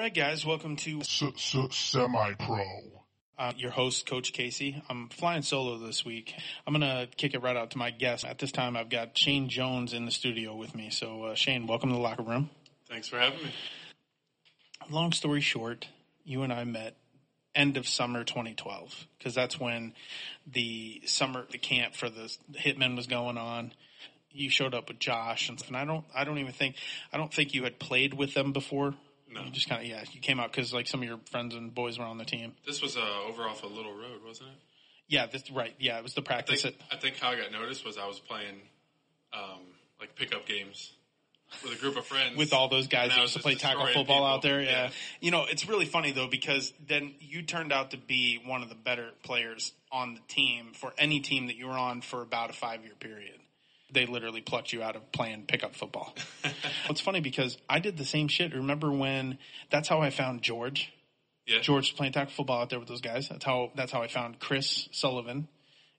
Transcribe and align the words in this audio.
right, 0.00 0.14
guys, 0.14 0.46
welcome 0.46 0.76
to 0.76 1.02
Semi 1.02 2.32
pro. 2.38 2.64
uh, 3.38 3.52
your 3.58 3.70
host, 3.70 4.08
Coach 4.08 4.32
Casey. 4.32 4.82
I'm 4.88 5.10
flying 5.10 5.42
solo 5.42 5.76
this 5.76 6.06
week. 6.06 6.32
I'm 6.66 6.72
going 6.72 6.80
to 6.80 7.06
kick 7.18 7.34
it 7.34 7.42
right 7.42 7.54
out 7.54 7.72
to 7.72 7.78
my 7.78 7.90
guest. 7.90 8.24
At 8.24 8.38
this 8.38 8.50
time, 8.50 8.78
I've 8.78 8.88
got 8.88 9.16
Shane 9.18 9.50
Jones 9.50 9.92
in 9.92 10.06
the 10.06 10.10
studio 10.10 10.56
with 10.56 10.74
me. 10.74 10.88
So, 10.88 11.24
uh, 11.24 11.34
Shane, 11.34 11.66
welcome 11.66 11.90
to 11.90 11.96
the 11.96 12.00
locker 12.00 12.22
room. 12.22 12.48
Thanks 12.88 13.08
for 13.08 13.18
having 13.18 13.42
me. 13.42 13.52
Long 14.88 15.12
story 15.12 15.42
short, 15.42 15.86
you 16.24 16.44
and 16.44 16.52
I 16.52 16.64
met 16.64 16.96
end 17.54 17.76
of 17.76 17.86
summer 17.86 18.24
2012 18.24 19.06
because 19.18 19.34
that's 19.34 19.60
when 19.60 19.92
the 20.46 21.02
summer 21.04 21.44
the 21.50 21.58
camp 21.58 21.94
for 21.94 22.08
the 22.08 22.34
hitmen 22.54 22.94
was 22.94 23.08
going 23.08 23.36
on 23.36 23.72
you 24.30 24.48
showed 24.48 24.72
up 24.72 24.86
with 24.86 25.00
josh 25.00 25.48
and, 25.48 25.60
and 25.66 25.76
i 25.76 25.84
don't 25.84 26.04
i 26.14 26.22
don't 26.22 26.38
even 26.38 26.52
think 26.52 26.76
i 27.12 27.16
don't 27.16 27.34
think 27.34 27.52
you 27.52 27.64
had 27.64 27.76
played 27.80 28.14
with 28.14 28.34
them 28.34 28.52
before 28.52 28.94
No. 29.32 29.42
you 29.44 29.50
just 29.50 29.68
kind 29.68 29.82
of 29.82 29.88
yeah 29.88 30.02
you 30.12 30.20
came 30.20 30.40
out 30.40 30.50
because 30.50 30.72
like 30.72 30.86
some 30.88 31.02
of 31.02 31.08
your 31.08 31.18
friends 31.30 31.54
and 31.54 31.74
boys 31.74 31.98
were 31.98 32.04
on 32.04 32.18
the 32.18 32.24
team 32.24 32.52
This 32.66 32.82
was 32.82 32.96
uh, 32.96 33.00
over 33.28 33.42
off 33.42 33.62
a 33.62 33.66
little 33.66 33.92
road, 33.92 34.20
wasn't 34.26 34.50
it? 34.50 34.56
yeah 35.08 35.26
this 35.26 35.50
right 35.50 35.74
yeah 35.78 35.98
it 35.98 36.02
was 36.02 36.14
the 36.14 36.20
I 36.20 36.24
practice 36.24 36.62
think, 36.62 36.76
at, 36.90 36.96
I 36.96 37.00
think 37.00 37.16
how 37.16 37.30
I 37.30 37.36
got 37.36 37.52
noticed 37.52 37.84
was 37.84 37.96
I 37.98 38.06
was 38.06 38.18
playing 38.20 38.60
um, 39.32 39.60
like 40.00 40.14
pickup 40.16 40.46
games 40.46 40.92
with 41.64 41.72
a 41.72 41.80
group 41.80 41.96
of 41.96 42.06
friends. 42.06 42.36
with 42.36 42.52
all 42.52 42.68
those 42.68 42.86
guys 42.86 43.08
that 43.10 43.18
used 43.20 43.34
to 43.34 43.40
play 43.42 43.56
tackle 43.56 43.86
football 43.88 44.24
out 44.24 44.40
there. 44.42 44.60
Yeah. 44.62 44.70
Yeah. 44.70 44.90
You 45.20 45.30
know, 45.32 45.46
it's 45.48 45.68
really 45.68 45.84
funny 45.84 46.12
though 46.12 46.28
because 46.28 46.72
then 46.86 47.12
you 47.18 47.42
turned 47.42 47.72
out 47.72 47.90
to 47.90 47.96
be 47.96 48.40
one 48.44 48.62
of 48.62 48.68
the 48.68 48.76
better 48.76 49.10
players 49.24 49.72
on 49.90 50.14
the 50.14 50.20
team 50.28 50.72
for 50.74 50.92
any 50.96 51.18
team 51.20 51.48
that 51.48 51.56
you 51.56 51.66
were 51.66 51.72
on 51.72 52.02
for 52.02 52.22
about 52.22 52.50
a 52.50 52.52
five 52.52 52.84
year 52.84 52.94
period. 53.00 53.38
They 53.92 54.06
literally 54.06 54.40
plucked 54.40 54.72
you 54.72 54.82
out 54.82 54.96
of 54.96 55.10
playing 55.12 55.44
pickup 55.46 55.74
football. 55.74 56.14
it's 56.90 57.00
funny 57.00 57.20
because 57.20 57.58
I 57.68 57.78
did 57.80 57.96
the 57.96 58.04
same 58.04 58.28
shit. 58.28 58.54
Remember 58.54 58.90
when 58.92 59.38
that's 59.70 59.88
how 59.88 60.00
I 60.00 60.10
found 60.10 60.42
George? 60.42 60.92
yeah. 61.46 61.60
George 61.60 61.96
playing 61.96 62.12
tackle 62.12 62.32
football 62.32 62.60
out 62.62 62.70
there 62.70 62.78
with 62.78 62.88
those 62.88 63.00
guys. 63.00 63.28
That's 63.28 63.44
how 63.44 63.72
that's 63.74 63.90
how 63.92 64.02
I 64.02 64.08
found 64.08 64.38
Chris 64.38 64.88
Sullivan. 64.92 65.48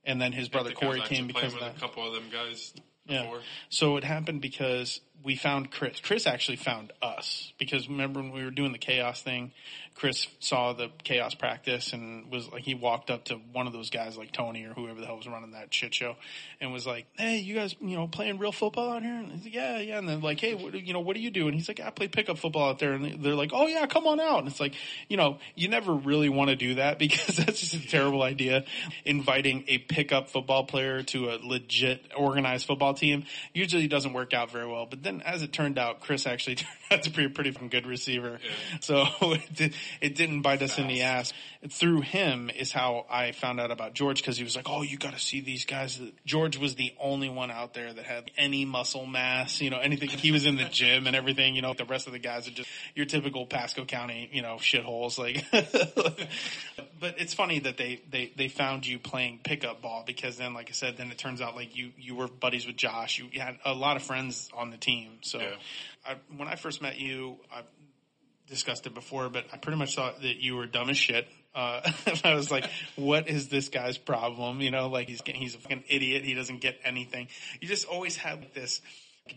And 0.03 0.21
then 0.21 0.31
his 0.31 0.49
brother 0.49 0.69
think 0.69 0.83
I 0.83 0.87
was 0.87 0.97
Corey 0.97 1.07
came 1.07 1.27
because 1.27 1.53
of 1.53 1.59
with 1.59 1.61
that. 1.61 1.77
a 1.77 1.79
couple 1.79 2.07
of 2.07 2.13
them 2.13 2.29
guys 2.31 2.73
Yeah. 3.05 3.23
before. 3.23 3.41
So 3.69 3.97
it 3.97 4.03
happened 4.03 4.41
because 4.41 5.01
we 5.23 5.35
found 5.35 5.71
Chris. 5.71 5.99
Chris 5.99 6.27
actually 6.27 6.57
found 6.57 6.91
us 7.01 7.53
because 7.57 7.87
remember 7.87 8.21
when 8.21 8.31
we 8.31 8.43
were 8.43 8.51
doing 8.51 8.71
the 8.71 8.77
chaos 8.77 9.21
thing, 9.21 9.51
Chris 9.95 10.27
saw 10.39 10.73
the 10.73 10.89
chaos 11.03 11.35
practice 11.35 11.93
and 11.93 12.31
was 12.31 12.49
like, 12.51 12.63
he 12.63 12.73
walked 12.73 13.11
up 13.11 13.25
to 13.25 13.35
one 13.51 13.67
of 13.67 13.73
those 13.73 13.89
guys 13.89 14.17
like 14.17 14.31
Tony 14.31 14.63
or 14.63 14.73
whoever 14.73 14.99
the 14.99 15.05
hell 15.05 15.17
was 15.17 15.27
running 15.27 15.51
that 15.51 15.73
shit 15.73 15.93
show 15.93 16.15
and 16.59 16.71
was 16.71 16.87
like, 16.87 17.05
Hey, 17.17 17.39
you 17.39 17.55
guys, 17.55 17.75
you 17.79 17.95
know, 17.95 18.07
playing 18.07 18.39
real 18.39 18.51
football 18.51 18.93
out 18.93 19.03
here? 19.03 19.13
And 19.13 19.31
he's 19.31 19.43
like, 19.43 19.53
yeah, 19.53 19.79
yeah. 19.79 19.97
And 19.99 20.07
then 20.07 20.21
like, 20.21 20.39
Hey, 20.39 20.55
what, 20.55 20.73
you 20.73 20.93
know, 20.93 21.01
what 21.01 21.15
do 21.15 21.21
you 21.21 21.29
do? 21.29 21.47
And 21.47 21.55
he's 21.55 21.67
like, 21.67 21.79
I 21.79 21.89
play 21.89 22.07
pickup 22.07 22.37
football 22.37 22.69
out 22.69 22.79
there. 22.79 22.93
And 22.93 23.23
they're 23.23 23.35
like, 23.35 23.51
Oh 23.53 23.67
yeah, 23.67 23.85
come 23.85 24.07
on 24.07 24.19
out. 24.19 24.39
And 24.39 24.47
it's 24.47 24.59
like, 24.59 24.73
you 25.07 25.17
know, 25.17 25.37
you 25.55 25.67
never 25.67 25.93
really 25.93 26.29
want 26.29 26.49
to 26.49 26.55
do 26.55 26.75
that 26.75 26.97
because 26.99 27.37
that's 27.37 27.59
just 27.59 27.73
a 27.73 27.87
terrible 27.87 28.23
idea. 28.23 28.63
Inviting 29.05 29.65
a 29.67 29.77
pickup 29.77 30.29
football 30.29 30.63
player 30.63 31.03
to 31.03 31.29
a 31.29 31.37
legit 31.43 32.11
organized 32.15 32.65
football 32.65 32.93
team 32.93 33.25
usually 33.53 33.87
doesn't 33.87 34.13
work 34.13 34.33
out 34.33 34.51
very 34.51 34.67
well. 34.67 34.87
But 34.89 35.03
then 35.03 35.10
as 35.19 35.41
it 35.41 35.51
turned 35.51 35.77
out, 35.77 35.99
Chris 35.99 36.25
actually 36.25 36.55
turned 36.55 36.69
out 36.91 37.03
to 37.03 37.09
be 37.09 37.25
a 37.25 37.29
pretty 37.29 37.51
good 37.51 37.85
receiver. 37.85 38.39
So 38.79 39.05
it, 39.21 39.53
did, 39.53 39.73
it 39.99 40.15
didn't 40.15 40.41
bite 40.41 40.61
us 40.61 40.77
in 40.77 40.87
the 40.87 41.01
ass. 41.01 41.33
Through 41.69 42.01
him 42.01 42.49
is 42.49 42.71
how 42.71 43.05
I 43.09 43.33
found 43.33 43.59
out 43.59 43.71
about 43.71 43.93
George 43.93 44.21
because 44.21 44.37
he 44.37 44.43
was 44.43 44.55
like, 44.55 44.69
oh, 44.69 44.81
you 44.81 44.97
got 44.97 45.13
to 45.13 45.19
see 45.19 45.41
these 45.41 45.65
guys. 45.65 46.01
George 46.25 46.57
was 46.57 46.75
the 46.75 46.93
only 46.99 47.29
one 47.29 47.51
out 47.51 47.73
there 47.73 47.91
that 47.93 48.05
had 48.05 48.31
any 48.37 48.65
muscle 48.65 49.05
mass, 49.05 49.61
you 49.61 49.69
know, 49.69 49.79
anything. 49.79 50.09
He 50.09 50.31
was 50.31 50.45
in 50.45 50.55
the 50.55 50.65
gym 50.65 51.07
and 51.07 51.15
everything, 51.15 51.55
you 51.55 51.61
know, 51.61 51.73
the 51.73 51.85
rest 51.85 52.07
of 52.07 52.13
the 52.13 52.19
guys 52.19 52.47
are 52.47 52.51
just 52.51 52.69
your 52.95 53.05
typical 53.05 53.45
Pasco 53.45 53.85
County, 53.85 54.29
you 54.31 54.41
know, 54.41 54.55
shitholes. 54.55 55.17
Like, 55.17 55.45
but 56.99 57.15
it's 57.19 57.33
funny 57.33 57.59
that 57.59 57.77
they, 57.77 58.01
they, 58.09 58.31
they 58.35 58.47
found 58.47 58.87
you 58.87 58.99
playing 58.99 59.39
pickup 59.43 59.81
ball 59.81 60.03
because 60.05 60.37
then, 60.37 60.53
like 60.53 60.69
I 60.69 60.73
said, 60.73 60.97
then 60.97 61.11
it 61.11 61.17
turns 61.17 61.41
out 61.41 61.55
like 61.55 61.75
you, 61.75 61.91
you 61.97 62.15
were 62.15 62.27
buddies 62.27 62.65
with 62.65 62.75
Josh. 62.75 63.19
You 63.19 63.39
had 63.39 63.57
a 63.65 63.73
lot 63.73 63.97
of 63.97 64.03
friends 64.03 64.49
on 64.55 64.71
the 64.71 64.77
team. 64.77 65.00
So 65.21 65.39
Yeah. 65.39 65.55
I, 66.05 66.15
when 66.35 66.47
I 66.47 66.55
first 66.55 66.81
met 66.81 66.99
you, 66.99 67.37
I 67.53 67.61
discussed 68.47 68.85
it 68.87 68.93
before, 68.93 69.29
but 69.29 69.45
I 69.53 69.57
pretty 69.57 69.77
much 69.77 69.95
thought 69.95 70.21
that 70.21 70.37
you 70.37 70.55
were 70.55 70.65
dumb 70.65 70.89
as 70.89 70.97
shit. 70.97 71.27
Uh, 71.53 71.81
I 72.23 72.33
was 72.33 72.49
like, 72.51 72.69
what 72.95 73.27
is 73.27 73.49
this 73.49 73.69
guy's 73.69 73.97
problem? 73.97 74.61
You 74.61 74.71
know, 74.71 74.87
like 74.87 75.07
he's, 75.07 75.21
he's 75.25 75.55
a 75.55 75.57
fucking 75.57 75.83
idiot. 75.89 76.23
He 76.23 76.33
doesn't 76.33 76.61
get 76.61 76.79
anything. 76.83 77.27
You 77.59 77.67
just 77.67 77.87
always 77.87 78.15
had 78.15 78.53
this 78.53 78.81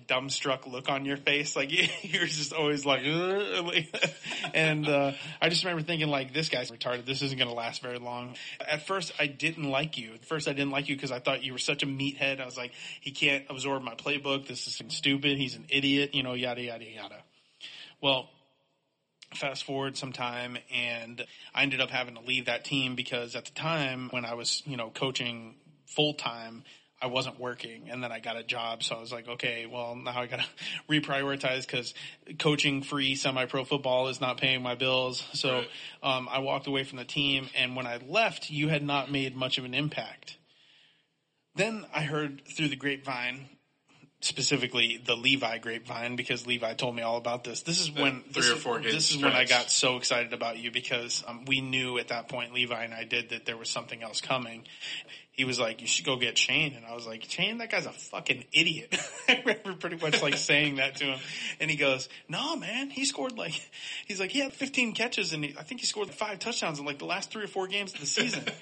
dumbstruck 0.06 0.66
look 0.70 0.88
on 0.88 1.04
your 1.04 1.16
face. 1.16 1.56
Like 1.56 1.70
you're 2.02 2.26
just 2.26 2.52
always 2.52 2.84
like, 2.84 3.02
and, 4.54 4.88
uh, 4.88 5.12
I 5.40 5.48
just 5.48 5.64
remember 5.64 5.82
thinking 5.82 6.08
like, 6.08 6.32
this 6.32 6.48
guy's 6.48 6.70
retarded. 6.70 7.06
This 7.06 7.22
isn't 7.22 7.38
going 7.38 7.48
to 7.48 7.54
last 7.54 7.82
very 7.82 7.98
long. 7.98 8.36
At 8.60 8.86
first 8.86 9.12
I 9.18 9.26
didn't 9.26 9.70
like 9.70 9.98
you. 9.98 10.14
At 10.14 10.24
first 10.24 10.48
I 10.48 10.52
didn't 10.52 10.70
like 10.70 10.88
you 10.88 10.96
because 10.96 11.12
I 11.12 11.18
thought 11.18 11.42
you 11.42 11.52
were 11.52 11.58
such 11.58 11.82
a 11.82 11.86
meathead. 11.86 12.40
I 12.40 12.44
was 12.44 12.56
like, 12.56 12.72
he 13.00 13.10
can't 13.10 13.44
absorb 13.48 13.82
my 13.82 13.94
playbook. 13.94 14.46
This 14.46 14.66
is 14.66 14.80
stupid. 14.88 15.38
He's 15.38 15.56
an 15.56 15.66
idiot, 15.68 16.14
you 16.14 16.22
know, 16.22 16.34
yada, 16.34 16.62
yada, 16.62 16.84
yada. 16.84 17.22
Well, 18.00 18.28
fast 19.34 19.64
forward 19.64 19.96
some 19.96 20.12
time 20.12 20.56
and 20.72 21.24
I 21.54 21.62
ended 21.62 21.80
up 21.80 21.90
having 21.90 22.14
to 22.14 22.20
leave 22.20 22.46
that 22.46 22.64
team 22.64 22.94
because 22.94 23.34
at 23.34 23.46
the 23.46 23.52
time 23.52 24.08
when 24.10 24.24
I 24.24 24.34
was, 24.34 24.62
you 24.66 24.76
know, 24.76 24.90
coaching 24.90 25.56
full 25.86 26.14
time, 26.14 26.64
I 27.04 27.06
wasn't 27.06 27.38
working 27.38 27.90
and 27.90 28.02
then 28.02 28.10
I 28.10 28.18
got 28.18 28.38
a 28.38 28.42
job. 28.42 28.82
So 28.82 28.96
I 28.96 29.00
was 29.00 29.12
like, 29.12 29.28
okay, 29.28 29.66
well 29.66 29.94
now 29.94 30.18
I 30.18 30.26
got 30.26 30.40
to 30.40 30.46
reprioritize 30.90 31.66
because 31.66 31.92
coaching 32.38 32.82
free 32.82 33.14
semi-pro 33.14 33.64
football 33.64 34.08
is 34.08 34.22
not 34.22 34.38
paying 34.38 34.62
my 34.62 34.74
bills. 34.74 35.22
So, 35.34 35.52
Right. 35.52 35.68
um, 36.02 36.28
I 36.30 36.38
walked 36.38 36.66
away 36.66 36.84
from 36.84 36.96
the 36.96 37.04
team 37.04 37.48
and 37.54 37.76
when 37.76 37.86
I 37.86 37.98
left, 37.98 38.48
you 38.48 38.68
had 38.68 38.82
not 38.82 39.12
made 39.12 39.36
much 39.36 39.58
of 39.58 39.66
an 39.66 39.74
impact. 39.74 40.38
Then 41.54 41.84
I 41.94 42.04
heard 42.04 42.40
through 42.46 42.68
the 42.68 42.76
grapevine 42.76 43.50
specifically 44.24 44.96
the 45.04 45.14
Levi 45.14 45.58
grapevine 45.58 46.16
because 46.16 46.46
Levi 46.46 46.72
told 46.74 46.96
me 46.96 47.02
all 47.02 47.18
about 47.18 47.44
this. 47.44 47.60
This 47.60 47.80
is 47.80 47.90
when 47.92 48.22
three 48.22 48.42
this 48.42 48.50
or 48.50 48.56
four 48.56 48.80
game 48.80 48.90
This 48.90 49.10
is 49.10 49.18
when 49.22 49.32
I 49.32 49.44
got 49.44 49.70
so 49.70 49.96
excited 49.98 50.32
about 50.32 50.56
you 50.56 50.70
because 50.70 51.22
um, 51.26 51.44
we 51.44 51.60
knew 51.60 51.98
at 51.98 52.08
that 52.08 52.28
point 52.30 52.54
Levi 52.54 52.84
and 52.84 52.94
I 52.94 53.04
did 53.04 53.30
that 53.30 53.44
there 53.44 53.58
was 53.58 53.68
something 53.68 54.02
else 54.02 54.22
coming. 54.22 54.64
He 55.34 55.44
was 55.44 55.58
like, 55.58 55.80
"You 55.80 55.86
should 55.86 56.04
go 56.04 56.16
get 56.16 56.38
Shane," 56.38 56.74
and 56.74 56.86
I 56.86 56.94
was 56.94 57.06
like, 57.06 57.24
"Shane, 57.28 57.58
that 57.58 57.70
guy's 57.70 57.86
a 57.86 57.92
fucking 57.92 58.44
idiot." 58.52 58.96
I 59.28 59.42
remember 59.44 59.74
pretty 59.74 59.96
much 59.96 60.22
like 60.22 60.36
saying 60.36 60.76
that 60.76 60.96
to 60.96 61.04
him, 61.04 61.20
and 61.60 61.70
he 61.70 61.76
goes, 61.76 62.08
"No, 62.28 62.56
man, 62.56 62.90
he 62.90 63.04
scored 63.04 63.36
like 63.36 63.60
he's 64.06 64.20
like 64.20 64.30
he 64.30 64.38
had 64.38 64.52
15 64.52 64.92
catches 64.92 65.32
and 65.32 65.44
he, 65.44 65.56
I 65.58 65.62
think 65.64 65.80
he 65.80 65.86
scored 65.86 66.10
five 66.10 66.38
touchdowns 66.38 66.78
in 66.78 66.84
like 66.84 66.98
the 66.98 67.04
last 67.04 67.30
three 67.30 67.44
or 67.44 67.48
four 67.48 67.66
games 67.66 67.94
of 67.94 68.00
the 68.00 68.06
season." 68.06 68.44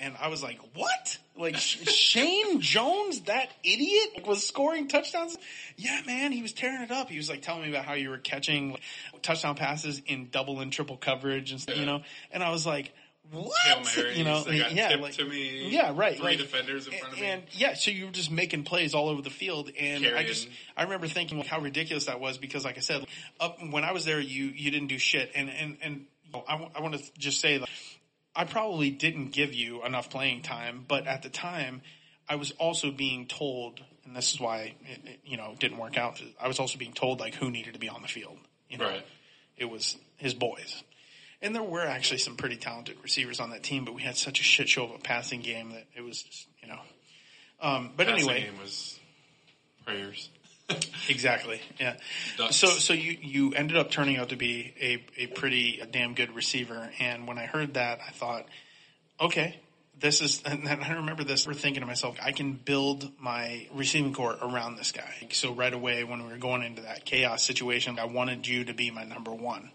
And 0.00 0.14
I 0.20 0.28
was 0.28 0.42
like, 0.42 0.58
what? 0.74 1.18
Like 1.36 1.56
Sh- 1.56 1.86
Shane 1.88 2.60
Jones, 2.60 3.22
that 3.22 3.50
idiot 3.62 4.26
was 4.26 4.46
scoring 4.46 4.88
touchdowns? 4.88 5.36
Yeah, 5.76 6.00
man, 6.06 6.32
he 6.32 6.40
was 6.40 6.52
tearing 6.52 6.82
it 6.82 6.90
up. 6.90 7.10
He 7.10 7.16
was 7.16 7.28
like 7.28 7.42
telling 7.42 7.62
me 7.62 7.70
about 7.70 7.84
how 7.84 7.94
you 7.94 8.10
were 8.10 8.18
catching 8.18 8.72
like, 8.72 8.82
touchdown 9.22 9.56
passes 9.56 10.00
in 10.06 10.30
double 10.30 10.60
and 10.60 10.72
triple 10.72 10.96
coverage 10.96 11.50
and 11.50 11.60
stuff, 11.60 11.76
you 11.76 11.86
know? 11.86 12.02
And 12.32 12.42
I 12.42 12.50
was 12.50 12.64
like, 12.66 12.92
what? 13.30 14.16
You 14.16 14.24
know, 14.24 14.42
they 14.42 14.58
got 14.58 14.72
yeah, 14.72 14.96
like, 15.00 15.14
to 15.14 15.24
me. 15.24 15.68
yeah, 15.68 15.92
right. 15.94 16.16
Three 16.16 16.24
like- 16.24 16.38
defenders 16.38 16.86
in 16.86 16.94
front 16.98 17.14
of 17.14 17.20
me. 17.20 17.26
and 17.26 17.42
yeah, 17.52 17.74
so 17.74 17.90
you 17.90 18.06
were 18.06 18.10
just 18.12 18.30
making 18.30 18.64
plays 18.64 18.94
all 18.94 19.08
over 19.08 19.22
the 19.22 19.30
field, 19.30 19.70
and 19.78 20.06
I 20.06 20.24
just 20.24 20.48
I 20.76 20.84
remember 20.84 21.06
thinking 21.08 21.38
like, 21.38 21.46
how 21.46 21.60
ridiculous 21.60 22.06
that 22.06 22.20
was 22.20 22.38
because, 22.38 22.64
like 22.64 22.76
I 22.76 22.80
said, 22.80 23.06
up 23.40 23.58
when 23.70 23.84
I 23.84 23.92
was 23.92 24.04
there, 24.04 24.20
you 24.20 24.46
you 24.46 24.70
didn't 24.70 24.88
do 24.88 24.98
shit, 24.98 25.30
and 25.34 25.50
and 25.50 25.76
and 25.82 26.06
I, 26.48 26.68
I 26.76 26.80
want 26.80 26.94
to 26.94 27.02
just 27.18 27.40
say 27.40 27.58
that 27.58 27.68
I 28.36 28.44
probably 28.44 28.90
didn't 28.90 29.32
give 29.32 29.52
you 29.54 29.84
enough 29.84 30.10
playing 30.10 30.42
time, 30.42 30.84
but 30.86 31.06
at 31.06 31.22
the 31.22 31.28
time, 31.30 31.82
I 32.28 32.36
was 32.36 32.52
also 32.52 32.90
being 32.90 33.26
told, 33.26 33.80
and 34.04 34.14
this 34.14 34.32
is 34.32 34.40
why 34.40 34.74
it, 34.86 35.00
it, 35.04 35.20
you 35.24 35.36
know 35.36 35.54
didn't 35.58 35.78
work 35.78 35.96
out. 35.98 36.22
I 36.40 36.48
was 36.48 36.58
also 36.58 36.78
being 36.78 36.92
told 36.92 37.20
like 37.20 37.34
who 37.34 37.50
needed 37.50 37.74
to 37.74 37.80
be 37.80 37.88
on 37.88 38.02
the 38.02 38.08
field. 38.08 38.38
You 38.70 38.78
know, 38.78 38.86
Right. 38.86 39.06
it 39.56 39.64
was 39.64 39.96
his 40.18 40.34
boys. 40.34 40.82
And 41.40 41.54
there 41.54 41.62
were 41.62 41.86
actually 41.86 42.18
some 42.18 42.36
pretty 42.36 42.56
talented 42.56 42.96
receivers 43.02 43.38
on 43.38 43.50
that 43.50 43.62
team, 43.62 43.84
but 43.84 43.94
we 43.94 44.02
had 44.02 44.16
such 44.16 44.40
a 44.40 44.42
shit 44.42 44.68
show 44.68 44.84
of 44.84 44.90
a 44.90 44.98
passing 44.98 45.40
game 45.40 45.70
that 45.70 45.84
it 45.96 46.02
was 46.02 46.22
just, 46.22 46.48
you 46.62 46.68
know. 46.68 46.80
Um, 47.60 47.92
but 47.96 48.08
Passing 48.08 48.28
anyway, 48.28 48.44
game 48.44 48.60
was 48.60 48.98
prayers. 49.84 50.30
exactly, 51.08 51.60
yeah. 51.80 51.96
Ducks. 52.36 52.56
So, 52.56 52.68
so 52.68 52.92
you 52.92 53.16
you 53.20 53.54
ended 53.54 53.76
up 53.76 53.90
turning 53.90 54.16
out 54.16 54.30
to 54.30 54.36
be 54.36 54.74
a 54.80 55.22
a 55.22 55.26
pretty 55.28 55.82
damn 55.90 56.14
good 56.14 56.34
receiver, 56.34 56.90
and 56.98 57.26
when 57.26 57.38
I 57.38 57.46
heard 57.46 57.74
that, 57.74 58.00
I 58.06 58.10
thought, 58.10 58.46
okay, 59.20 59.58
this 59.98 60.20
is. 60.20 60.42
And 60.48 60.66
then 60.66 60.82
I 60.82 60.92
remember 60.92 61.24
this. 61.24 61.46
We're 61.46 61.54
thinking 61.54 61.80
to 61.80 61.86
myself, 61.86 62.18
I 62.22 62.32
can 62.32 62.52
build 62.52 63.10
my 63.18 63.66
receiving 63.74 64.12
corps 64.12 64.36
around 64.40 64.76
this 64.76 64.92
guy. 64.92 65.28
So 65.30 65.52
right 65.52 65.72
away, 65.72 66.04
when 66.04 66.22
we 66.24 66.30
were 66.30 66.38
going 66.38 66.62
into 66.62 66.82
that 66.82 67.04
chaos 67.04 67.42
situation, 67.42 67.98
I 67.98 68.04
wanted 68.04 68.46
you 68.46 68.64
to 68.64 68.74
be 68.74 68.90
my 68.90 69.04
number 69.04 69.32
one. 69.32 69.70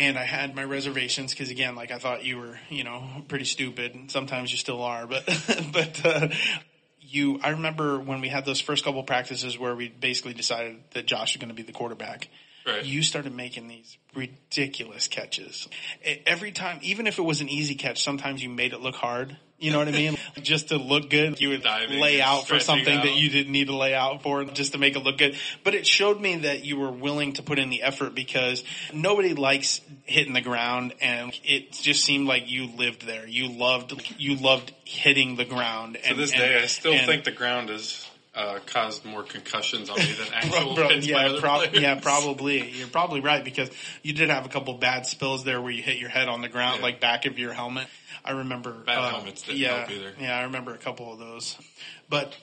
And 0.00 0.18
I 0.18 0.24
had 0.24 0.56
my 0.56 0.64
reservations 0.64 1.32
because 1.32 1.50
again, 1.50 1.76
like 1.76 1.90
I 1.90 1.98
thought 1.98 2.24
you 2.24 2.38
were, 2.38 2.58
you 2.70 2.84
know, 2.84 3.04
pretty 3.28 3.44
stupid. 3.44 3.94
And 3.94 4.10
sometimes 4.10 4.50
you 4.50 4.56
still 4.56 4.82
are, 4.82 5.06
but, 5.06 5.24
but, 5.72 6.00
uh, 6.04 6.28
you, 7.00 7.38
I 7.42 7.50
remember 7.50 7.98
when 7.98 8.20
we 8.20 8.28
had 8.28 8.44
those 8.44 8.60
first 8.60 8.84
couple 8.84 9.02
practices 9.02 9.58
where 9.58 9.74
we 9.74 9.88
basically 9.88 10.32
decided 10.32 10.78
that 10.92 11.06
Josh 11.06 11.34
was 11.34 11.40
going 11.40 11.48
to 11.48 11.54
be 11.54 11.62
the 11.62 11.72
quarterback. 11.72 12.28
Right. 12.66 12.84
you 12.84 13.02
started 13.02 13.34
making 13.34 13.68
these 13.68 13.96
ridiculous 14.14 15.08
catches. 15.08 15.66
Every 16.26 16.52
time, 16.52 16.78
even 16.82 17.06
if 17.06 17.18
it 17.18 17.22
was 17.22 17.40
an 17.40 17.48
easy 17.48 17.74
catch, 17.74 18.02
sometimes 18.04 18.42
you 18.42 18.50
made 18.50 18.74
it 18.74 18.80
look 18.80 18.96
hard. 18.96 19.38
You 19.60 19.70
know 19.72 19.78
what 19.78 19.88
I 19.88 19.92
mean? 19.92 20.16
Just 20.42 20.68
to 20.68 20.78
look 20.78 21.10
good, 21.10 21.38
you 21.40 21.50
would 21.50 21.62
Diving 21.62 22.00
lay 22.00 22.20
out 22.20 22.40
for 22.48 22.58
stretching 22.58 22.84
something 22.84 22.96
that 23.02 23.14
you 23.16 23.28
didn't 23.28 23.52
need 23.52 23.66
to 23.66 23.76
lay 23.76 23.94
out 23.94 24.22
for 24.22 24.44
just 24.44 24.72
to 24.72 24.78
make 24.78 24.96
it 24.96 25.00
look 25.00 25.18
good. 25.18 25.36
But 25.64 25.74
it 25.74 25.86
showed 25.86 26.18
me 26.20 26.36
that 26.38 26.64
you 26.64 26.78
were 26.78 26.90
willing 26.90 27.34
to 27.34 27.42
put 27.42 27.58
in 27.58 27.68
the 27.68 27.82
effort 27.82 28.14
because 28.14 28.64
nobody 28.94 29.34
likes 29.34 29.82
hitting 30.04 30.32
the 30.32 30.40
ground 30.40 30.94
and 31.02 31.38
it 31.44 31.72
just 31.72 32.04
seemed 32.04 32.26
like 32.26 32.50
you 32.50 32.68
lived 32.68 33.06
there. 33.06 33.26
You 33.28 33.48
loved, 33.50 33.92
you 34.18 34.36
loved 34.36 34.72
hitting 34.84 35.36
the 35.36 35.44
ground. 35.44 35.98
To 36.04 36.14
this 36.14 36.32
and- 36.32 36.40
day, 36.40 36.62
I 36.62 36.66
still 36.66 36.94
and- 36.94 37.06
think 37.06 37.24
the 37.24 37.30
ground 37.32 37.68
has 37.68 38.06
uh, 38.34 38.60
caused 38.64 39.04
more 39.04 39.24
concussions 39.24 39.90
on 39.90 39.98
me 39.98 40.04
than 40.12 40.28
actual 40.32 40.74
Bro, 40.74 40.88
hits 40.88 41.06
by 41.06 41.12
yeah, 41.12 41.26
other 41.28 41.40
prob- 41.40 41.74
yeah, 41.74 42.00
probably. 42.00 42.70
You're 42.70 42.86
probably 42.88 43.20
right 43.20 43.44
because 43.44 43.68
you 44.02 44.12
did 44.14 44.30
have 44.30 44.46
a 44.46 44.48
couple 44.48 44.72
bad 44.74 45.04
spills 45.04 45.42
there 45.44 45.60
where 45.60 45.72
you 45.72 45.82
hit 45.82 45.98
your 45.98 46.08
head 46.10 46.28
on 46.28 46.40
the 46.40 46.48
ground, 46.48 46.76
Yeah. 46.78 46.84
like 46.84 47.00
back 47.00 47.26
of 47.26 47.38
your 47.40 47.52
helmet. 47.52 47.86
I 48.24 48.32
remember. 48.32 48.72
Bad 48.72 48.98
uh, 48.98 49.08
helmets 49.10 49.42
didn't 49.42 49.58
yeah, 49.58 49.78
help 49.78 49.90
either. 49.90 50.12
Yeah, 50.20 50.38
I 50.38 50.42
remember 50.44 50.74
a 50.74 50.78
couple 50.78 51.12
of 51.12 51.18
those. 51.18 51.56
But 52.08 52.36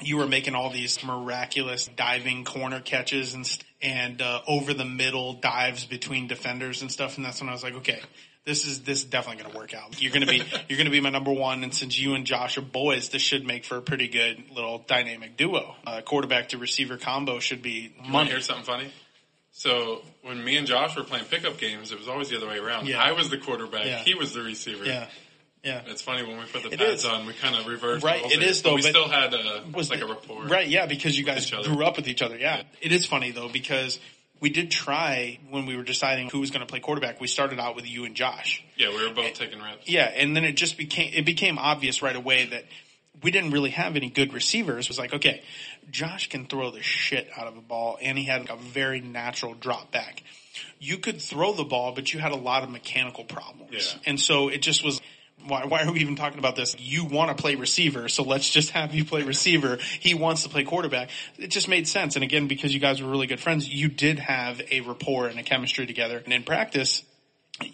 you 0.00 0.16
were 0.18 0.26
making 0.26 0.54
all 0.54 0.70
these 0.70 1.02
miraculous 1.04 1.86
diving 1.86 2.44
corner 2.44 2.80
catches 2.80 3.34
and 3.34 3.58
and 3.82 4.20
uh, 4.22 4.40
over 4.46 4.74
the 4.74 4.84
middle 4.84 5.34
dives 5.34 5.84
between 5.84 6.26
defenders 6.26 6.82
and 6.82 6.90
stuff. 6.90 7.16
And 7.16 7.24
that's 7.24 7.40
when 7.40 7.48
I 7.48 7.52
was 7.52 7.62
like, 7.62 7.74
okay. 7.74 8.00
This 8.44 8.64
is 8.64 8.82
this 8.82 8.98
is 8.98 9.06
definitely 9.06 9.42
going 9.42 9.54
to 9.54 9.58
work 9.58 9.74
out. 9.74 10.00
You're 10.00 10.12
going 10.12 10.24
to 10.24 10.28
be 10.28 10.36
you're 10.68 10.76
going 10.76 10.84
to 10.84 10.92
be 10.92 11.00
my 11.00 11.10
number 11.10 11.32
one, 11.32 11.64
and 11.64 11.74
since 11.74 11.98
you 11.98 12.14
and 12.14 12.24
Josh 12.24 12.56
are 12.56 12.62
boys, 12.62 13.08
this 13.08 13.20
should 13.20 13.44
make 13.44 13.64
for 13.64 13.76
a 13.76 13.82
pretty 13.82 14.06
good 14.06 14.40
little 14.54 14.84
dynamic 14.86 15.36
duo. 15.36 15.74
Uh, 15.84 16.00
quarterback 16.02 16.50
to 16.50 16.58
receiver 16.58 16.96
combo 16.96 17.40
should 17.40 17.60
be 17.60 17.92
Want 17.96 18.06
to 18.06 18.12
money. 18.12 18.30
hear 18.30 18.40
something 18.40 18.64
funny? 18.64 18.92
So 19.58 20.02
when 20.20 20.44
me 20.44 20.58
and 20.58 20.66
Josh 20.66 20.94
were 20.96 21.02
playing 21.02 21.24
pickup 21.24 21.56
games, 21.56 21.90
it 21.90 21.98
was 21.98 22.08
always 22.08 22.28
the 22.28 22.36
other 22.36 22.46
way 22.46 22.58
around. 22.58 22.86
Yeah. 22.86 23.02
I 23.02 23.12
was 23.12 23.30
the 23.30 23.38
quarterback. 23.38 23.86
Yeah. 23.86 23.98
He 24.00 24.12
was 24.14 24.34
the 24.34 24.42
receiver. 24.42 24.84
Yeah, 24.84 25.06
yeah. 25.64 25.80
It's 25.86 26.02
funny 26.02 26.22
when 26.26 26.36
we 26.36 26.44
put 26.44 26.62
the 26.62 26.72
It 26.72 26.78
pads 26.78 27.04
is. 27.04 27.06
on, 27.06 27.24
we 27.24 27.32
kind 27.32 27.56
of 27.56 27.66
reversed. 27.66 28.04
Right, 28.04 28.22
it 28.22 28.42
is 28.42 28.58
is, 28.58 28.62
but 28.62 28.68
though, 28.68 28.74
We 28.76 28.82
but 28.82 28.88
still 28.90 29.08
had 29.08 29.32
a 29.32 29.64
Was 29.72 29.88
like 29.88 30.00
the- 30.00 30.06
a 30.06 30.08
rapport. 30.10 30.42
Right, 30.44 30.68
yeah, 30.68 30.84
because 30.84 31.16
you 31.18 31.24
guys 31.24 31.50
grew 31.50 31.82
up 31.86 31.96
with 31.96 32.06
each 32.06 32.20
other. 32.20 32.36
Yeah. 32.36 32.64
It 32.82 32.92
is 32.92 33.06
funny 33.06 33.30
though 33.30 33.48
because 33.48 33.98
we 34.40 34.50
did 34.50 34.70
try 34.70 35.38
when 35.48 35.64
we 35.64 35.74
were 35.74 35.84
deciding 35.84 36.28
who 36.28 36.40
was 36.40 36.50
going 36.50 36.60
to 36.60 36.66
play 36.66 36.80
quarterback. 36.80 37.18
We 37.22 37.26
started 37.26 37.58
out 37.58 37.76
with 37.76 37.88
you 37.88 38.04
and 38.04 38.14
Josh. 38.14 38.62
Yeah, 38.76 38.90
we 38.90 39.08
were 39.08 39.14
both 39.14 39.24
eh, 39.24 39.30
taking 39.32 39.62
reps. 39.62 39.88
Yeah, 39.88 40.04
and 40.04 40.36
then 40.36 40.44
it 40.44 40.52
just 40.52 40.76
became 40.76 41.12
it 41.14 41.24
became 41.24 41.56
obvious 41.56 42.02
right 42.02 42.14
away 42.14 42.44
that 42.44 42.66
we 43.22 43.30
didn't 43.30 43.50
really 43.50 43.70
have 43.70 43.96
any 43.96 44.10
good 44.10 44.32
receivers. 44.32 44.86
It 44.86 44.90
was 44.90 44.98
like, 44.98 45.14
okay, 45.14 45.42
Josh 45.90 46.28
can 46.28 46.46
throw 46.46 46.70
the 46.70 46.82
shit 46.82 47.28
out 47.36 47.46
of 47.46 47.56
a 47.56 47.60
ball 47.60 47.98
and 48.00 48.18
he 48.18 48.24
had 48.24 48.48
a 48.50 48.56
very 48.56 49.00
natural 49.00 49.54
drop 49.54 49.90
back. 49.90 50.22
You 50.78 50.98
could 50.98 51.20
throw 51.20 51.52
the 51.52 51.64
ball, 51.64 51.92
but 51.92 52.12
you 52.12 52.20
had 52.20 52.32
a 52.32 52.36
lot 52.36 52.62
of 52.62 52.70
mechanical 52.70 53.24
problems. 53.24 53.72
Yeah. 53.72 54.00
And 54.06 54.20
so 54.20 54.48
it 54.48 54.62
just 54.62 54.84
was 54.84 55.00
why, 55.46 55.64
why 55.66 55.84
are 55.84 55.92
we 55.92 56.00
even 56.00 56.16
talking 56.16 56.38
about 56.38 56.56
this? 56.56 56.76
You 56.78 57.04
want 57.04 57.36
to 57.36 57.40
play 57.40 57.54
receiver, 57.54 58.08
so 58.08 58.22
let's 58.22 58.48
just 58.48 58.70
have 58.70 58.94
you 58.94 59.04
play 59.04 59.22
receiver. 59.22 59.78
He 60.00 60.14
wants 60.14 60.42
to 60.42 60.48
play 60.48 60.64
quarterback. 60.64 61.10
It 61.38 61.48
just 61.48 61.68
made 61.68 61.86
sense. 61.86 62.16
And 62.16 62.24
again, 62.24 62.48
because 62.48 62.74
you 62.74 62.80
guys 62.80 63.02
were 63.02 63.08
really 63.08 63.26
good 63.26 63.40
friends, 63.40 63.68
you 63.68 63.88
did 63.88 64.18
have 64.18 64.60
a 64.70 64.80
rapport 64.80 65.28
and 65.28 65.38
a 65.38 65.42
chemistry 65.42 65.86
together. 65.86 66.18
And 66.18 66.32
in 66.32 66.42
practice, 66.42 67.02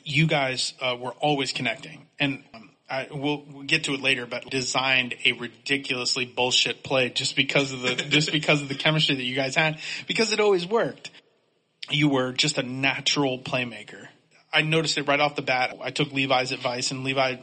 you 0.04 0.26
guys 0.26 0.74
uh, 0.80 0.96
were 0.98 1.12
always 1.12 1.52
connecting. 1.52 2.06
And 2.18 2.42
um, 2.52 2.70
I, 2.92 3.08
we'll, 3.10 3.42
we'll 3.50 3.62
get 3.62 3.84
to 3.84 3.94
it 3.94 4.02
later, 4.02 4.26
but 4.26 4.50
designed 4.50 5.14
a 5.24 5.32
ridiculously 5.32 6.26
bullshit 6.26 6.82
play 6.82 7.08
just 7.08 7.36
because 7.36 7.72
of 7.72 7.80
the 7.80 7.94
just 8.10 8.30
because 8.30 8.60
of 8.60 8.68
the 8.68 8.74
chemistry 8.74 9.14
that 9.14 9.22
you 9.22 9.34
guys 9.34 9.54
had, 9.54 9.78
because 10.06 10.30
it 10.30 10.40
always 10.40 10.66
worked. 10.66 11.10
You 11.88 12.10
were 12.10 12.32
just 12.32 12.58
a 12.58 12.62
natural 12.62 13.38
playmaker. 13.38 14.08
I 14.52 14.60
noticed 14.60 14.98
it 14.98 15.08
right 15.08 15.18
off 15.18 15.36
the 15.36 15.42
bat. 15.42 15.78
I 15.80 15.90
took 15.90 16.12
Levi's 16.12 16.52
advice, 16.52 16.90
and 16.90 17.02
Levi 17.02 17.36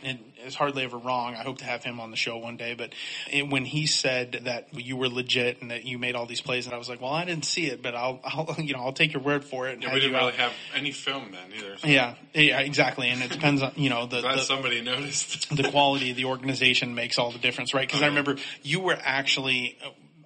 is 0.46 0.56
hardly 0.56 0.84
ever 0.84 0.98
wrong. 0.98 1.36
I 1.36 1.44
hope 1.44 1.60
to 1.60 1.66
have 1.66 1.84
him 1.84 2.00
on 2.00 2.12
the 2.12 2.18
show 2.18 2.38
one 2.38 2.58
day. 2.58 2.74
But 2.74 2.94
it, 3.32 3.50
when 3.50 3.66
he 3.66 3.86
said 3.86 4.42
that 4.44 4.68
you 4.74 4.98
were 4.98 5.10
legit 5.10 5.62
and 5.62 5.72
that 5.72 5.86
you 5.86 5.98
made 5.98 6.16
all 6.16 6.26
these 6.26 6.42
plays, 6.42 6.66
and 6.66 6.74
I 6.74 6.78
was 6.78 6.90
like, 6.90 7.02
"Well, 7.02 7.12
I 7.12 7.26
didn't 7.26 7.46
see 7.46 7.68
it, 7.68 7.82
but 7.82 7.96
I'll, 7.96 8.20
I'll 8.24 8.56
you 8.60 8.74
know, 8.74 8.80
I'll 8.80 8.94
take 8.94 9.14
your 9.14 9.22
word 9.22 9.44
for 9.44 9.68
it." 9.68 9.74
and 9.76 9.84
Yeah, 9.84 9.94
we 9.94 10.00
didn't 10.00 10.12
you 10.14 10.18
really 10.18 10.34
out." 10.34 10.40
have 10.40 10.54
any 10.76 10.92
film 10.92 11.32
then 11.32 11.58
either. 11.58 11.78
So 11.78 11.88
Yeah, 11.88 12.16
yeah, 12.34 12.60
exactly. 12.62 13.10
And 13.10 13.22
it 13.22 13.32
depends 13.32 13.62
on, 13.62 13.74
you 13.76 13.90
know, 13.90 14.06
the, 14.06 14.22
the, 14.22 14.38
somebody 14.40 14.82
noticed. 14.82 15.56
the 15.56 15.70
quality 15.70 16.12
of 16.12 16.18
the 16.18 16.26
organization 16.26 16.96
makes 16.96 17.18
all 17.18 17.32
the 17.32 17.40
difference, 17.40 17.74
right? 17.74 17.88
Because 17.88 18.02
I 18.02 18.08
remember 18.08 18.38
you 18.64 18.80
were 18.80 18.98
actually 19.02 19.78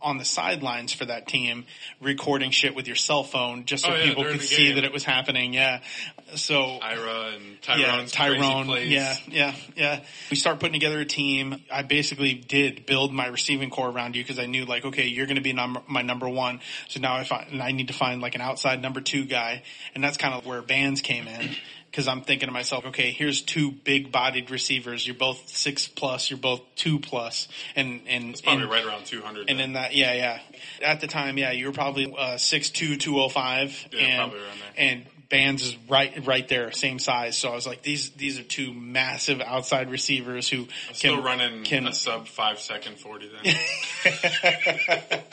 on 0.03 0.17
the 0.17 0.25
sidelines 0.25 0.93
for 0.93 1.05
that 1.05 1.27
team 1.27 1.65
recording 2.01 2.51
shit 2.51 2.75
with 2.75 2.85
your 2.85 2.95
cell 2.95 3.23
phone 3.23 3.65
just 3.65 3.85
so 3.85 3.93
Oh, 3.93 3.95
yeah, 3.95 4.05
people 4.05 4.23
could 4.23 4.41
see 4.41 4.73
that 4.73 4.83
it 4.83 4.91
was 4.91 5.03
happening. 5.03 5.53
Yeah. 5.53 5.81
So 6.35 6.79
Ira 6.81 7.33
and 7.35 7.57
yeah, 7.67 7.85
Tyrone's 7.85 8.15
crazy 8.15 8.39
Tyrone. 8.39 8.67
Yeah, 8.89 9.15
yeah, 9.27 9.55
yeah. 9.75 9.99
We 10.29 10.35
start 10.35 10.59
putting 10.59 10.73
together 10.73 10.99
a 10.99 11.05
team. 11.05 11.61
I 11.71 11.83
basically 11.83 12.33
did 12.33 12.85
build 12.85 13.13
my 13.13 13.27
receiving 13.27 13.69
corps 13.69 13.89
around 13.89 14.15
you 14.15 14.23
because 14.23 14.39
I 14.39 14.45
knew 14.45 14.65
like, 14.65 14.85
okay, 14.85 15.07
you're 15.07 15.27
going 15.27 15.35
to 15.35 15.41
be 15.41 15.53
number, 15.53 15.81
my 15.87 16.01
number 16.01 16.27
one. 16.27 16.59
So 16.87 16.99
now 16.99 17.15
I 17.15 17.23
find, 17.23 17.51
and 17.51 17.61
I 17.61 17.71
need 17.71 17.87
to 17.87 17.93
find 17.93 18.21
like 18.21 18.35
an 18.35 18.41
outside 18.41 18.81
number 18.81 19.01
two 19.01 19.25
guy. 19.25 19.63
And 19.93 20.03
that's 20.03 20.17
kind 20.17 20.33
of 20.33 20.45
where 20.45 20.61
bands 20.61 21.01
came 21.01 21.27
in. 21.27 21.51
Cause 21.93 22.07
I'm 22.07 22.21
thinking 22.21 22.47
to 22.47 22.53
myself, 22.53 22.87
okay, 22.87 23.11
here's 23.11 23.43
two 23.43 23.71
big 23.71 24.11
bodied 24.11 24.49
receivers. 24.49 25.05
You're 25.05 25.15
both 25.15 25.47
six 25.47 25.87
plus. 25.87 26.31
You're 26.31 26.39
both 26.39 26.61
two 26.75 26.97
plus. 26.99 27.47
And, 27.75 28.01
and, 28.07 28.31
It's 28.31 28.41
probably 28.41 28.63
and- 28.63 28.71
right 28.71 28.83
around 28.83 29.05
200. 29.05 29.49
and 29.49 29.59
then. 29.59 29.69
in 29.69 29.73
that, 29.73 29.95
yeah, 29.95 30.13
yeah. 30.13 30.39
At 30.81 31.01
the 31.01 31.07
time, 31.07 31.37
yeah, 31.37 31.51
you 31.51 31.67
were 31.67 31.71
probably 31.71 32.05
uh, 32.05 32.37
6'2", 32.37 32.99
205. 32.99 33.89
Yeah, 33.91 33.99
and, 33.99 34.17
probably 34.17 34.39
around 34.39 34.59
there. 34.59 34.73
And 34.75 35.05
Bands 35.29 35.63
is 35.65 35.75
right, 35.89 36.27
right 36.27 36.47
there, 36.47 36.71
same 36.73 36.99
size. 36.99 37.35
So 37.35 37.49
I 37.49 37.55
was 37.55 37.65
like, 37.65 37.81
these, 37.81 38.11
these 38.11 38.39
are 38.39 38.43
two 38.43 38.71
massive 38.71 39.41
outside 39.41 39.89
receivers 39.89 40.47
who 40.47 40.67
I'm 40.89 40.93
still 40.93 41.15
can, 41.15 41.23
running 41.23 41.63
can, 41.63 41.87
a 41.87 41.93
sub 41.93 42.27
five 42.27 42.59
second 42.59 42.99
40 42.99 43.31
then. 43.43 43.55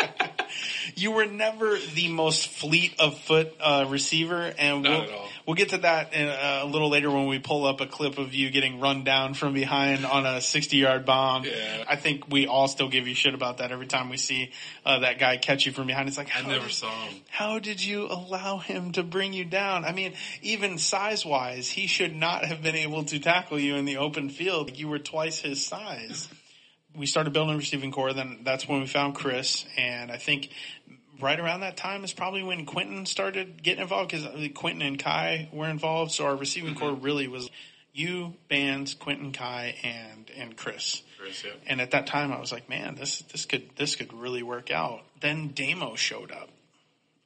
you 0.95 1.11
were 1.11 1.27
never 1.27 1.77
the 1.95 2.09
most 2.09 2.49
fleet 2.49 2.95
of 2.99 3.19
foot 3.19 3.53
uh, 3.61 3.87
receiver, 3.89 4.55
and 4.59 4.83
Not 4.83 4.91
we'll 4.91 5.03
at 5.03 5.11
all. 5.11 5.29
We'll 5.51 5.57
get 5.57 5.71
to 5.71 5.79
that 5.79 6.15
in, 6.15 6.29
uh, 6.29 6.61
a 6.63 6.67
little 6.67 6.91
later 6.91 7.11
when 7.11 7.27
we 7.27 7.41
pull 7.41 7.67
up 7.67 7.81
a 7.81 7.87
clip 7.87 8.19
of 8.19 8.33
you 8.33 8.51
getting 8.51 8.79
run 8.79 9.03
down 9.03 9.35
from 9.35 9.53
behind 9.53 10.07
on 10.07 10.25
a 10.25 10.41
sixty 10.41 10.77
yard 10.77 11.05
bomb. 11.05 11.43
Yeah. 11.43 11.83
I 11.89 11.97
think 11.97 12.31
we 12.31 12.47
all 12.47 12.69
still 12.69 12.89
give 12.89 13.09
you 13.09 13.17
shit 13.17 13.35
about 13.35 13.59
that 13.59 13.73
every 13.73 13.89
time 13.89 14.11
we 14.11 14.17
see 14.17 14.53
uh, 14.87 15.01
that 15.01 15.19
guy 15.19 15.39
catch 15.39 15.67
you 15.67 15.73
from 15.73 15.89
behind. 15.89 16.07
It's 16.07 16.17
like 16.17 16.31
I 16.37 16.43
never 16.43 16.67
did- 16.67 16.75
saw 16.75 16.89
him. 17.09 17.17
How 17.31 17.59
did 17.59 17.85
you 17.85 18.07
allow 18.07 18.59
him 18.59 18.93
to 18.93 19.03
bring 19.03 19.33
you 19.33 19.45
down? 19.45 19.85
I 19.85 19.91
mean, 19.91 20.13
even 20.41 20.79
size 20.79 21.27
wise, 21.27 21.69
he 21.69 21.89
should 21.89 22.15
not 22.15 22.45
have 22.45 22.63
been 22.63 22.77
able 22.77 23.03
to 23.07 23.19
tackle 23.19 23.59
you 23.59 23.75
in 23.75 23.87
the 23.87 23.97
open 23.97 24.31
field. 24.31 24.79
You 24.79 24.87
were 24.87 25.01
twice 25.01 25.41
his 25.41 25.67
size. 25.67 26.29
We 26.97 27.07
started 27.07 27.33
building 27.33 27.55
a 27.55 27.59
receiving 27.59 27.91
corps, 27.91 28.13
then 28.13 28.41
that's 28.45 28.69
when 28.69 28.81
we 28.81 28.87
found 28.87 29.17
Chris, 29.17 29.65
and 29.77 30.13
I 30.13 30.17
think 30.17 30.51
right 31.21 31.39
around 31.39 31.61
that 31.61 31.77
time 31.77 32.05
is 32.05 32.13
probably 32.13 32.43
when 32.43 32.67
Quentin 32.67 33.07
started 33.07 33.63
getting 33.63 33.83
involved 33.83 34.11
because 34.11 34.27
Quentin 34.55 34.83
and 34.83 34.99
Kai 34.99 35.49
were 35.53 35.69
involved. 35.69 36.13
So 36.13 36.25
our 36.25 36.37
receiving 36.37 36.71
mm-hmm. 36.71 36.79
corps 36.79 36.95
really 36.95 37.29
was 37.29 37.51
you, 37.93 38.35
Bands, 38.49 38.95
Quentin, 38.95 39.33
Kai, 39.33 39.77
and 39.83 40.31
and 40.37 40.57
Chris. 40.57 41.03
Chris, 41.19 41.45
yeah. 41.45 41.53
And 41.67 41.81
at 41.81 41.91
that 41.91 42.07
time, 42.07 42.33
I 42.33 42.41
was 42.41 42.53
like, 42.53 42.69
man, 42.69 42.95
this 42.95 43.21
this 43.33 43.47
could 43.47 43.71
this 43.77 43.97
could 43.97 44.13
really 44.13 44.43
work 44.43 44.71
out. 44.71 45.03
Then 45.21 45.53
Damo 45.55 45.97
showed 45.97 46.31
up, 46.31 46.49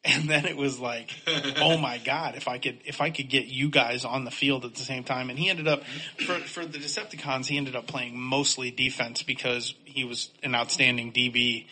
and 0.04 0.24
then 0.28 0.46
it 0.46 0.56
was 0.56 0.78
like, 0.80 1.10
oh 1.60 1.76
my 1.76 1.98
god, 1.98 2.36
if 2.36 2.48
I 2.48 2.58
could 2.58 2.78
if 2.84 3.00
I 3.00 3.10
could 3.10 3.28
get 3.28 3.46
you 3.46 3.68
guys 3.68 4.04
on 4.04 4.24
the 4.24 4.30
field 4.30 4.64
at 4.64 4.74
the 4.74 4.82
same 4.82 5.04
time. 5.04 5.30
And 5.30 5.38
he 5.38 5.50
ended 5.50 5.68
up 5.68 5.82
mm-hmm. 5.82 6.24
for 6.24 6.34
for 6.40 6.66
the 6.66 6.78
Decepticons, 6.78 7.46
he 7.46 7.56
ended 7.56 7.76
up 7.76 7.86
playing 7.86 8.18
mostly 8.18 8.70
defense 8.70 9.22
because 9.22 9.74
he 9.84 10.04
was 10.04 10.30
an 10.42 10.54
outstanding 10.54 11.12
DB 11.12 11.66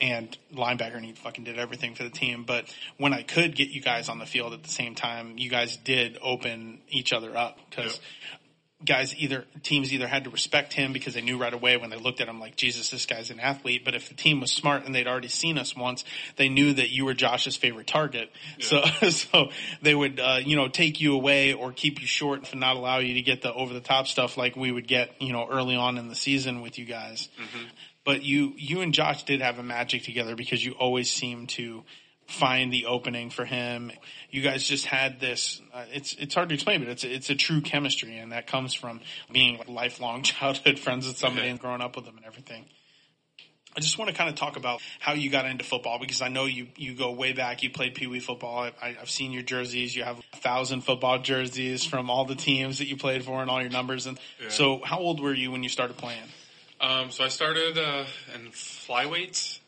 and 0.00 0.36
linebacker, 0.52 0.96
and 0.96 1.04
he 1.04 1.12
fucking 1.12 1.44
did 1.44 1.58
everything 1.58 1.94
for 1.94 2.02
the 2.02 2.10
team. 2.10 2.44
But 2.44 2.72
when 2.98 3.12
I 3.12 3.22
could 3.22 3.54
get 3.56 3.68
you 3.68 3.80
guys 3.80 4.08
on 4.08 4.18
the 4.18 4.26
field 4.26 4.52
at 4.52 4.62
the 4.62 4.68
same 4.68 4.94
time, 4.94 5.38
you 5.38 5.48
guys 5.50 5.76
did 5.76 6.18
open 6.22 6.80
each 6.88 7.12
other 7.12 7.36
up 7.36 7.58
because 7.70 7.94
Yep. 7.94 8.02
guys 8.84 9.14
either 9.16 9.46
teams 9.62 9.90
either 9.94 10.06
had 10.06 10.24
to 10.24 10.30
respect 10.30 10.74
him 10.74 10.92
because 10.92 11.14
they 11.14 11.22
knew 11.22 11.38
right 11.38 11.54
away 11.54 11.78
when 11.78 11.88
they 11.88 11.96
looked 11.96 12.20
at 12.20 12.28
him 12.28 12.38
like 12.38 12.56
Jesus, 12.56 12.90
this 12.90 13.06
guy's 13.06 13.30
an 13.30 13.40
athlete. 13.40 13.86
But 13.86 13.94
if 13.94 14.08
the 14.10 14.14
team 14.14 14.38
was 14.40 14.52
smart 14.52 14.84
and 14.84 14.94
they'd 14.94 15.06
already 15.06 15.28
seen 15.28 15.56
us 15.56 15.74
once, 15.74 16.04
they 16.36 16.50
knew 16.50 16.74
that 16.74 16.90
you 16.90 17.06
were 17.06 17.14
Josh's 17.14 17.56
favorite 17.56 17.86
target. 17.86 18.30
So 18.60 18.82
so 19.10 19.50
they 19.80 19.94
would 19.94 20.20
uh, 20.20 20.40
you 20.44 20.56
know 20.56 20.68
take 20.68 21.00
you 21.00 21.14
away 21.14 21.54
or 21.54 21.72
keep 21.72 22.02
you 22.02 22.06
short 22.06 22.52
and 22.52 22.60
not 22.60 22.76
allow 22.76 22.98
you 22.98 23.14
to 23.14 23.22
get 23.22 23.40
the 23.40 23.52
over 23.54 23.72
the 23.72 23.80
top 23.80 24.08
stuff 24.08 24.36
like 24.36 24.56
we 24.56 24.70
would 24.70 24.86
get 24.86 25.10
you 25.22 25.32
know 25.32 25.48
early 25.50 25.74
on 25.74 25.96
in 25.96 26.08
the 26.08 26.14
season 26.14 26.60
with 26.60 26.78
you 26.78 26.84
guys. 26.84 27.30
But 28.06 28.22
you 28.22 28.54
you 28.56 28.80
and 28.80 28.94
Josh 28.94 29.24
did 29.24 29.42
have 29.42 29.58
a 29.58 29.62
magic 29.64 30.04
together 30.04 30.36
because 30.36 30.64
you 30.64 30.72
always 30.72 31.10
seem 31.10 31.48
to 31.48 31.82
find 32.28 32.72
the 32.72 32.86
opening 32.86 33.30
for 33.30 33.44
him. 33.44 33.90
You 34.30 34.42
guys 34.42 34.64
just 34.64 34.86
had 34.86 35.20
this. 35.20 35.60
Uh, 35.74 35.84
it's 35.92 36.14
it's 36.14 36.34
hard 36.34 36.48
to 36.50 36.54
explain, 36.54 36.80
but 36.80 36.88
it's 36.88 37.02
it's 37.04 37.30
a 37.30 37.34
true 37.34 37.60
chemistry, 37.60 38.16
and 38.16 38.30
that 38.30 38.46
comes 38.46 38.74
from 38.74 39.00
being 39.32 39.60
lifelong 39.66 40.22
childhood 40.22 40.78
friends 40.78 41.06
with 41.06 41.18
somebody 41.18 41.48
and 41.48 41.58
growing 41.58 41.80
up 41.80 41.96
with 41.96 42.04
them 42.04 42.16
and 42.16 42.24
everything. 42.24 42.64
I 43.76 43.80
just 43.80 43.98
want 43.98 44.10
to 44.10 44.16
kind 44.16 44.30
of 44.30 44.36
talk 44.36 44.56
about 44.56 44.80
how 45.00 45.12
you 45.12 45.28
got 45.28 45.44
into 45.44 45.62
football 45.62 45.98
because 45.98 46.22
I 46.22 46.28
know 46.28 46.46
you, 46.46 46.68
you 46.76 46.94
go 46.94 47.12
way 47.12 47.34
back. 47.34 47.62
You 47.62 47.68
played 47.68 47.94
Pee 47.94 48.06
Wee 48.06 48.20
football. 48.20 48.70
I, 48.80 48.96
I've 48.98 49.10
seen 49.10 49.32
your 49.32 49.42
jerseys. 49.42 49.94
You 49.94 50.04
have 50.04 50.18
a 50.32 50.36
thousand 50.38 50.80
football 50.80 51.18
jerseys 51.18 51.84
from 51.84 52.08
all 52.08 52.24
the 52.24 52.36
teams 52.36 52.78
that 52.78 52.86
you 52.86 52.96
played 52.96 53.22
for 53.22 53.42
and 53.42 53.50
all 53.50 53.60
your 53.60 53.70
numbers. 53.70 54.06
And 54.06 54.18
Yeah. 54.40 54.48
so, 54.48 54.80
how 54.82 54.98
old 54.98 55.20
were 55.20 55.34
you 55.34 55.50
when 55.50 55.62
you 55.62 55.68
started 55.68 55.98
playing? 55.98 56.22
Um, 56.80 57.10
so 57.10 57.24
I 57.24 57.28
started 57.28 57.78
uh, 57.78 58.04
in 58.34 58.50
flyweights, 58.50 59.60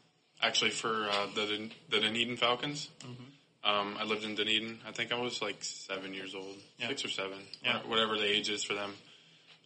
actually 0.43 0.71
for 0.71 1.09
uh, 1.11 1.27
the 1.35 1.71
the 1.91 2.01
Dunedin 2.01 2.37
Falcons. 2.37 2.89
Um, 3.65 3.97
I 3.99 4.05
lived 4.05 4.25
in 4.25 4.35
Dunedin. 4.35 4.79
I 4.87 4.93
think 4.93 5.13
I 5.13 5.21
was 5.21 5.43
like 5.43 5.57
seven 5.61 6.15
years 6.15 6.35
old, 6.35 6.57
Yeah. 6.79 6.89
six 6.89 7.05
or 7.05 7.09
seven, 7.09 7.39
Yeah. 7.65 7.79
whatever 7.87 8.17
the 8.17 8.25
age 8.27 8.49
is 8.49 8.63
for 8.65 8.75
them. 8.75 8.95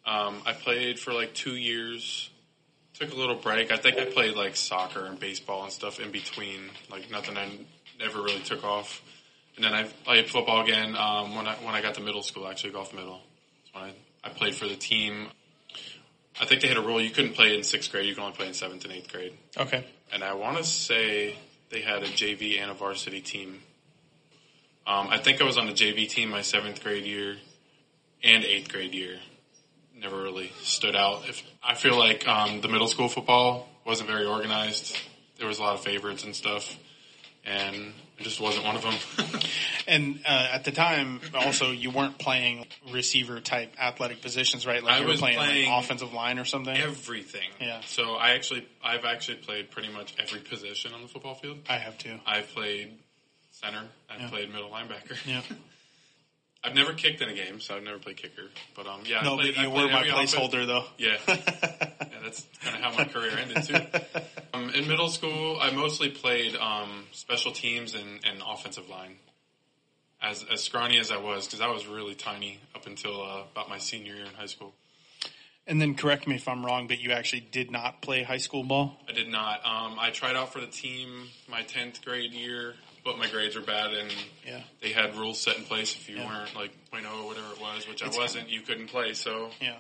Um, 0.07 0.43
I 0.47 0.53
played 0.53 0.99
for 0.99 1.13
like 1.13 1.35
two 1.35 1.55
years. 1.57 2.31
Took 2.95 3.13
a 3.13 3.15
little 3.17 3.37
break. 3.37 3.71
I 3.71 3.77
think 3.77 3.99
I 3.99 4.05
played 4.07 4.35
like 4.35 4.57
soccer 4.57 5.05
and 5.07 5.19
baseball 5.19 5.65
and 5.65 5.73
stuff 5.73 6.01
in 6.01 6.11
between. 6.11 6.71
Like 6.91 7.11
nothing 7.11 7.37
I 7.37 7.49
never 7.99 8.23
really 8.23 8.41
took 8.41 8.65
off. 8.65 9.03
And 9.57 9.65
then 9.65 9.75
I 9.75 9.85
played 9.85 10.29
football 10.29 10.63
again 10.63 10.97
um, 10.97 11.35
when 11.37 11.47
I 11.47 11.55
when 11.57 11.75
I 11.75 11.83
got 11.83 11.95
to 11.95 12.01
middle 12.01 12.23
school. 12.23 12.49
Actually, 12.49 12.73
Gulf 12.73 12.93
Middle. 12.95 13.21
That's 13.65 13.75
when 13.75 13.85
I, 14.25 14.29
I 14.29 14.33
played 14.33 14.55
for 14.55 14.67
the 14.67 14.77
team. 14.77 15.29
I 16.41 16.47
think 16.47 16.63
they 16.63 16.69
had 16.69 16.77
a 16.77 16.83
rule 16.83 17.01
you 17.01 17.11
couldn't 17.11 17.35
play 17.35 17.57
in 17.57 17.63
sixth 17.63 17.91
grade. 17.91 18.07
You 18.07 18.15
could 18.15 18.23
only 18.23 18.37
play 18.37 18.47
in 18.49 18.55
seventh 18.55 18.85
and 18.85 18.93
eighth 18.93 19.13
grade. 19.13 19.33
Okay. 19.57 19.87
And 20.13 20.25
I 20.25 20.35
want 20.35 20.59
to 20.59 20.65
say 20.65 21.37
they 21.71 21.81
had 21.81 22.03
a 22.03 22.07
JV 22.07 22.61
and 22.61 22.71
a 22.71 22.75
varsity 22.75 23.21
team. 23.21 23.61
Um, 24.87 25.09
I 25.09 25.19
think 25.19 25.41
I 25.41 25.45
was 25.45 25.59
on 25.59 25.67
the 25.67 25.73
JV 25.73 26.09
team 26.09 26.31
my 26.31 26.43
seventh 26.43 26.83
grade 26.83 27.05
year 27.05 27.37
and 28.25 28.45
eighth 28.45 28.71
grade 28.71 28.95
year. 28.95 29.19
Never 29.97 30.21
really 30.21 30.51
stood 30.63 30.97
out. 30.97 31.29
If 31.29 31.43
I 31.63 31.75
feel 31.75 31.99
like 31.99 32.27
um, 32.27 32.61
the 32.61 32.69
middle 32.69 32.89
school 32.89 33.09
football 33.09 33.69
wasn't 33.85 34.09
very 34.09 34.27
organized. 34.27 34.97
There 35.39 35.47
was 35.47 35.59
a 35.59 35.63
lot 35.63 35.75
of 35.75 35.81
favorites 35.81 36.25
and 36.25 36.35
stuff, 36.35 36.77
and 37.45 37.93
just 38.23 38.41
wasn't 38.41 38.65
one 38.65 38.77
of 38.77 38.83
them. 38.83 38.95
And 39.89 40.21
uh, 40.25 40.49
at 40.53 40.63
the 40.65 40.71
time, 40.71 41.21
also, 41.35 41.73
you 41.73 41.91
weren't 41.91 42.17
playing 42.17 42.67
receiver 42.93 43.41
type 43.41 43.73
athletic 43.81 44.23
positions, 44.23 44.65
right? 44.65 44.83
Like 44.83 44.95
I 44.95 44.99
you 44.99 45.05
were 45.05 45.11
was 45.11 45.21
playing, 45.21 45.39
playing 45.39 45.69
like 45.69 45.85
offensive 45.85 46.13
line 46.13 46.39
or 46.39 46.45
something. 46.45 46.75
Everything. 46.77 47.51
Yeah. 47.61 47.81
So 47.87 48.15
I 48.15 48.31
actually, 48.31 48.67
I've 48.83 49.05
actually 49.05 49.39
played 49.39 49.73
pretty 49.73 49.93
much 49.93 50.15
every 50.21 50.39
position 50.39 50.95
on 50.95 51.03
the 51.03 51.09
football 51.09 51.35
field. 51.35 51.59
I 51.69 51.79
have 51.79 51.99
too. 51.99 52.15
I've 52.25 52.49
played 52.55 52.93
center. 53.51 53.83
I've 54.09 54.21
Yeah. 54.21 54.29
played 54.29 54.53
middle 54.53 54.71
linebacker. 54.71 55.17
Yeah. 55.27 55.43
I've 56.65 56.75
never 56.75 56.93
kicked 56.93 57.21
in 57.21 57.29
a 57.29 57.35
game, 57.35 57.61
so 57.61 57.77
I've 57.77 57.83
never 57.83 57.99
played 57.99 58.19
kicker. 58.19 58.43
But 58.77 58.87
um, 58.87 59.01
yeah, 59.05 59.21
I 59.21 59.23
played, 59.25 59.55
but 59.57 59.63
you 59.63 59.71
were 59.71 59.89
my 59.89 60.05
placeholder, 60.05 60.67
though. 60.67 60.85
Yeah. 60.97 61.17
yeah, 61.29 61.37
that's 62.23 62.47
kind 62.63 62.77
of 62.77 62.83
how 62.83 62.97
my 62.97 63.05
career 63.05 63.37
ended 63.39 63.65
too. 63.65 64.01
Um, 64.55 64.69
in 64.69 64.87
middle 64.87 65.09
school, 65.09 65.59
I 65.59 65.71
mostly 65.71 66.11
played 66.11 66.55
um, 66.57 67.05
special 67.13 67.53
teams 67.53 67.95
and, 67.95 68.21
and 68.23 68.43
offensive 68.47 68.87
line. 68.91 69.17
As 70.21 70.45
as 70.53 70.63
scrawny 70.63 70.99
as 70.99 71.11
I 71.11 71.17
was, 71.17 71.47
because 71.47 71.63
I 71.63 71.69
was 71.69 71.87
really 71.87 72.15
tiny 72.15 72.59
up 72.75 72.87
until 72.87 73.23
uh, 73.23 73.45
about 73.51 73.71
my 73.71 73.79
senior 73.79 74.15
year 74.15 74.27
in 74.27 74.35
high 74.35 74.47
school. 74.47 74.75
And 75.67 75.81
then 75.81 75.95
correct 75.95 76.27
me 76.27 76.35
if 76.35 76.49
I'm 76.49 76.67
wrong, 76.67 76.87
but 76.87 77.01
you 77.01 77.13
actually 77.13 77.41
did 77.51 77.71
not 77.71 78.03
play 78.03 78.23
high 78.23 78.37
school 78.37 78.63
ball. 78.63 78.99
I 79.09 79.13
did 79.13 79.29
not. 79.29 79.65
Um, 79.65 79.99
I 79.99 80.11
tried 80.11 80.37
out 80.37 80.53
for 80.53 80.61
the 80.61 80.67
team 80.67 81.29
my 81.49 81.63
tenth 81.63 82.05
grade 82.05 82.33
year, 82.33 82.75
but 83.05 83.19
my 83.19 83.29
grades 83.29 83.55
were 83.57 83.63
bad, 83.63 83.93
and 83.95 84.13
Yeah. 84.47 84.63
they 84.81 84.93
had 84.93 85.15
rules 85.17 85.41
set 85.41 85.57
in 85.57 85.65
place. 85.65 85.95
If 85.95 86.09
you 86.09 86.17
Yeah. 86.17 86.27
weren't 86.27 86.55
like 86.55 86.73
.0 86.93 87.23
or 87.23 87.27
whatever 87.27 87.53
it 87.53 87.61
was, 87.61 87.87
which 87.89 88.03
It's 88.03 88.17
I 88.17 88.21
wasn't, 88.21 88.49
you 88.49 88.61
couldn't 88.63 88.89
play. 88.89 89.15
So 89.15 89.51
Yeah. 89.61 89.77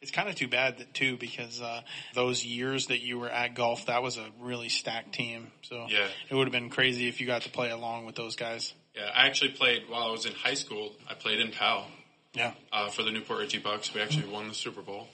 It's 0.00 0.12
kind 0.12 0.28
of 0.28 0.36
too 0.36 0.46
bad 0.46 0.78
that 0.78 0.94
too 0.94 1.16
because 1.16 1.60
uh, 1.60 1.82
those 2.14 2.44
years 2.44 2.86
that 2.86 3.00
you 3.00 3.18
were 3.18 3.28
at 3.28 3.54
Gulf, 3.54 3.86
that 3.86 4.00
was 4.00 4.16
a 4.16 4.30
really 4.38 4.68
stacked 4.68 5.12
team. 5.12 5.50
So 5.62 5.86
Yeah. 5.88 6.06
it 6.30 6.34
would 6.36 6.46
have 6.46 6.52
been 6.52 6.70
crazy 6.70 7.08
if 7.08 7.20
you 7.20 7.26
got 7.26 7.42
to 7.42 7.48
play 7.50 7.70
along 7.70 8.06
with 8.06 8.14
those 8.14 8.36
guys. 8.36 8.72
yeah, 8.94 9.10
I 9.14 9.26
actually 9.26 9.50
played 9.52 9.88
while 9.88 10.04
I 10.08 10.10
was 10.10 10.24
in 10.26 10.34
high 10.34 10.54
school. 10.54 10.94
I 11.08 11.14
played 11.14 11.38
in 11.40 11.50
PAL 11.52 11.88
Yeah. 12.34 12.54
uh, 12.72 12.88
for 12.90 13.02
the 13.04 13.10
New 13.12 13.20
Port 13.22 13.40
Richey 13.40 13.58
Bucks. 13.58 13.92
We 13.94 14.00
actually 14.00 14.26
won 14.28 14.48
the 14.48 14.54
Super 14.54 14.82
Bowl. 14.82 15.08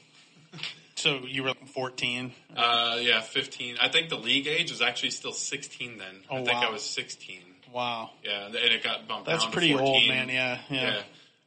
So 0.97 1.21
you 1.27 1.43
were 1.43 1.55
14. 1.75 2.33
Uh, 2.57 2.99
yeah, 3.01 3.21
15. 3.21 3.77
I 3.81 3.89
think 3.89 4.09
the 4.09 4.17
league 4.17 4.47
age 4.47 4.71
was 4.71 4.81
actually 4.81 5.11
still 5.11 5.33
16 5.33 5.99
then. 5.99 6.17
Oh, 6.31 6.37
I 6.37 6.45
think 6.45 6.61
wow. 6.61 6.69
I 6.69 6.71
was 6.71 6.83
16. 6.83 7.41
Wow. 7.73 8.11
Yeah, 8.23 8.47
and 8.47 8.55
it 8.55 8.83
got 8.85 9.09
bumped 9.09 9.27
That's 9.27 9.45
pretty 9.47 9.73
14. 9.73 9.87
old, 9.87 10.09
man. 10.09 10.29
Yeah. 10.29 10.59
Yeah. 10.71 11.01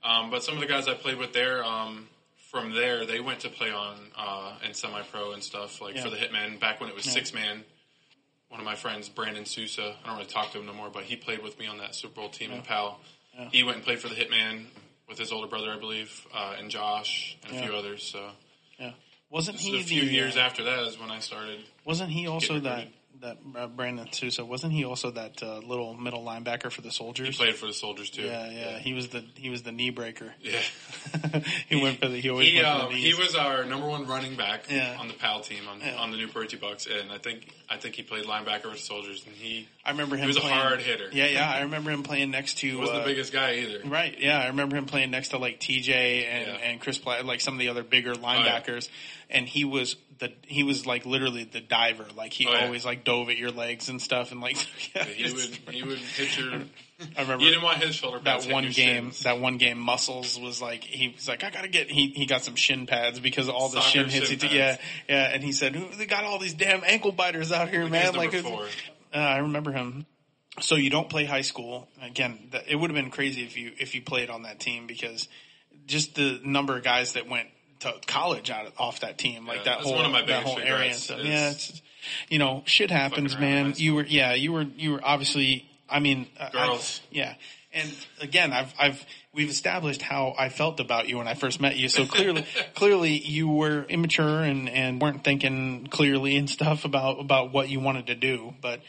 Yeah. 0.03 0.19
Um, 0.19 0.29
but 0.29 0.43
some 0.43 0.55
of 0.55 0.59
the 0.61 0.67
guys 0.67 0.87
I 0.87 0.93
played 0.93 1.17
with 1.17 1.33
there, 1.33 1.63
um, 1.63 2.07
from 2.51 2.73
there, 2.75 3.05
they 3.05 3.19
went 3.19 3.41
to 3.41 3.49
play 3.49 3.71
on 3.71 3.95
uh, 4.17 4.55
in 4.67 4.73
semi-pro 4.73 5.31
and 5.31 5.41
stuff 5.43 5.81
like 5.81 5.95
Yeah. 5.95 6.03
for 6.03 6.09
the 6.09 6.17
Hitmen 6.17 6.59
back 6.59 6.79
when 6.81 6.89
it 6.89 6.95
was 6.95 7.05
Yeah. 7.05 7.13
six 7.13 7.33
man. 7.33 7.63
One 8.49 8.59
of 8.59 8.65
my 8.65 8.75
friends, 8.75 9.09
Brandon 9.09 9.45
Sousa, 9.45 9.95
I 10.03 10.07
don't 10.07 10.17
really 10.17 10.29
talk 10.29 10.51
to 10.51 10.59
him 10.59 10.65
no 10.65 10.73
more, 10.73 10.89
but 10.89 11.03
he 11.03 11.15
played 11.17 11.43
with 11.43 11.57
me 11.59 11.67
on 11.67 11.77
that 11.79 11.95
Super 11.95 12.15
Bowl 12.15 12.29
team 12.29 12.51
in 12.51 12.61
PAL. 12.61 12.99
Yeah. 13.37 13.49
He 13.51 13.63
went 13.63 13.77
and 13.77 13.85
played 13.85 13.99
for 13.99 14.07
the 14.07 14.15
Hitman 14.15 14.65
with 15.09 15.17
his 15.17 15.31
older 15.33 15.47
brother, 15.47 15.71
I 15.71 15.77
believe, 15.79 16.25
uh, 16.33 16.55
and 16.57 16.69
Josh 16.69 17.37
and 17.45 17.57
a 17.57 17.61
few 17.61 17.73
others. 17.75 18.03
So. 18.03 18.29
Wasn't 19.29 19.57
he 19.59 19.79
a 19.79 19.83
few 19.83 20.01
the, 20.01 20.07
years 20.07 20.37
uh, 20.37 20.41
after 20.41 20.63
that 20.63 20.79
is 20.87 20.99
when 20.99 21.11
I 21.11 21.19
started. 21.19 21.59
Wasn't 21.85 22.09
he 22.09 22.27
also 22.27 22.59
that 22.61 22.87
that 23.21 23.37
uh, 23.55 23.65
Brandon 23.67 24.07
Sousa? 24.11 24.45
Wasn't 24.45 24.71
he 24.71 24.85
also 24.85 25.09
that 25.09 25.41
uh, 25.41 25.57
little 25.57 25.95
middle 25.95 26.23
linebacker 26.23 26.71
for 26.71 26.81
the 26.81 26.91
Soldiers? 26.91 27.27
He 27.29 27.33
played 27.33 27.55
for 27.55 27.65
the 27.65 27.73
Soldiers 27.73 28.11
too. 28.11 28.21
yeah, 28.21 28.49
yeah, 28.51 28.77
He 28.79 28.93
was 28.93 29.07
the 29.09 29.23
he 29.35 29.49
was 29.49 29.63
the 29.63 29.71
knee 29.71 29.89
breaker. 29.89 30.33
Yeah. 30.39 30.59
he 31.67 31.81
went 31.81 31.99
for 31.99 32.07
the 32.09 32.19
he 32.19 32.29
always 32.29 32.47
He, 32.47 32.61
went 32.61 32.67
for 32.67 32.85
um, 32.85 32.91
the 32.91 32.97
he 32.99 33.13
was 33.15 33.35
our 33.35 33.65
number 33.65 33.87
one 33.87 34.05
running 34.05 34.35
back 34.35 34.65
Yeah. 34.69 34.97
on 34.99 35.07
the 35.07 35.15
PAL 35.15 35.41
team 35.41 35.67
on, 35.67 35.79
Yeah. 35.79 35.95
on 35.95 36.11
the 36.11 36.17
New 36.17 36.27
Richey 36.33 36.57
Bucks, 36.57 36.85
and 36.87 37.11
I 37.11 37.17
think 37.17 37.47
I 37.69 37.77
think 37.77 37.95
he 37.95 38.03
played 38.03 38.25
linebacker 38.25 38.65
with 38.65 38.73
the 38.73 38.77
Soldiers, 38.79 39.25
and 39.25 39.35
he 39.35 39.67
I 39.83 39.91
remember 39.91 40.15
him. 40.15 40.21
he 40.21 40.27
was 40.27 40.37
a 40.37 40.41
hard 40.41 40.81
hitter. 40.81 41.09
Yeah, 41.11 41.25
yeah. 41.25 41.49
I 41.49 41.61
remember 41.61 41.89
him 41.89 42.03
playing 42.03 42.29
next 42.29 42.59
to. 42.59 42.77
wasn't 42.77 42.97
uh, 42.97 43.01
the 43.01 43.05
biggest 43.07 43.33
guy 43.33 43.55
either. 43.55 43.79
Right. 43.89 44.15
Yeah, 44.19 44.39
I 44.39 44.47
remember 44.47 44.75
him 44.77 44.85
playing 44.85 45.09
next 45.11 45.29
to 45.29 45.37
like 45.39 45.59
TJ 45.59 45.89
and 46.25 46.47
Yeah. 46.47 46.53
Oh, 46.55 46.63
and 46.63 46.79
Chris 46.79 46.99
Platt, 46.99 47.25
like 47.25 47.41
some 47.41 47.55
of 47.55 47.59
the 47.59 47.69
other 47.69 47.83
bigger 47.83 48.13
linebackers, 48.13 48.89
and 49.29 49.47
he 49.47 49.65
was 49.65 49.95
the 50.19 50.31
he 50.43 50.63
was 50.63 50.85
like 50.85 51.05
literally 51.05 51.43
the 51.43 51.59
diver. 51.61 52.05
Like 52.15 52.33
he 52.33 52.47
Oh, 52.47 52.51
yeah. 52.53 52.65
always 52.65 52.85
like 52.85 53.03
dove 53.03 53.29
at 53.29 53.37
your 53.37 53.51
legs 53.51 53.89
and 53.89 54.01
stuff, 54.01 54.31
and 54.31 54.41
like 54.41 54.57
yeah, 54.95 55.03
He 55.05 55.31
would 55.33 55.73
he 55.75 55.83
would 55.83 55.99
hit 55.99 56.37
your. 56.37 56.53
I 57.15 57.21
remember 57.21 57.43
You 57.43 57.51
didn't 57.51 57.63
want 57.63 57.77
his 57.83 57.93
shoulder 57.93 58.19
pads 58.19 58.45
that 58.47 58.53
one 58.53 58.63
game. 58.63 58.71
shins. 59.11 59.21
That 59.23 59.39
one 59.39 59.57
game, 59.57 59.77
muscles 59.77 60.39
was 60.39 60.59
like 60.61 60.83
he 60.83 61.09
was 61.09 61.27
like 61.27 61.43
I 61.43 61.51
gotta 61.51 61.67
get. 61.67 61.91
He 61.91 62.07
he 62.07 62.25
got 62.25 62.43
some 62.43 62.55
shin 62.55 62.87
pads 62.87 63.19
because 63.19 63.49
all 63.49 63.69
the 63.69 63.81
Soccer 63.81 63.89
shin 63.89 64.09
hits. 64.09 64.29
shin 64.29 64.49
he 64.49 64.57
yeah, 64.57 64.77
yeah, 65.07 65.29
and 65.33 65.43
he 65.43 65.51
said 65.51 65.75
"Who- 65.75 65.95
they 65.95 66.07
got 66.07 66.23
all 66.23 66.39
these 66.39 66.55
damn 66.55 66.83
ankle 66.83 67.11
biters 67.11 67.51
out 67.51 67.69
here, 67.69 67.87
man. 67.87 68.15
Like 68.15 68.33
uh, 68.33 68.67
I 69.13 69.37
remember 69.39 69.71
him. 69.71 70.05
So 70.59 70.73
you 70.73 70.89
don't 70.89 71.07
play 71.07 71.25
high 71.25 71.41
school 71.41 71.87
again. 72.01 72.49
It 72.67 72.75
would 72.75 72.89
have 72.89 72.95
been 72.95 73.11
crazy 73.11 73.43
if 73.43 73.55
you 73.57 73.73
if 73.77 73.93
you 73.93 74.01
played 74.01 74.31
on 74.31 74.41
that 74.43 74.59
team 74.59 74.87
because 74.87 75.27
just 75.85 76.15
the 76.15 76.39
number 76.43 76.75
of 76.75 76.83
guys 76.83 77.13
that 77.13 77.29
went 77.29 77.47
college 78.07 78.49
out 78.49 78.67
of, 78.67 78.73
off 78.79 78.99
that 79.01 79.17
team, 79.17 79.45
like 79.47 79.57
Yeah, 79.59 79.63
that 79.63 79.71
that's 79.77 79.83
whole 79.85 79.95
one 79.95 80.05
of 80.05 80.11
my 80.11 80.19
that 80.21 80.27
biggest 80.27 80.45
whole 80.47 80.59
area. 80.59 80.87
and 80.91 80.95
stuff. 80.95 81.19
Yeah, 81.23 81.51
it's 81.51 81.81
you 82.29 82.39
know 82.39 82.63
shit 82.65 82.91
happens, 82.91 83.33
fucking 83.33 83.47
around 83.47 83.57
in 83.57 83.63
man. 83.67 83.73
You 83.77 83.95
were 83.95 84.05
yeah, 84.05 84.33
you 84.33 84.51
were 84.53 84.63
you 84.63 84.91
were 84.93 85.01
obviously. 85.03 85.65
I 85.89 85.99
mean, 85.99 86.27
uh, 86.37 86.49
I- 86.53 86.67
Girls. 86.67 86.99
yeah, 87.11 87.35
and 87.73 87.89
again, 88.19 88.51
I've 88.51 88.73
I've 88.77 89.05
we've 89.33 89.49
established 89.49 90.01
how 90.01 90.35
I 90.37 90.49
felt 90.49 90.79
about 90.81 91.07
you 91.07 91.17
when 91.17 91.29
I 91.29 91.33
first 91.33 91.61
met 91.61 91.77
you. 91.77 91.87
So 91.87 92.05
clearly, 92.05 92.45
clearly 92.75 93.17
you 93.17 93.47
were 93.47 93.83
immature 93.83 94.41
and 94.41 94.67
and 94.67 95.01
weren't 95.01 95.23
thinking 95.23 95.87
clearly 95.87 96.35
and 96.35 96.49
stuff 96.49 96.83
about 96.83 97.19
about 97.21 97.53
what 97.53 97.69
you 97.69 97.79
wanted 97.79 98.07
to 98.07 98.15
do, 98.15 98.53
but 98.61 98.81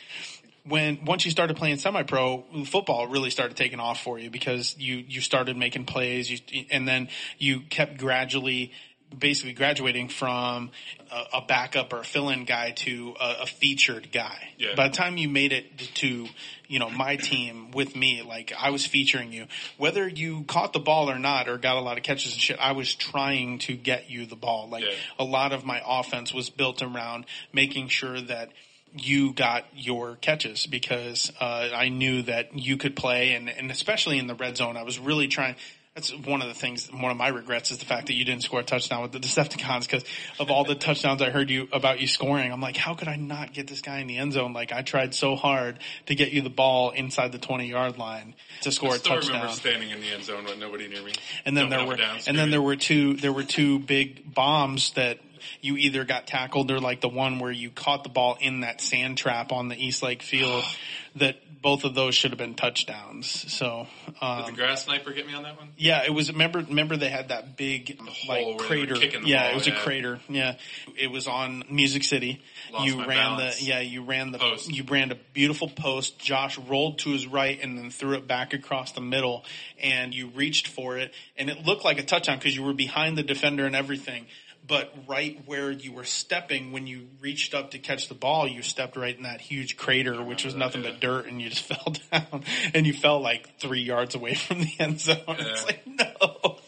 when 0.69 1.05
once 1.05 1.25
you 1.25 1.31
started 1.31 1.57
playing 1.57 1.79
semi-pro 1.79 2.45
football 2.67 3.07
really 3.07 3.31
started 3.31 3.57
taking 3.57 3.81
off 3.81 4.01
for 4.03 4.19
you 4.19 4.31
because 4.31 4.77
you 4.79 4.97
you 5.09 5.21
started 5.21 5.57
making 5.57 5.85
plays 5.85 6.31
you, 6.31 6.65
and 6.71 6.87
then 6.87 7.09
you 7.39 7.61
kept 7.61 7.99
gradually 7.99 8.73
basically 9.19 9.55
graduating 9.55 10.07
from 10.11 10.71
a, 11.11 11.39
a 11.39 11.41
backup 11.41 11.95
or 11.95 12.01
a 12.01 12.05
fill-in 12.05 12.45
guy 12.45 12.73
to 12.73 13.15
a, 13.19 13.37
a 13.45 13.47
featured 13.47 14.13
guy 14.13 14.51
Yeah. 14.59 14.75
by 14.77 14.89
the 14.89 14.95
time 14.95 15.17
you 15.17 15.31
made 15.31 15.53
it 15.53 15.79
to 15.95 16.27
you 16.67 16.79
know 16.79 16.91
my 16.91 17.17
team 17.17 17.71
with 17.71 17.97
me 17.97 18.21
like 18.21 18.53
i 18.61 18.69
was 18.69 18.85
featuring 18.85 19.33
you 19.33 19.47
whether 19.79 20.07
you 20.07 20.43
caught 20.45 20.75
the 20.75 20.79
ball 20.81 21.09
or 21.11 21.19
not 21.19 21.49
or 21.49 21.57
got 21.57 21.77
a 21.77 21.81
lot 21.81 21.97
of 21.97 22.03
catches 22.03 22.33
and 22.33 22.41
shit 22.43 22.59
i 22.61 22.73
was 22.73 22.95
trying 22.95 23.59
to 23.61 23.75
get 23.75 24.11
you 24.11 24.27
the 24.27 24.37
ball 24.37 24.69
like 24.69 24.85
Yeah. 24.85 24.93
a 25.19 25.25
lot 25.25 25.53
of 25.55 25.65
my 25.65 25.81
offense 25.87 26.35
was 26.35 26.51
built 26.51 26.83
around 26.83 27.25
making 27.51 27.89
sure 27.89 28.21
that 28.21 28.51
you 28.97 29.33
got 29.33 29.65
your 29.75 30.17
catches 30.17 30.67
because 30.67 31.33
uh, 31.41 31.71
I 31.75 31.89
knew 31.89 32.23
that 32.23 32.59
you 32.59 32.77
could 32.77 32.97
play, 32.97 33.35
and, 33.35 33.49
and 33.49 33.71
especially 33.71 34.19
in 34.19 34.27
the 34.27 34.35
red 34.35 34.57
zone, 34.57 34.77
I 34.77 34.83
was 34.83 34.99
really 34.99 35.29
trying. 35.29 35.57
That's 35.95 36.15
one 36.15 36.43
of 36.43 36.49
the 36.49 36.55
things. 36.55 36.87
One 36.93 37.11
of 37.11 37.17
my 37.17 37.27
regrets 37.27 37.73
is 37.73 37.79
the 37.79 37.85
fact 37.85 38.07
that 38.07 38.15
you 38.15 38.25
didn't 38.25 38.45
score 38.45 38.61
a 38.61 38.63
touchdown 38.63 39.03
with 39.03 39.11
the 39.11 39.19
Decepticons 39.27 39.81
because 39.83 40.05
of 40.39 40.49
all 40.49 40.63
the 40.63 40.77
touchdowns 40.77 41.21
I 41.21 41.31
heard 41.31 41.51
you 41.51 41.67
about 41.73 41.99
you 41.99 42.07
scoring. 42.07 42.53
I'm 42.53 42.61
like, 42.61 42.77
how 42.77 42.95
could 42.95 43.09
I 43.09 43.17
not 43.17 43.53
get 43.53 43.67
this 43.67 43.81
guy 43.81 43.99
in 43.99 44.07
the 44.07 44.17
end 44.17 44.33
zone? 44.35 44.53
Like 44.53 44.71
I 44.73 44.83
tried 44.83 45.13
so 45.13 45.35
hard 45.35 45.81
to 46.07 46.15
get 46.15 46.31
you 46.31 46.41
the 46.43 46.51
ball 46.51 46.91
inside 46.91 47.33
the 47.33 47.39
20 47.39 47.67
yard 47.67 47.99
line 47.99 48.37
to 48.61 48.71
score 48.71 48.93
I 48.93 48.95
a 48.95 48.99
still 48.99 49.15
touchdown. 49.17 49.35
remember 49.35 49.55
standing 49.55 49.91
in 49.91 50.01
the 50.01 50.11
end 50.13 50.23
zone 50.23 50.45
with 50.45 50.59
nobody 50.59 50.87
near 50.87 51.03
me. 51.03 51.15
And 51.45 51.57
then 51.57 51.69
there 51.69 51.85
were, 51.85 51.97
and 52.29 52.39
then 52.39 52.53
there 52.53 52.63
were 52.63 52.77
two, 52.77 53.15
there 53.17 53.33
were 53.33 53.43
two 53.43 53.81
big 53.81 54.33
bombs 54.33 54.93
that 54.93 55.19
You 55.61 55.77
either 55.77 56.05
got 56.05 56.27
tackled 56.27 56.71
or 56.71 56.81
like 56.81 57.01
the 57.01 57.09
one 57.09 57.39
where 57.39 57.53
you 57.53 57.71
caught 57.71 58.03
the 58.03 58.11
ball 58.11 58.37
in 58.41 58.61
that 58.61 58.81
sand 58.81 59.19
trap 59.19 59.53
on 59.53 59.69
the 59.69 59.77
East 59.77 60.03
Lake 60.03 60.23
field. 60.23 60.65
that 61.17 61.37
both 61.61 61.85
of 61.85 61.95
those 61.95 62.15
should 62.15 62.31
have 62.31 62.39
been 62.39 62.55
touchdowns. 62.55 63.53
So 63.53 63.87
um, 64.21 64.45
Did 64.45 64.55
the 64.55 64.57
grass 64.57 64.85
sniper 64.85 65.13
get 65.13 65.27
me 65.27 65.35
on 65.35 65.43
that 65.43 65.59
one? 65.59 65.71
yeah, 65.77 66.05
it 66.05 66.11
was. 66.11 66.31
Remember, 66.31 66.61
remember 66.61 66.97
they 66.97 67.09
had 67.09 67.29
that 67.29 67.57
big 67.57 67.99
hole 67.99 68.07
like 68.29 68.29
where 68.29 68.45
they 68.47 68.53
were 68.53 68.59
crater. 68.59 68.95
the 68.95 69.21
yeah, 69.25 69.43
ball, 69.43 69.51
it 69.51 69.55
was 69.55 69.67
yeah. 69.67 69.75
a 69.75 69.83
crater. 69.83 70.21
Yeah, 70.29 70.57
it 70.97 71.11
was 71.11 71.27
on 71.27 71.65
Music 71.71 72.05
City. 72.05 72.43
Lost 72.73 72.87
you 72.87 72.97
my 72.97 73.07
ran 73.07 73.37
balance. 73.37 73.59
the 73.59 73.65
yeah, 73.65 73.81
you 73.81 74.03
ran 74.03 74.31
the 74.33 74.39
Post. 74.39 74.73
you 74.73 74.85
ran 74.85 75.11
a 75.11 75.17
beautiful 75.33 75.69
post. 75.69 76.19
Josh 76.19 76.59
rolled 76.59 77.01
to 77.01 77.11
his 77.11 77.27
right 77.27 77.59
and 77.61 77.77
then 77.77 77.91
threw 77.91 78.15
it 78.15 78.27
back 78.27 78.55
across 78.55 78.93
the 78.93 79.01
middle, 79.01 79.45
and 79.83 80.15
you 80.15 80.29
reached 80.29 80.69
for 80.69 80.97
it, 80.99 81.13
and 81.37 81.51
it 81.51 81.65
looked 81.65 81.85
like 81.85 81.99
a 81.99 82.05
touchdown 82.05 82.39
because 82.39 82.55
you 82.55 82.63
were 82.63 82.75
behind 82.75 83.19
the 83.19 83.23
defender 83.23 83.67
and 83.67 83.75
everything. 83.75 84.27
But 84.69 84.95
right 85.09 85.41
where 85.47 85.71
you 85.71 85.93
were 85.93 86.05
stepping, 86.05 86.73
when 86.73 86.87
you 86.87 87.09
reached 87.21 87.55
up 87.55 87.71
to 87.71 87.79
catch 87.79 88.09
the 88.09 88.15
ball, 88.15 88.47
you 88.47 88.63
stepped 88.63 88.97
right 88.97 89.17
in 89.17 89.23
that 89.23 89.41
huge 89.41 89.79
crater, 89.79 90.23
which 90.23 90.45
was 90.45 90.55
nothing 90.55 90.85
yeah. 90.85 90.91
but 90.91 91.01
dirt, 91.01 91.27
and 91.27 91.41
you 91.41 91.49
just 91.49 91.63
fell 91.73 91.95
down, 92.13 92.45
and 92.75 92.87
you 92.87 92.93
fell 92.93 93.21
like 93.21 93.59
three 93.59 93.81
yards 93.83 94.15
away 94.15 94.35
from 94.35 94.61
the 94.61 94.73
end 94.79 95.01
zone. 95.01 95.17
It's 95.29 95.65
like 95.65 95.87
no. 95.87 96.59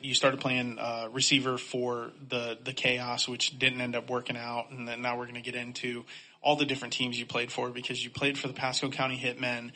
You 0.00 0.14
started 0.14 0.40
playing 0.40 0.78
uh, 0.78 1.08
receiver 1.12 1.58
for 1.58 2.12
the 2.28 2.56
the 2.62 2.72
chaos, 2.72 3.28
which 3.28 3.58
didn't 3.58 3.80
end 3.80 3.94
up 3.94 4.08
working 4.08 4.36
out, 4.36 4.70
and 4.70 4.88
then 4.88 5.02
now 5.02 5.18
we're 5.18 5.24
going 5.24 5.34
to 5.34 5.40
get 5.40 5.56
into 5.56 6.04
all 6.46 6.54
the 6.54 6.64
different 6.64 6.94
teams 6.94 7.18
you 7.18 7.26
played 7.26 7.50
for 7.50 7.70
because 7.70 8.02
you 8.04 8.08
played 8.08 8.38
for 8.38 8.46
the 8.46 8.54
Pasco 8.54 8.88
County 8.88 9.18
Hitmen. 9.18 9.72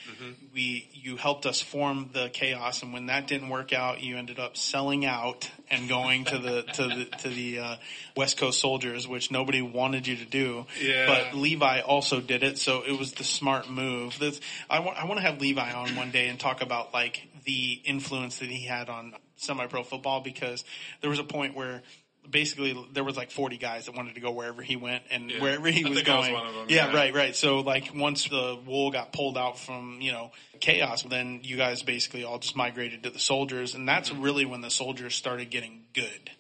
We 0.55 0.89
you 0.93 1.17
helped 1.17 1.45
us 1.45 1.61
form 1.61 2.11
the 2.13 2.29
chaos, 2.29 2.85
and 2.85 2.93
when 2.93 3.07
that 3.07 3.27
didn't 3.27 3.49
work 3.49 3.73
out, 3.73 4.01
you 4.01 4.17
ended 4.17 4.39
up 4.39 4.57
selling 4.57 5.05
out 5.05 5.51
and 5.69 5.89
going 5.89 6.27
to 6.27 6.39
the 6.39 6.63
to 6.63 6.83
the 6.85 7.05
to 7.23 7.29
the 7.29 7.59
uh, 7.59 7.77
West 8.17 8.39
Coast 8.39 8.61
Soldiers, 8.61 9.09
which 9.09 9.33
nobody 9.33 9.63
wanted 9.63 10.07
you 10.07 10.15
to 10.19 10.25
do. 10.25 10.67
Yeah. 10.81 11.07
But 11.07 11.37
Levi 11.37 11.81
also 11.81 12.21
did 12.21 12.45
it, 12.45 12.57
so 12.57 12.85
it 12.87 12.97
was 12.97 13.15
the 13.15 13.25
smart 13.25 13.69
move. 13.69 14.17
That's, 14.21 14.41
I 14.71 14.79
want 14.79 14.97
I 14.97 15.07
want 15.07 15.19
to 15.19 15.27
have 15.27 15.41
Levi 15.41 15.73
on 15.73 15.97
one 15.97 16.13
day 16.13 16.29
and 16.29 16.39
talk 16.39 16.63
about 16.63 16.95
like 16.95 17.27
the 17.47 17.81
influence 17.85 18.39
that 18.39 18.49
he 18.49 18.65
had 18.65 18.89
on 18.89 19.15
semi-pro 19.35 19.83
football 19.83 20.21
because 20.21 20.65
there 21.01 21.11
was 21.11 21.19
a 21.19 21.25
point 21.25 21.57
where 21.57 21.83
basically 22.31 22.77
there 22.93 23.05
was 23.05 23.17
like 23.17 23.31
40 23.31 23.57
guys 23.59 23.87
that 23.87 23.95
wanted 23.97 24.15
to 24.15 24.21
go 24.21 24.31
wherever 24.31 24.63
he 24.63 24.77
went 24.77 25.03
and 25.11 25.31
Yeah. 25.31 25.41
wherever 25.41 25.69
he 25.69 25.85
I 25.85 25.89
was 25.89 25.99
was 25.99 26.07
going. 26.07 26.35
of 26.35 26.55
them, 26.55 26.67
yeah, 26.69 26.87
yeah. 26.91 26.97
right, 26.97 27.15
right. 27.15 27.35
So 27.37 27.61
like 27.61 27.91
once 27.95 28.29
the 28.29 28.59
wool 28.67 28.91
got 28.91 29.13
pulled 29.13 29.37
out 29.37 29.59
from, 29.59 29.99
you 30.01 30.13
know, 30.13 30.31
chaos, 30.61 31.03
then 31.03 31.41
you 31.43 31.57
guys 31.57 31.83
basically 31.83 32.25
all 32.25 32.39
just 32.39 32.57
migrated 32.57 33.03
to 33.05 33.11
the 33.11 33.19
soldiers 33.19 33.75
and 33.75 33.89
that's 33.89 34.13
really 34.13 34.45
when 34.45 34.61
the 34.61 34.71
soldiers 34.71 35.15
started 35.15 35.51
getting 35.51 35.85
good. 35.95 36.31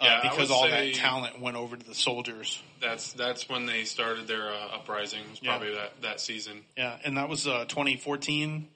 Uh, 0.00 0.04
Yeah, 0.06 0.30
because 0.30 0.50
all 0.50 0.68
that 0.68 0.94
talent 0.94 1.40
went 1.40 1.56
over 1.56 1.76
to 1.76 1.86
the 1.86 1.94
soldiers. 1.94 2.60
That's 2.80 3.12
that's 3.12 3.48
when 3.48 3.66
they 3.66 3.84
started 3.84 4.26
their 4.26 4.50
uh, 4.50 4.74
uprising. 4.74 5.20
Was 5.30 5.38
Yeah. 5.40 5.50
probably 5.56 5.74
that 5.76 6.02
that 6.02 6.20
season. 6.20 6.64
Yeah, 6.76 6.98
and 7.04 7.16
that 7.16 7.28
was 7.28 7.46
uh, 7.46 7.66
2014. 7.66 8.66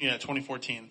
Yeah, 0.00 0.12
2014. 0.12 0.90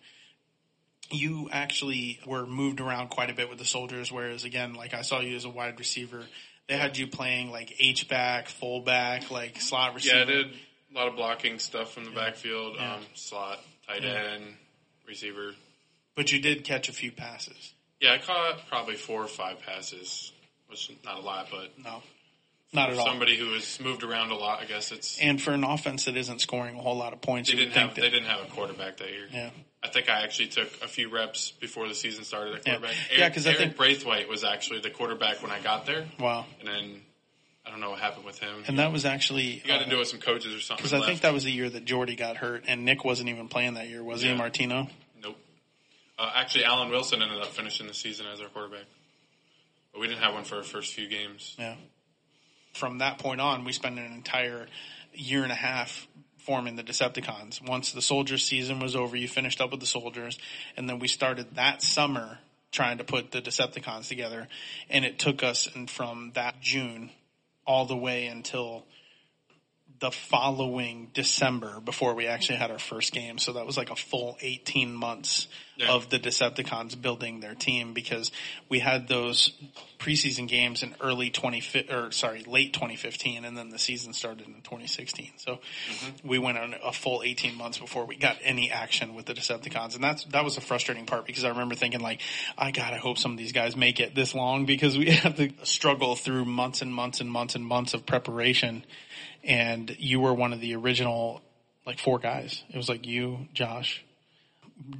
You 1.12 1.50
actually 1.52 2.20
were 2.26 2.46
moved 2.46 2.80
around 2.82 3.10
quite 3.10 3.30
a 3.30 3.34
bit 3.34 3.50
with 3.50 3.58
the 3.60 3.66
soldiers, 3.66 4.12
whereas 4.12 4.44
again, 4.44 4.74
like 4.74 4.94
I 4.94 5.02
saw 5.02 5.20
you 5.20 5.36
as 5.36 5.46
a 5.46 5.50
wide 5.50 5.78
receiver. 5.80 6.24
They 6.68 6.78
had 6.78 6.98
you 6.98 7.08
playing 7.08 7.52
like 7.52 7.74
H 7.80 8.08
back, 8.08 8.48
fullback, 8.48 9.30
like 9.32 9.60
slot 9.60 9.94
receiver. 9.94 10.16
Yeah, 10.18 10.22
I 10.22 10.26
did 10.26 10.46
a 10.48 10.96
lot 10.96 11.08
of 11.10 11.16
blocking 11.16 11.60
stuff 11.60 11.94
from 11.94 12.06
the 12.06 12.12
backfield, 12.12 12.76
Yeah. 12.78 12.96
um, 12.96 13.06
slot, 13.14 13.60
tight 13.88 14.04
Yeah. 14.04 14.10
end, 14.36 14.56
receiver. 15.08 15.56
But 16.16 16.32
you 16.32 16.40
did 16.40 16.64
catch 16.64 16.88
a 16.90 16.94
few 16.94 17.12
passes. 17.12 17.74
Yeah, 18.00 18.14
I 18.14 18.18
caught 18.20 18.68
probably 18.68 18.96
four 18.96 19.22
or 19.24 19.28
five 19.28 19.60
passes, 19.62 20.32
which 20.68 20.90
is 20.90 20.96
not 21.04 21.18
a 21.18 21.22
lot, 21.22 21.48
but 21.52 21.78
No, 21.78 22.02
not 22.74 22.90
at 22.90 22.98
all. 22.98 23.06
somebody 23.06 23.38
who 23.38 23.54
has 23.54 23.80
moved 23.80 24.04
around 24.04 24.32
a 24.32 24.36
lot, 24.36 24.62
I 24.62 24.66
guess 24.66 24.92
it's 24.92 25.20
And 25.20 25.42
for 25.42 25.52
an 25.52 25.64
offense 25.64 26.06
that 26.06 26.16
isn't 26.16 26.40
scoring 26.40 26.78
a 26.78 26.82
whole 26.82 26.98
lot 26.98 27.12
of 27.14 27.22
points, 27.22 27.50
they 27.50 27.58
didn't 27.58 27.74
have 27.74 27.96
they 27.96 28.10
didn't 28.10 28.26
have 28.26 28.42
a 28.42 28.50
quarterback 28.50 28.98
that 28.98 29.10
year. 29.10 29.28
yeah, 29.32 29.50
I 29.84 29.90
think 29.90 30.10
I 30.10 30.22
actually 30.24 30.50
took 30.50 30.68
a 30.84 30.88
few 30.88 31.10
reps 31.10 31.52
before 31.60 31.88
the 31.88 31.96
season 31.96 32.24
started 32.24 32.54
at 32.56 32.68
Yeah. 32.68 32.74
quarterback. 32.78 32.96
Yeah, 33.12 33.24
Eric, 33.24 33.38
I 33.38 33.54
think- 33.54 33.76
Braithwaite 33.78 34.28
was 34.28 34.44
actually 34.44 34.80
the 34.80 34.92
quarterback 34.92 35.42
when 35.42 35.52
I 35.52 35.60
got 35.60 35.86
there, 35.88 36.08
wow. 36.20 36.46
and 36.60 36.68
then 36.68 37.02
I 37.66 37.72
don't 37.72 37.80
know 37.80 37.90
what 37.90 38.00
happened 38.00 38.26
with 38.26 38.40
him. 38.40 38.64
And 38.68 38.78
that 38.80 38.92
was 38.92 39.06
actually 39.06 39.44
he 39.60 39.68
got 39.68 39.82
into 39.82 39.96
it 39.96 40.00
with 40.00 40.08
some 40.08 40.20
coaches 40.20 40.54
or 40.54 40.60
something. 40.60 40.84
because 40.84 41.02
I 41.02 41.06
think 41.06 41.22
that 41.22 41.34
was 41.34 41.44
the 41.46 41.52
year 41.52 41.70
that 41.70 41.86
Jordy 41.86 42.16
got 42.16 42.38
hurt, 42.38 42.66
and 42.68 42.86
Nick 42.86 43.04
wasn't 43.04 43.30
even 43.30 43.48
playing 43.48 43.74
that 43.76 43.88
year, 43.88 44.04
was 44.04 44.22
he, 44.22 44.34
Martino? 44.34 44.88
Nope. 45.22 45.38
Uh, 46.20 46.32
actually, 46.36 46.66
Alan 46.66 46.90
Wilson 46.90 47.22
ended 47.22 47.40
up 47.42 47.48
finishing 47.48 47.88
the 47.88 47.94
season 47.94 48.28
as 48.28 48.40
our 48.40 48.48
quarterback. 48.50 48.86
But 49.94 50.00
we 50.00 50.08
didn't 50.08 50.22
have 50.22 50.34
one 50.34 50.44
for 50.44 50.58
our 50.58 50.64
first 50.64 50.94
few 50.94 51.08
games. 51.08 51.56
Yeah. 51.60 51.76
From 52.74 53.00
that 53.00 53.18
point 53.18 53.42
on, 53.42 53.66
we 53.66 53.74
spent 53.74 54.00
an 54.00 54.06
entire 54.14 54.68
year 55.14 55.44
and 55.44 55.52
a 55.52 55.56
half 55.56 56.08
forming 56.42 56.76
the 56.76 56.84
Decepticons. 56.84 57.66
Once 57.68 57.92
the 57.92 58.02
soldiers 58.02 58.44
season 58.44 58.80
was 58.80 58.96
over, 58.96 59.16
you 59.16 59.28
finished 59.28 59.62
up 59.62 59.72
with 59.72 59.80
the 59.80 59.86
soldiers, 59.86 60.40
and 60.76 60.90
then 60.90 61.00
we 61.00 61.08
started 61.08 61.56
that 61.56 61.82
summer 61.82 62.40
trying 62.72 62.98
to 62.98 63.04
put 63.04 63.32
the 63.32 63.42
Decepticons 63.42 64.08
together. 64.08 64.48
And 64.90 65.06
it 65.06 65.20
took 65.20 65.44
us 65.44 65.68
and 65.74 65.90
from 65.90 66.32
that 66.36 66.62
June 66.62 67.12
all 67.66 67.86
the 67.86 67.96
way 67.96 68.28
until 68.28 68.86
the 70.02 70.12
following 70.12 71.12
December 71.14 71.80
before 71.80 72.16
we 72.16 72.26
actually 72.26 72.58
had 72.58 72.72
our 72.72 72.80
first 72.80 73.14
game. 73.14 73.38
So 73.38 73.54
that 73.54 73.68
was 73.68 73.78
like 73.78 73.92
a 73.92 73.96
full 73.96 74.36
18 74.42 74.94
months 74.96 75.48
Yeah. 75.78 75.92
of 75.92 76.10
the 76.10 76.20
Decepticons 76.20 77.00
building 77.00 77.40
their 77.40 77.54
team 77.54 77.94
because 77.94 78.32
we 78.68 78.80
had 78.80 79.08
those 79.08 79.52
preseason 80.00 80.48
games 80.48 80.82
in 80.82 80.96
early 81.02 81.30
20 81.30 81.86
or 81.92 82.12
sorry, 82.12 82.44
late 82.44 82.74
2015 82.74 83.46
and 83.46 83.56
then 83.56 83.70
the 83.70 83.78
season 83.78 84.14
started 84.14 84.48
in 84.48 84.56
2016. 84.64 85.34
So 85.38 85.54
mm-hmm. 85.54 86.28
we 86.28 86.40
went 86.40 86.58
on 86.58 86.76
a 86.84 86.92
full 86.92 87.22
18 87.24 87.56
months 87.56 87.78
before 87.78 88.06
we 88.06 88.16
got 88.16 88.38
any 88.42 88.72
action 88.72 89.14
with 89.14 89.28
the 89.28 89.36
Decepticons. 89.36 89.94
And 89.94 90.04
that's, 90.04 90.24
that 90.26 90.44
was 90.44 90.58
a 90.58 90.62
frustrating 90.62 91.06
part 91.06 91.28
because 91.28 91.44
I 91.44 91.50
remember 91.50 91.76
thinking 91.76 92.02
like, 92.02 92.22
I 92.58 92.72
I 92.76 92.98
hope 92.98 93.20
some 93.20 93.34
of 93.34 93.38
these 93.38 93.52
guys 93.52 93.76
make 93.76 94.00
it 94.00 94.16
this 94.16 94.34
long 94.34 94.66
because 94.66 94.98
we 94.98 95.12
have 95.12 95.36
to 95.36 95.52
struggle 95.62 96.16
through 96.16 96.46
months 96.46 96.82
and 96.82 96.92
months 96.92 97.22
and 97.22 97.32
months 97.32 97.54
and 97.54 97.64
months 97.64 97.94
of 97.94 98.08
preparation. 98.08 98.84
And 99.44 99.96
you 100.00 100.20
were 100.20 100.34
one 100.34 100.54
of 100.54 100.62
the 100.62 100.76
original, 100.76 101.42
like 101.86 102.00
four 102.00 102.20
guys. 102.20 102.64
It 102.70 102.78
was 102.78 102.90
like 102.90 103.06
you, 103.08 103.48
Josh, 103.54 104.04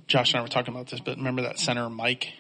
Josh 0.08 0.34
and 0.34 0.40
I 0.40 0.42
were 0.42 0.48
talking 0.48 0.74
about 0.74 0.88
this, 0.88 1.00
but 1.00 1.18
remember 1.18 1.44
that 1.44 1.60
center 1.60 1.90
Mike? 1.90 2.32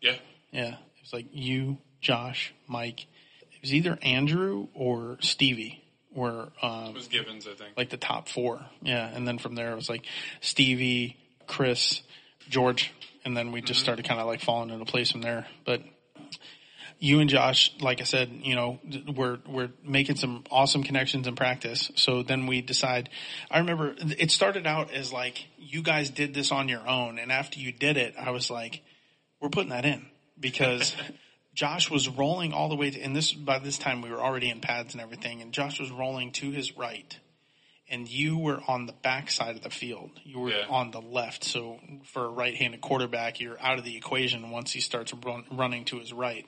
Yeah. 0.00 0.16
Yeah. 0.52 0.74
It 0.74 1.02
was 1.02 1.12
like 1.12 1.26
you, 1.32 1.78
Josh, 2.00 2.52
Mike. 2.68 3.06
It 3.52 3.60
was 3.62 3.74
either 3.74 3.98
Andrew 4.02 4.68
or 4.74 5.18
Stevie 5.20 5.82
were 6.14 6.48
um, 6.62 6.86
It 6.90 6.94
was 6.94 7.08
Givens, 7.08 7.46
I 7.46 7.54
think. 7.54 7.76
like 7.76 7.90
the 7.90 7.96
top 7.96 8.28
four. 8.28 8.64
Yeah. 8.82 9.06
And 9.08 9.26
then 9.26 9.38
from 9.38 9.54
there 9.54 9.72
it 9.72 9.76
was 9.76 9.88
like 9.88 10.06
Stevie, 10.40 11.16
Chris, 11.46 12.02
George. 12.48 12.92
And 13.24 13.36
then 13.36 13.52
we 13.52 13.62
just 13.62 13.80
started 13.80 14.06
kind 14.06 14.20
of 14.20 14.26
like 14.26 14.40
falling 14.42 14.70
into 14.70 14.84
place 14.84 15.10
from 15.10 15.22
there. 15.22 15.46
But 15.64 15.82
you 17.04 17.20
and 17.20 17.28
Josh, 17.28 17.70
like 17.82 18.00
I 18.00 18.04
said, 18.04 18.30
you 18.44 18.54
know, 18.54 18.78
we're, 19.14 19.38
we're 19.46 19.68
making 19.84 20.16
some 20.16 20.42
awesome 20.50 20.82
connections 20.82 21.26
in 21.26 21.36
practice. 21.36 21.90
So 21.96 22.22
then 22.22 22.46
we 22.46 22.62
decide, 22.62 23.10
I 23.50 23.58
remember 23.58 23.94
it 23.98 24.30
started 24.30 24.66
out 24.66 24.90
as 24.90 25.12
like, 25.12 25.44
you 25.58 25.82
guys 25.82 26.08
did 26.08 26.32
this 26.32 26.50
on 26.50 26.66
your 26.66 26.88
own. 26.88 27.18
And 27.18 27.30
after 27.30 27.60
you 27.60 27.72
did 27.72 27.98
it, 27.98 28.14
I 28.18 28.30
was 28.30 28.50
like, 28.50 28.80
we're 29.38 29.50
putting 29.50 29.68
that 29.68 29.84
in 29.84 30.06
because 30.40 30.96
Josh 31.54 31.90
was 31.90 32.08
rolling 32.08 32.54
all 32.54 32.70
the 32.70 32.76
way 32.76 32.90
to, 32.90 32.98
and 32.98 33.14
this, 33.14 33.34
by 33.34 33.58
this 33.58 33.76
time 33.76 34.00
we 34.00 34.08
were 34.10 34.20
already 34.20 34.48
in 34.48 34.60
pads 34.60 34.94
and 34.94 35.02
everything. 35.02 35.42
And 35.42 35.52
Josh 35.52 35.78
was 35.78 35.90
rolling 35.90 36.32
to 36.32 36.52
his 36.52 36.74
right 36.74 37.18
and 37.94 38.08
you 38.08 38.36
were 38.36 38.60
on 38.66 38.86
the 38.86 38.92
back 38.92 39.30
side 39.30 39.54
of 39.54 39.62
the 39.62 39.70
field. 39.70 40.10
You 40.24 40.40
were 40.40 40.50
Yeah. 40.50 40.66
on 40.68 40.90
the 40.90 41.00
left. 41.00 41.44
So 41.44 41.78
for 42.02 42.24
a 42.24 42.28
right-handed 42.28 42.80
quarterback, 42.80 43.38
you're 43.38 43.60
out 43.60 43.78
of 43.78 43.84
the 43.84 43.96
equation 43.96 44.50
once 44.50 44.72
he 44.72 44.80
starts 44.80 45.14
run, 45.14 45.44
running 45.50 45.84
to 45.86 46.00
his 46.00 46.12
right. 46.12 46.44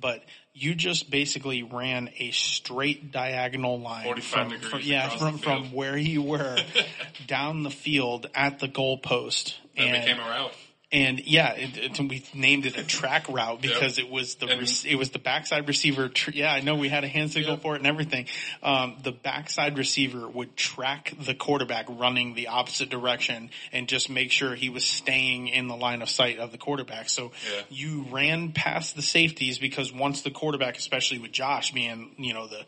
But 0.00 0.24
you 0.54 0.74
just 0.74 1.10
basically 1.10 1.62
ran 1.62 2.08
a 2.18 2.30
straight 2.30 3.12
diagonal 3.12 3.78
line 3.78 4.04
45 4.04 4.30
from, 4.30 4.48
degrees 4.48 4.70
from 4.70 4.80
yeah 4.80 5.08
from 5.10 5.38
from 5.38 5.72
where 5.72 5.98
you 5.98 6.22
were 6.22 6.56
down 7.26 7.62
the 7.62 7.70
field 7.70 8.30
at 8.34 8.58
the 8.58 8.68
goalpost. 8.68 9.56
That 9.76 9.82
and 9.82 10.02
became 10.02 10.18
a 10.18 10.28
route. 10.28 10.52
And 10.96 11.20
yeah, 11.26 11.52
it, 11.52 11.76
it, 11.76 11.98
we 12.08 12.24
named 12.32 12.64
it 12.64 12.78
a 12.78 12.82
track 12.84 13.28
route 13.28 13.60
because 13.60 13.98
it 13.98 14.08
was 14.10 14.36
the 14.36 14.46
And- 14.46 14.84
it 14.86 14.96
was 14.96 15.10
the 15.10 15.18
backside 15.18 15.68
receiver. 15.68 16.08
Tr- 16.08 16.30
yeah, 16.32 16.52
I 16.52 16.60
know 16.60 16.74
we 16.76 16.88
had 16.88 17.04
a 17.04 17.08
hand 17.08 17.30
signal 17.32 17.52
Yep. 17.54 17.62
for 17.62 17.74
it 17.74 17.78
and 17.78 17.86
everything. 17.86 18.26
Um, 18.62 18.96
the 19.02 19.12
backside 19.12 19.76
receiver 19.76 20.26
would 20.26 20.56
track 20.56 21.12
the 21.20 21.34
quarterback 21.34 21.84
running 21.90 22.34
the 22.34 22.48
opposite 22.48 22.88
direction 22.88 23.50
and 23.72 23.88
just 23.88 24.08
make 24.08 24.30
sure 24.32 24.54
he 24.54 24.70
was 24.70 24.84
staying 24.84 25.48
in 25.48 25.68
the 25.68 25.76
line 25.76 26.00
of 26.00 26.08
sight 26.08 26.38
of 26.38 26.50
the 26.50 26.58
quarterback. 26.58 27.10
So 27.10 27.32
Yeah. 27.54 27.62
you 27.68 28.06
ran 28.10 28.52
past 28.52 28.96
the 28.96 29.02
safeties 29.02 29.58
because 29.58 29.92
once 29.92 30.22
the 30.22 30.30
quarterback, 30.30 30.78
especially 30.78 31.18
with 31.18 31.32
Josh 31.32 31.72
being 31.72 32.14
you 32.16 32.32
know 32.32 32.46
the 32.46 32.64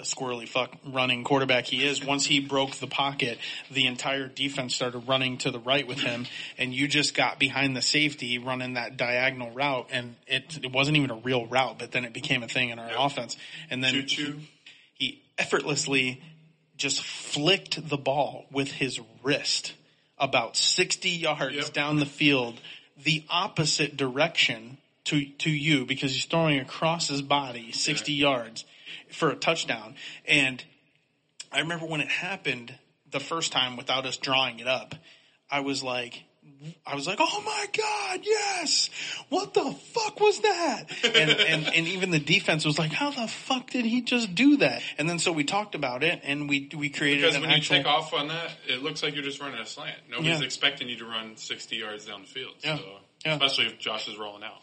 a 0.00 0.04
squirrely 0.04 0.48
fuck 0.48 0.72
running 0.84 1.24
quarterback 1.24 1.66
he 1.66 1.84
is, 1.86 2.04
once 2.04 2.24
he 2.26 2.40
broke 2.40 2.76
the 2.76 2.86
pocket, 2.86 3.38
the 3.70 3.86
entire 3.86 4.26
defense 4.26 4.74
started 4.74 5.00
running 5.08 5.38
to 5.38 5.50
the 5.50 5.58
right 5.58 5.86
with 5.86 5.98
him, 6.00 6.26
and 6.58 6.74
you 6.74 6.88
just 6.88 7.14
got 7.14 7.38
behind 7.38 7.76
the 7.76 7.82
safety 7.82 8.38
running 8.38 8.74
that 8.74 8.96
diagonal 8.96 9.50
route, 9.50 9.88
and 9.92 10.16
it 10.26 10.58
it 10.62 10.72
wasn't 10.72 10.96
even 10.96 11.10
a 11.10 11.16
real 11.16 11.46
route, 11.46 11.78
but 11.78 11.92
then 11.92 12.04
it 12.04 12.12
became 12.12 12.42
a 12.42 12.48
thing 12.48 12.70
in 12.70 12.78
our 12.78 12.90
offense, 12.98 13.36
and 13.70 13.82
then 13.84 14.06
choo. 14.06 14.40
he 14.94 15.22
effortlessly 15.38 16.22
just 16.76 17.02
flicked 17.02 17.88
the 17.88 17.98
ball 17.98 18.46
with 18.50 18.70
his 18.72 18.98
wrist 19.22 19.74
about 20.18 20.56
60 20.56 21.08
yards 21.10 21.54
Yep. 21.56 21.72
down 21.72 21.98
the 21.98 22.06
field, 22.06 22.60
the 22.96 23.24
opposite 23.30 23.96
direction 23.96 24.78
to, 25.04 25.24
to 25.38 25.50
you 25.50 25.84
because 25.86 26.12
he's 26.12 26.24
throwing 26.26 26.58
across 26.58 27.08
his 27.08 27.22
body 27.22 27.72
60 27.72 28.12
yards 28.12 28.64
for 29.10 29.30
a 29.30 29.36
touchdown. 29.36 29.94
And 30.26 30.62
I 31.52 31.60
remember 31.60 31.86
when 31.86 32.00
it 32.00 32.08
happened 32.08 32.74
the 33.10 33.20
first 33.20 33.52
time 33.52 33.76
without 33.76 34.06
us 34.06 34.16
drawing 34.16 34.60
it 34.60 34.66
up, 34.68 34.94
I 35.50 35.60
was 35.60 35.82
like, 35.82 36.22
I 36.86 36.94
was 36.94 37.06
like, 37.06 37.18
oh 37.20 37.42
my 37.44 37.66
God, 37.76 38.20
yes! 38.22 38.90
What 39.30 39.54
the 39.54 39.72
fuck 39.94 40.20
was 40.20 40.40
that? 40.40 40.84
And, 41.04 41.30
and, 41.30 41.66
and 41.74 41.88
even 41.88 42.10
the 42.10 42.18
defense 42.20 42.64
was 42.66 42.78
like, 42.78 42.92
how 42.92 43.10
the 43.10 43.26
fuck 43.28 43.70
did 43.70 43.86
he 43.86 44.02
just 44.02 44.34
do 44.34 44.58
that? 44.58 44.82
And 44.98 45.08
then 45.08 45.18
so 45.18 45.32
we 45.32 45.44
talked 45.44 45.74
about 45.74 46.04
it 46.04 46.20
and 46.22 46.48
we, 46.48 46.68
we 46.76 46.90
created 46.90 47.22
Because 47.22 47.40
when 47.40 47.50
you 47.50 47.62
take 47.62 47.86
off 47.86 48.12
on 48.12 48.28
that, 48.28 48.50
it 48.68 48.82
looks 48.82 49.02
like 49.02 49.14
you're 49.14 49.24
just 49.24 49.40
running 49.40 49.58
a 49.58 49.66
slant. 49.66 49.96
Nobody's 50.10 50.40
Yeah. 50.40 50.44
expecting 50.44 50.88
you 50.88 50.96
to 50.98 51.06
run 51.06 51.36
60 51.36 51.76
yards 51.76 52.04
down 52.04 52.22
the 52.22 52.28
field. 52.28 52.54
Yeah. 52.62 52.78
Yeah. 53.24 53.32
Especially 53.34 53.66
if 53.66 53.78
Josh 53.78 54.08
is 54.08 54.18
rolling 54.18 54.44
out. 54.44 54.62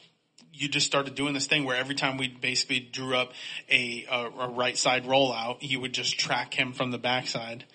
You 0.58 0.68
just 0.68 0.86
started 0.88 1.16
doing 1.16 1.34
this 1.34 1.48
thing 1.48 1.64
where 1.64 1.76
every 1.76 1.96
time 1.96 2.18
we 2.18 2.28
basically 2.28 2.80
drew 2.80 3.16
up 3.16 3.32
a, 3.70 4.06
a, 4.10 4.26
a 4.40 4.50
right 4.50 4.78
side 4.78 5.06
rollout, 5.06 5.58
you 5.62 5.80
would 5.80 5.94
just 5.94 6.20
track 6.20 6.54
him 6.54 6.74
from 6.74 6.92
the 6.92 6.98
backside. 6.98 7.66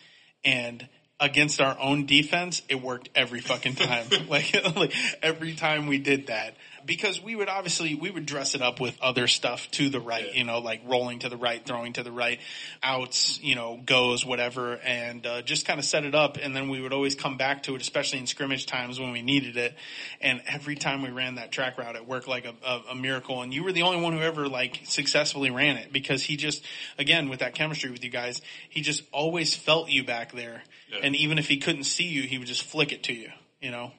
And 0.45 0.89
against 1.21 1.61
our 1.61 1.79
own 1.79 2.07
defense, 2.07 2.63
it 2.69 2.83
worked 2.83 3.09
every 3.15 3.41
fucking 3.41 3.77
time. 3.77 4.07
like, 4.29 4.55
like 4.77 4.93
every 5.23 5.55
time 5.55 5.87
we 5.87 5.99
did 5.99 6.27
that. 6.27 6.57
Because 6.87 7.23
we 7.23 7.35
would 7.37 7.49
obviously, 7.49 7.95
we 7.95 8.11
would 8.11 8.27
dress 8.27 8.55
it 8.55 8.63
up 8.63 8.81
with 8.81 8.97
other 9.01 9.27
stuff 9.27 9.71
to 9.73 9.89
the 9.89 10.01
right, 10.01 10.27
Yeah. 10.29 10.39
you 10.39 10.45
know, 10.45 10.59
like 10.59 10.83
rolling 10.87 11.21
to 11.21 11.29
the 11.29 11.37
right, 11.37 11.65
throwing 11.65 11.93
to 11.95 12.03
the 12.03 12.13
right, 12.13 12.41
outs, 12.83 13.41
you 13.43 13.55
know, 13.55 13.81
goes, 13.85 14.25
whatever, 14.25 14.77
and 14.77 15.27
uh, 15.27 15.43
just 15.43 15.67
kind 15.67 15.79
of 15.79 15.85
set 15.85 16.05
it 16.05 16.15
up. 16.15 16.39
And 16.41 16.55
then 16.55 16.69
we 16.69 16.81
would 16.81 16.93
always 16.93 17.15
come 17.15 17.37
back 17.37 17.65
to 17.65 17.75
it, 17.75 17.81
especially 17.83 18.19
in 18.19 18.27
scrimmage 18.27 18.67
times 18.67 18.99
when 18.99 19.13
we 19.13 19.23
needed 19.23 19.57
it. 19.57 19.75
And 20.21 20.43
every 20.47 20.75
time 20.77 21.03
we 21.03 21.11
ran 21.11 21.37
that 21.37 21.53
track 21.53 21.79
route, 21.79 21.97
it 21.97 22.07
worked 22.07 22.29
like 22.29 22.45
a, 22.45 22.55
a, 22.67 22.83
a 22.91 22.95
miracle. 22.95 23.43
And 23.43 23.53
you 23.53 23.63
were 23.65 23.73
the 23.73 23.83
only 23.83 24.01
one 24.01 24.13
who 24.13 24.21
ever 24.21 24.49
like 24.49 24.81
successfully 24.85 25.51
ran 25.51 25.77
it 25.77 25.93
because 25.93 26.23
he 26.23 26.37
just, 26.37 26.65
again, 26.99 27.29
with 27.29 27.41
that 27.41 27.55
chemistry 27.55 27.91
with 27.91 28.05
you 28.05 28.11
guys, 28.11 28.43
he 28.69 28.81
just 28.81 29.03
always 29.13 29.55
felt 29.55 29.89
you 29.89 30.05
back 30.05 30.33
there. 30.33 30.63
Yeah. 30.91 31.01
And 31.03 31.17
even 31.17 31.39
if 31.39 31.49
he 31.49 31.57
couldn't 31.57 31.85
see 31.85 32.05
you, 32.05 32.23
he 32.23 32.39
would 32.39 32.49
just 32.49 32.65
flick 32.65 32.93
it 32.93 33.05
to 33.05 33.15
you, 33.15 33.31
you 33.61 33.71
know. 33.71 33.93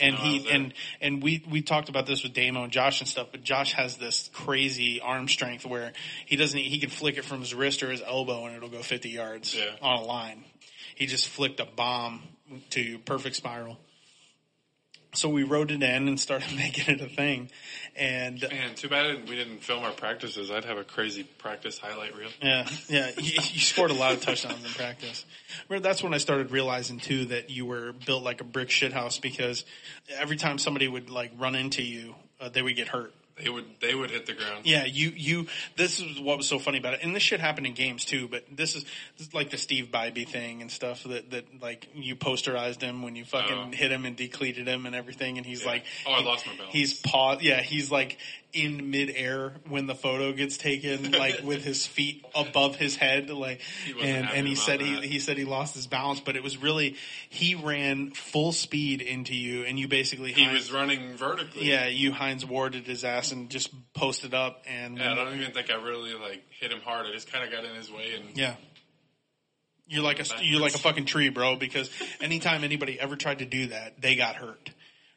And 0.00 0.14
he 0.16 0.50
and 0.50 0.74
and 1.00 1.22
we 1.22 1.44
we 1.50 1.62
talked 1.62 1.88
about 1.88 2.06
this 2.06 2.22
with 2.22 2.32
Damo 2.32 2.64
and 2.64 2.72
Josh 2.72 3.00
and 3.00 3.08
stuff, 3.08 3.28
but 3.30 3.42
Josh 3.42 3.72
has 3.74 3.96
this 3.96 4.30
crazy 4.32 5.00
arm 5.00 5.28
strength 5.28 5.66
where 5.66 5.92
he 6.26 6.36
doesn't 6.36 6.58
he 6.58 6.78
can 6.78 6.90
flick 6.90 7.18
it 7.18 7.24
from 7.24 7.40
his 7.40 7.54
wrist 7.54 7.82
or 7.82 7.90
his 7.90 8.02
elbow 8.02 8.46
and 8.46 8.56
it'll 8.56 8.68
go 8.68 8.82
50 8.82 9.10
yards 9.10 9.54
Yeah. 9.54 9.70
on 9.82 9.98
a 9.98 10.02
line. 10.02 10.44
He 10.94 11.06
just 11.06 11.28
flicked 11.28 11.60
a 11.60 11.66
bomb 11.66 12.22
to 12.70 12.98
perfect 13.00 13.36
spiral. 13.36 13.78
So 15.12 15.28
we 15.28 15.42
wrote 15.42 15.70
it 15.72 15.82
in 15.82 16.08
and 16.08 16.20
started 16.20 16.52
making 16.56 16.94
it 16.94 17.00
a 17.00 17.08
thing, 17.08 17.50
and 17.96 18.40
Man, 18.42 18.74
too 18.74 18.88
bad 18.88 19.28
we 19.28 19.34
didn't 19.34 19.58
film 19.58 19.82
our 19.84 19.92
practices. 19.92 20.50
I'd 20.50 20.64
have 20.64 20.78
a 20.78 20.84
crazy 20.84 21.24
practice 21.24 21.78
highlight 21.78 22.16
reel. 22.16 22.30
Yeah, 22.42 22.68
yeah. 22.88 23.10
You, 23.20 23.32
you 23.52 23.60
scored 23.60 23.90
a 23.90 23.94
lot 23.94 24.12
of 24.12 24.22
touchdowns 24.22 24.64
in 24.64 24.70
practice. 24.70 25.24
That's 25.68 26.02
when 26.02 26.14
I 26.14 26.18
started 26.18 26.50
realizing 26.52 26.98
too 26.98 27.26
that 27.26 27.50
you 27.50 27.66
were 27.66 27.92
built 27.92 28.22
like 28.22 28.40
a 28.40 28.44
brick 28.44 28.68
shithouse 28.68 29.20
because 29.20 29.64
every 30.16 30.36
time 30.36 30.58
somebody 30.58 30.86
would 30.86 31.10
like 31.10 31.32
run 31.38 31.54
into 31.54 31.82
you, 31.82 32.14
uh, 32.40 32.48
they 32.48 32.62
would 32.62 32.76
get 32.76 32.88
hurt. 32.88 33.12
They 33.42 33.48
would 33.50 33.64
they 33.80 33.94
would 33.94 34.10
hit 34.10 34.26
the 34.26 34.32
ground. 34.34 34.64
Yeah, 34.64 34.84
you 34.84 35.10
you. 35.16 35.46
This 35.76 36.00
is 36.00 36.20
what 36.20 36.36
was 36.36 36.46
so 36.48 36.58
funny 36.58 36.78
about 36.78 36.94
it, 36.94 37.00
and 37.02 37.14
this 37.14 37.22
shit 37.22 37.40
happened 37.40 37.66
in 37.66 37.74
games 37.74 38.04
too. 38.04 38.28
But 38.28 38.44
this 38.54 38.74
is 38.76 38.84
this 39.18 39.28
is 39.28 39.34
like 39.34 39.50
the 39.50 39.58
Steve 39.58 39.88
Bybee 39.92 40.26
thing 40.28 40.60
and 40.62 40.70
stuff 40.70 41.04
that 41.04 41.30
that 41.30 41.62
like 41.62 41.88
you 41.94 42.16
posterized 42.16 42.82
him 42.82 43.02
when 43.02 43.16
you 43.16 43.24
fucking 43.24 43.56
Oh. 43.56 43.70
hit 43.72 43.90
him 43.92 44.04
and 44.04 44.16
decleated 44.16 44.66
him 44.66 44.86
and 44.86 44.94
everything, 44.94 45.38
and 45.38 45.46
he's 45.46 45.62
Yeah. 45.62 45.70
like, 45.70 45.84
Oh, 46.06 46.12
I 46.12 46.22
lost 46.22 46.46
my 46.46 46.54
balance. 46.54 46.72
He's 46.72 46.94
paw. 46.94 47.38
Yeah, 47.40 47.60
he's 47.62 47.90
like 47.90 48.18
in 48.52 48.90
midair 48.90 49.52
when 49.68 49.86
the 49.86 49.94
photo 49.94 50.32
gets 50.32 50.56
taken, 50.56 51.12
like 51.12 51.40
with 51.44 51.62
his 51.62 51.86
feet 51.86 52.24
above 52.34 52.74
his 52.74 52.96
head, 52.96 53.30
like 53.30 53.60
He 53.86 53.92
and 54.02 54.28
and 54.28 54.46
he 54.46 54.56
said 54.56 54.80
he 54.80 55.06
he 55.06 55.20
said 55.20 55.38
he 55.38 55.44
lost 55.44 55.74
his 55.76 55.86
balance, 55.86 56.18
but 56.20 56.34
it 56.36 56.42
was 56.42 56.56
really 56.58 56.96
he 57.28 57.54
ran 57.54 58.10
full 58.10 58.50
speed 58.52 59.02
into 59.02 59.36
you, 59.36 59.62
and 59.64 59.78
you 59.78 59.86
basically 59.86 60.32
He 60.32 60.42
Hines- 60.44 60.58
was 60.58 60.72
running 60.72 61.16
vertically. 61.16 61.68
yeah 61.68 61.86
you 61.86 62.10
Hines 62.10 62.44
warded 62.44 62.86
his 62.88 63.04
ass 63.04 63.29
and 63.32 63.50
just 63.50 63.70
posted 63.94 64.34
up 64.34 64.62
and 64.66 64.98
Yeah, 64.98 65.12
I 65.12 65.14
don't 65.14 65.34
even 65.38 65.52
think 65.52 65.70
I 65.70 65.76
really 65.76 66.14
like 66.14 66.42
hit 66.58 66.72
him 66.72 66.80
hard. 66.80 67.06
I 67.06 67.12
just 67.12 67.30
kind 67.30 67.44
of 67.44 67.50
got 67.50 67.64
in 67.64 67.74
his 67.74 67.90
way 67.90 68.14
and 68.16 68.36
yeah. 68.36 68.54
You're 69.86 70.04
like 70.04 70.20
a 70.20 70.22
Backwards. 70.22 70.42
you're 70.48 70.60
like 70.60 70.74
a 70.74 70.78
fucking 70.78 71.06
tree, 71.06 71.30
bro. 71.30 71.56
Because 71.56 71.90
anytime 72.20 72.62
anybody 72.62 72.98
ever 73.00 73.16
tried 73.16 73.40
to 73.40 73.44
do 73.44 73.68
that, 73.68 74.00
they 74.00 74.14
got 74.14 74.36
hurt. 74.36 74.70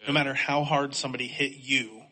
No 0.07 0.13
matter 0.13 0.33
how 0.33 0.63
hard 0.63 0.95
somebody 0.95 1.27
hit 1.27 1.53
you, 1.53 2.02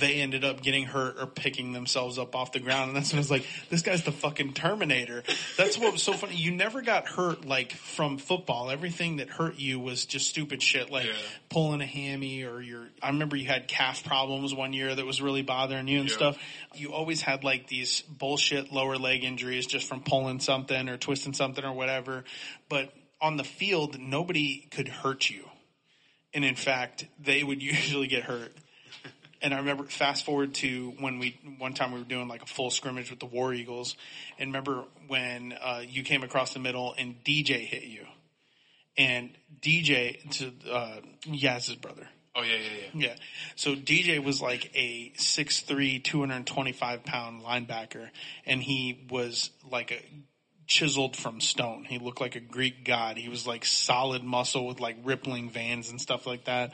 they 0.00 0.22
ended 0.22 0.42
up 0.42 0.62
getting 0.62 0.84
hurt 0.84 1.16
or 1.20 1.26
picking 1.26 1.72
themselves 1.72 2.18
up 2.18 2.34
off 2.34 2.52
the 2.52 2.60
ground. 2.60 2.88
And 2.88 2.96
that's 2.96 3.12
when 3.12 3.18
I 3.18 3.20
was 3.20 3.30
like, 3.30 3.44
this 3.68 3.82
guy's 3.82 4.02
the 4.04 4.12
fucking 4.12 4.54
Terminator. 4.54 5.22
That's 5.58 5.76
what 5.76 5.92
was 5.92 6.02
so 6.02 6.14
funny. 6.14 6.34
You 6.34 6.50
never 6.50 6.80
got 6.80 7.06
hurt 7.06 7.44
like 7.44 7.72
from 7.72 8.16
football. 8.16 8.70
Everything 8.70 9.16
that 9.16 9.28
hurt 9.28 9.58
you 9.58 9.78
was 9.78 10.06
just 10.06 10.28
stupid 10.30 10.62
shit 10.62 10.90
like 10.90 11.06
Yeah. 11.06 11.12
pulling 11.50 11.82
a 11.82 11.86
hammy 11.86 12.44
or 12.44 12.62
your, 12.62 12.86
I 13.02 13.08
remember 13.08 13.36
you 13.36 13.46
had 13.46 13.68
calf 13.68 14.02
problems 14.02 14.54
one 14.54 14.72
year 14.72 14.94
that 14.94 15.04
was 15.04 15.20
really 15.20 15.42
bothering 15.42 15.88
you 15.88 16.00
and 16.00 16.08
Yeah. 16.08 16.14
stuff. 16.16 16.38
You 16.74 16.94
always 16.94 17.20
had 17.20 17.44
like 17.44 17.66
these 17.66 18.00
bullshit 18.08 18.72
lower 18.72 18.96
leg 18.96 19.24
injuries 19.24 19.66
just 19.66 19.86
from 19.86 20.00
pulling 20.02 20.40
something 20.40 20.88
or 20.88 20.96
twisting 20.96 21.34
something 21.34 21.64
or 21.64 21.72
whatever. 21.74 22.24
But 22.70 22.94
on 23.20 23.36
the 23.36 23.44
field, 23.44 24.00
nobody 24.00 24.66
could 24.70 24.88
hurt 24.88 25.28
you. 25.28 25.48
And 26.32 26.46
in 26.46 26.56
fact, 26.56 27.04
they 27.20 27.42
would 27.42 27.62
usually 27.62 28.06
get 28.06 28.22
hurt. 28.24 28.56
And 29.42 29.52
I 29.52 29.58
remember 29.58 29.84
fast 29.84 30.24
forward 30.24 30.54
to 30.54 30.94
when 31.00 31.18
we 31.18 31.38
one 31.58 31.74
time 31.74 31.92
we 31.92 31.98
were 31.98 32.04
doing 32.04 32.28
like 32.28 32.42
a 32.42 32.46
full 32.46 32.70
scrimmage 32.70 33.10
with 33.10 33.18
the 33.18 33.26
War 33.26 33.52
Eagles, 33.52 33.96
and 34.38 34.48
remember 34.48 34.84
when 35.08 35.52
uh, 35.60 35.82
you 35.86 36.04
came 36.04 36.22
across 36.22 36.54
the 36.54 36.60
middle 36.60 36.94
and 36.96 37.16
DJ 37.24 37.60
hit 37.60 37.82
you, 37.84 38.06
and 38.96 39.30
DJ 39.60 40.30
to 40.38 40.70
uh, 40.70 41.00
Yaz's 41.24 41.76
brother. 41.76 42.08
oh 42.36 42.42
yeah, 42.42 42.54
yeah, 42.54 42.70
yeah. 42.94 43.08
Yeah. 43.08 43.14
So 43.56 43.74
DJ 43.74 44.24
was 44.24 44.40
like 44.40 44.70
a 44.74 45.12
6'3", 45.16 46.02
225 46.04 47.04
pound 47.04 47.42
linebacker, 47.42 48.10
and 48.46 48.62
he 48.62 49.06
was 49.10 49.50
like 49.68 49.90
a 49.90 50.00
chiseled 50.66 51.16
from 51.16 51.40
stone. 51.40 51.84
He 51.84 51.98
looked 51.98 52.20
like 52.20 52.36
a 52.36 52.40
Greek 52.40 52.84
god. 52.84 53.16
He 53.16 53.28
was 53.28 53.46
like 53.46 53.64
solid 53.64 54.24
muscle 54.24 54.66
with 54.66 54.80
like 54.80 54.96
rippling 55.04 55.50
veins 55.50 55.90
and 55.90 56.00
stuff 56.00 56.26
like 56.26 56.44
that. 56.44 56.72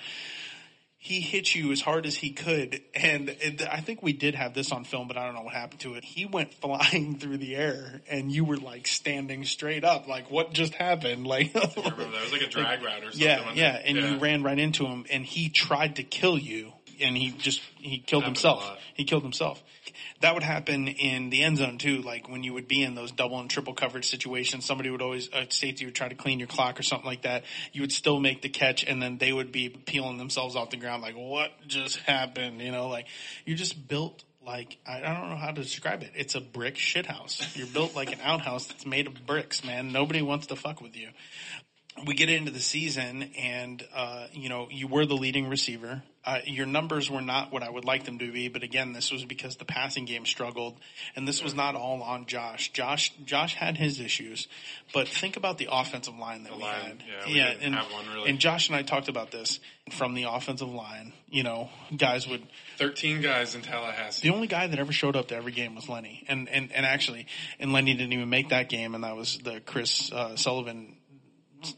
He 1.00 1.20
hit 1.20 1.54
you 1.54 1.70
as 1.70 1.80
hard 1.80 2.06
as 2.06 2.16
he 2.16 2.30
could, 2.30 2.82
and 2.92 3.28
it, 3.28 3.62
I 3.70 3.80
think 3.80 4.02
we 4.02 4.12
did 4.12 4.34
have 4.34 4.52
this 4.52 4.72
on 4.72 4.82
film, 4.82 5.06
but 5.06 5.16
I 5.16 5.24
don't 5.26 5.34
know 5.36 5.42
what 5.42 5.54
happened 5.54 5.80
to 5.82 5.94
it. 5.94 6.04
He 6.04 6.26
went 6.26 6.52
flying 6.60 7.18
through 7.18 7.38
the 7.38 7.54
air, 7.54 8.02
and 8.10 8.32
you 8.32 8.44
were 8.44 8.56
like 8.56 8.88
standing 8.88 9.44
straight 9.44 9.84
up, 9.84 10.08
like 10.08 10.28
what 10.30 10.52
just 10.52 10.74
happened? 10.74 11.26
Like, 11.28 11.54
I 11.54 11.70
remember 11.76 12.04
that. 12.04 12.14
It 12.14 12.22
was 12.22 12.32
like 12.32 12.42
a 12.42 12.48
drag 12.48 12.82
route 12.82 12.98
or 13.04 13.12
something. 13.12 13.20
yeah, 13.20 13.52
yeah, 13.54 13.80
and 13.84 13.96
you 13.96 14.18
ran 14.18 14.42
right 14.42 14.58
into 14.58 14.86
him, 14.86 15.04
and 15.10 15.24
he 15.24 15.50
tried 15.50 15.96
to 15.96 16.02
kill 16.02 16.36
you, 16.36 16.72
and 17.00 17.16
he 17.16 17.30
just 17.30 17.60
he 17.78 17.98
killed 17.98 18.24
himself. 18.24 18.68
He 18.94 19.04
killed 19.04 19.22
himself. 19.22 19.62
That 20.20 20.34
would 20.34 20.42
happen 20.42 20.88
in 20.88 21.30
the 21.30 21.42
end 21.42 21.58
zone 21.58 21.78
too. 21.78 22.02
Like 22.02 22.28
when 22.28 22.42
you 22.42 22.52
would 22.54 22.66
be 22.66 22.82
in 22.82 22.94
those 22.94 23.12
double 23.12 23.38
and 23.38 23.48
triple 23.48 23.74
coverage 23.74 24.08
situations, 24.08 24.64
somebody 24.64 24.90
would 24.90 25.02
always 25.02 25.28
a 25.32 25.46
safety 25.50 25.84
would 25.84 25.94
try 25.94 26.08
to 26.08 26.14
clean 26.14 26.38
your 26.38 26.48
clock 26.48 26.78
or 26.78 26.82
something 26.82 27.06
like 27.06 27.22
that. 27.22 27.44
You 27.72 27.82
would 27.82 27.92
still 27.92 28.18
make 28.18 28.42
the 28.42 28.48
catch, 28.48 28.84
and 28.84 29.00
then 29.00 29.18
they 29.18 29.32
would 29.32 29.52
be 29.52 29.68
peeling 29.68 30.18
themselves 30.18 30.56
off 30.56 30.70
the 30.70 30.76
ground, 30.76 31.02
like 31.02 31.14
what 31.14 31.52
just 31.66 31.98
happened? 31.98 32.60
You 32.60 32.72
know, 32.72 32.88
like 32.88 33.06
you're 33.44 33.56
just 33.56 33.88
built. 33.88 34.24
Like 34.44 34.78
I 34.86 34.98
I 34.98 35.20
don't 35.20 35.28
know 35.28 35.36
how 35.36 35.50
to 35.50 35.62
describe 35.62 36.02
it. 36.02 36.12
It's 36.14 36.34
a 36.34 36.40
brick 36.40 36.76
shithouse. 36.76 37.56
You're 37.56 37.66
built 37.66 37.94
like 37.94 38.12
an 38.12 38.18
outhouse 38.24 38.66
that's 38.66 38.86
made 38.86 39.06
of 39.06 39.26
bricks, 39.26 39.62
man. 39.62 39.92
Nobody 39.92 40.22
wants 40.22 40.46
to 40.46 40.56
fuck 40.56 40.80
with 40.80 40.96
you 40.96 41.08
we 42.06 42.14
get 42.14 42.28
into 42.28 42.50
the 42.50 42.60
season 42.60 43.30
and 43.38 43.84
uh, 43.94 44.26
you 44.32 44.48
know 44.48 44.68
you 44.70 44.86
were 44.86 45.06
the 45.06 45.16
leading 45.16 45.48
receiver 45.48 46.02
Uh, 46.28 46.40
your 46.44 46.66
numbers 46.66 47.10
were 47.10 47.22
not 47.22 47.50
what 47.50 47.62
I 47.62 47.70
would 47.70 47.86
like 47.86 48.04
them 48.04 48.18
to 48.18 48.30
be, 48.30 48.48
but 48.48 48.62
again, 48.62 48.92
this 48.92 49.10
was 49.10 49.24
because 49.24 49.56
the 49.56 49.64
passing 49.64 50.04
game 50.04 50.26
struggled, 50.26 50.76
and 51.16 51.26
this 51.26 51.42
was 51.42 51.54
not 51.54 51.74
all 51.74 52.02
on 52.02 52.26
Josh. 52.26 52.70
Josh, 52.72 53.14
Josh 53.24 53.54
had 53.54 53.78
his 53.78 53.98
issues, 53.98 54.46
but 54.92 55.08
think 55.08 55.38
about 55.38 55.56
the 55.56 55.68
offensive 55.72 56.18
line 56.18 56.42
that 56.42 56.50
The 56.52 56.58
we 56.58 56.64
line, 56.64 56.74
had. 56.74 57.02
yeah, 57.08 57.26
we 57.26 57.32
didn't 57.32 57.62
and, 57.62 57.74
have 57.76 57.90
one 57.90 58.04
really. 58.14 58.28
and 58.28 58.38
Josh 58.38 58.68
and 58.68 58.76
I 58.76 58.82
talked 58.82 59.08
about 59.08 59.30
this 59.30 59.58
from 59.92 60.12
the 60.12 60.24
offensive 60.24 60.68
line. 60.68 61.14
You 61.30 61.44
know, 61.44 61.70
guys 61.96 62.28
would 62.28 62.42
13 62.76 63.22
guys 63.22 63.54
in 63.54 63.62
Tallahassee. 63.62 64.28
the 64.28 64.34
only 64.34 64.48
guy 64.48 64.66
that 64.66 64.78
ever 64.78 64.92
showed 64.92 65.16
up 65.16 65.28
to 65.28 65.34
every 65.34 65.52
game 65.52 65.74
was 65.74 65.88
Lenny, 65.88 66.26
and 66.28 66.46
and 66.50 66.70
and 66.72 66.84
actually, 66.84 67.26
and 67.58 67.72
Lenny 67.72 67.94
didn't 67.94 68.12
even 68.12 68.28
make 68.28 68.50
that 68.50 68.68
game, 68.68 68.94
and 68.94 69.02
that 69.02 69.16
was 69.16 69.38
the 69.38 69.60
Chris 69.60 70.12
uh, 70.12 70.36
Sullivan 70.36 70.94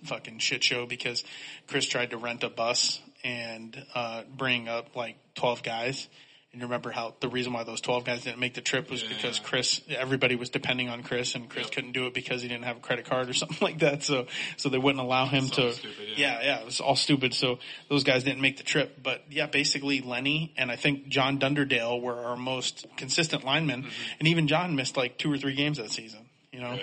fucking 0.05 0.39
shit 0.41 0.63
show 0.65 0.87
because 0.87 1.25
Chris 1.67 1.87
tried 1.87 2.11
to 2.11 2.17
rent 2.17 2.43
a 2.43 2.51
bus 2.51 3.01
and 3.25 3.85
uh, 3.95 4.23
bring 4.37 4.69
up 4.69 4.97
like 4.97 5.17
twelve 5.35 5.63
guys. 5.63 6.09
And 6.53 6.61
you 6.61 6.67
remember 6.67 6.91
how 6.91 7.15
the 7.21 7.29
reason 7.29 7.53
why 7.53 7.63
those 7.63 7.81
twelve 7.81 8.05
guys 8.05 8.25
didn't 8.25 8.41
make 8.41 8.55
the 8.55 8.61
trip 8.61 8.91
was 8.91 9.03
Yeah. 9.05 9.11
because 9.11 9.39
Chris, 9.39 9.81
everybody 9.89 10.35
was 10.35 10.51
depending 10.51 10.89
on 10.89 11.05
Chris, 11.05 11.37
and 11.37 11.49
Chris 11.49 11.67
Yep. 11.67 11.73
couldn't 11.75 11.93
do 11.93 12.07
it 12.09 12.15
because 12.15 12.43
he 12.43 12.49
didn't 12.49 12.65
have 12.65 12.79
a 12.79 12.81
credit 12.81 13.05
card 13.05 13.29
or 13.29 13.33
something 13.35 13.59
like 13.61 13.79
that. 13.79 14.03
So, 14.03 14.27
so 14.57 14.69
they 14.69 14.77
wouldn't 14.79 15.01
allow 15.01 15.27
him 15.27 15.49
to. 15.51 15.73
stupid, 15.73 16.09
yeah. 16.17 16.41
yeah, 16.41 16.45
yeah, 16.45 16.59
it 16.61 16.65
was 16.65 16.81
all 16.81 16.97
stupid. 16.97 17.35
So 17.35 17.61
those 17.89 18.03
guys 18.03 18.25
didn't 18.25 18.41
make 18.41 18.57
the 18.57 18.65
trip. 18.65 19.01
But 19.01 19.23
yeah, 19.31 19.47
basically 19.47 20.01
Lenny 20.01 20.53
and 20.57 20.73
I 20.73 20.77
think 20.77 21.07
John 21.07 21.39
Dunderdale 21.39 22.01
were 22.03 22.19
our 22.19 22.37
most 22.37 22.85
consistent 22.97 23.45
linemen. 23.45 23.87
And 24.19 24.27
even 24.27 24.49
John 24.49 24.75
missed 24.75 24.97
like 24.97 25.19
two 25.19 25.33
or 25.33 25.39
three 25.39 25.55
games 25.55 25.79
that 25.79 25.93
season, 25.93 26.27
you 26.53 26.59
know? 26.59 26.73
Yeah. 26.75 26.83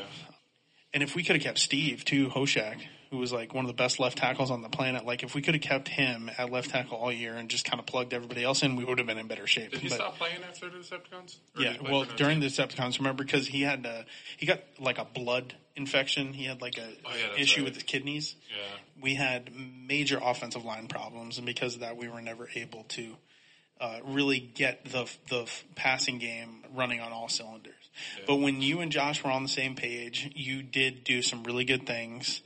And 0.93 1.03
if 1.03 1.13
we 1.13 1.23
could 1.23 1.35
have 1.35 1.43
kept 1.43 1.59
Steve 1.59 2.05
too, 2.05 2.29
Hoshak, 2.29 2.77
who 3.09 3.17
was 3.17 3.31
like 3.31 3.53
one 3.53 3.63
of 3.63 3.67
the 3.69 3.73
best 3.75 3.99
left 3.99 4.17
tackles 4.17 4.51
on 4.51 4.61
the 4.61 4.69
planet, 4.69 5.05
like 5.05 5.23
if 5.23 5.33
we 5.33 5.41
could 5.41 5.53
have 5.55 5.61
kept 5.63 5.87
him 5.87 6.29
at 6.37 6.51
left 6.51 6.69
tackle 6.71 6.97
all 6.97 7.11
year 7.11 7.35
and 7.35 7.49
just 7.49 7.65
kind 7.65 7.79
of 7.79 7.85
plugged 7.85 8.13
everybody 8.13 8.43
else 8.43 8.63
in, 8.63 8.75
we 8.75 8.83
would 8.83 8.97
have 8.97 9.07
been 9.07 9.17
in 9.17 9.27
better 9.27 9.47
shape. 9.47 9.71
Did 9.71 9.79
he 9.81 9.89
But- 9.89 9.95
stop 9.95 10.17
playing 10.17 10.43
after 10.43 10.69
the 10.69 10.77
Decepticons? 10.77 11.37
Or 11.57 11.61
yeah, 11.63 11.77
well, 11.81 12.03
during 12.17 12.39
the 12.39 12.47
Decepticons, 12.47 12.97
remember 12.97 13.23
because 13.23 13.47
he 13.47 13.61
had 13.61 13.85
uh, 13.85 14.03
he 14.37 14.45
got 14.45 14.59
like 14.79 14.97
a 14.97 15.05
blood 15.05 15.55
infection. 15.75 16.33
He 16.33 16.45
had 16.45 16.61
like 16.61 16.77
a 16.77 16.87
Oh, 17.05 17.11
yeah, 17.15 17.41
issue 17.41 17.61
right. 17.61 17.65
with 17.65 17.75
his 17.75 17.83
kidneys 17.83 18.35
Yeah. 18.49 18.63
we 19.01 19.13
had 19.15 19.51
major 19.55 20.19
offensive 20.21 20.65
line 20.65 20.87
problems, 20.87 21.37
and 21.37 21.45
because 21.45 21.75
of 21.75 21.81
that, 21.81 21.97
we 21.97 22.07
were 22.07 22.21
never 22.21 22.49
able 22.55 22.83
to 22.89 23.15
uh, 23.79 23.99
really 24.03 24.39
get 24.39 24.83
the 24.85 25.07
the 25.29 25.47
passing 25.75 26.17
game 26.17 26.63
running 26.73 26.99
on 26.99 27.11
all 27.13 27.29
cylinders. 27.29 27.73
But 28.25 28.37
when 28.37 28.61
you 28.61 28.79
and 28.81 28.91
Josh 28.91 29.23
were 29.23 29.31
on 29.31 29.43
the 29.43 29.49
same 29.49 29.75
page, 29.75 30.31
you 30.35 30.61
did 30.63 31.03
do 31.03 31.21
some 31.21 31.43
really 31.43 31.63
good 31.63 31.85
things. 31.87 32.41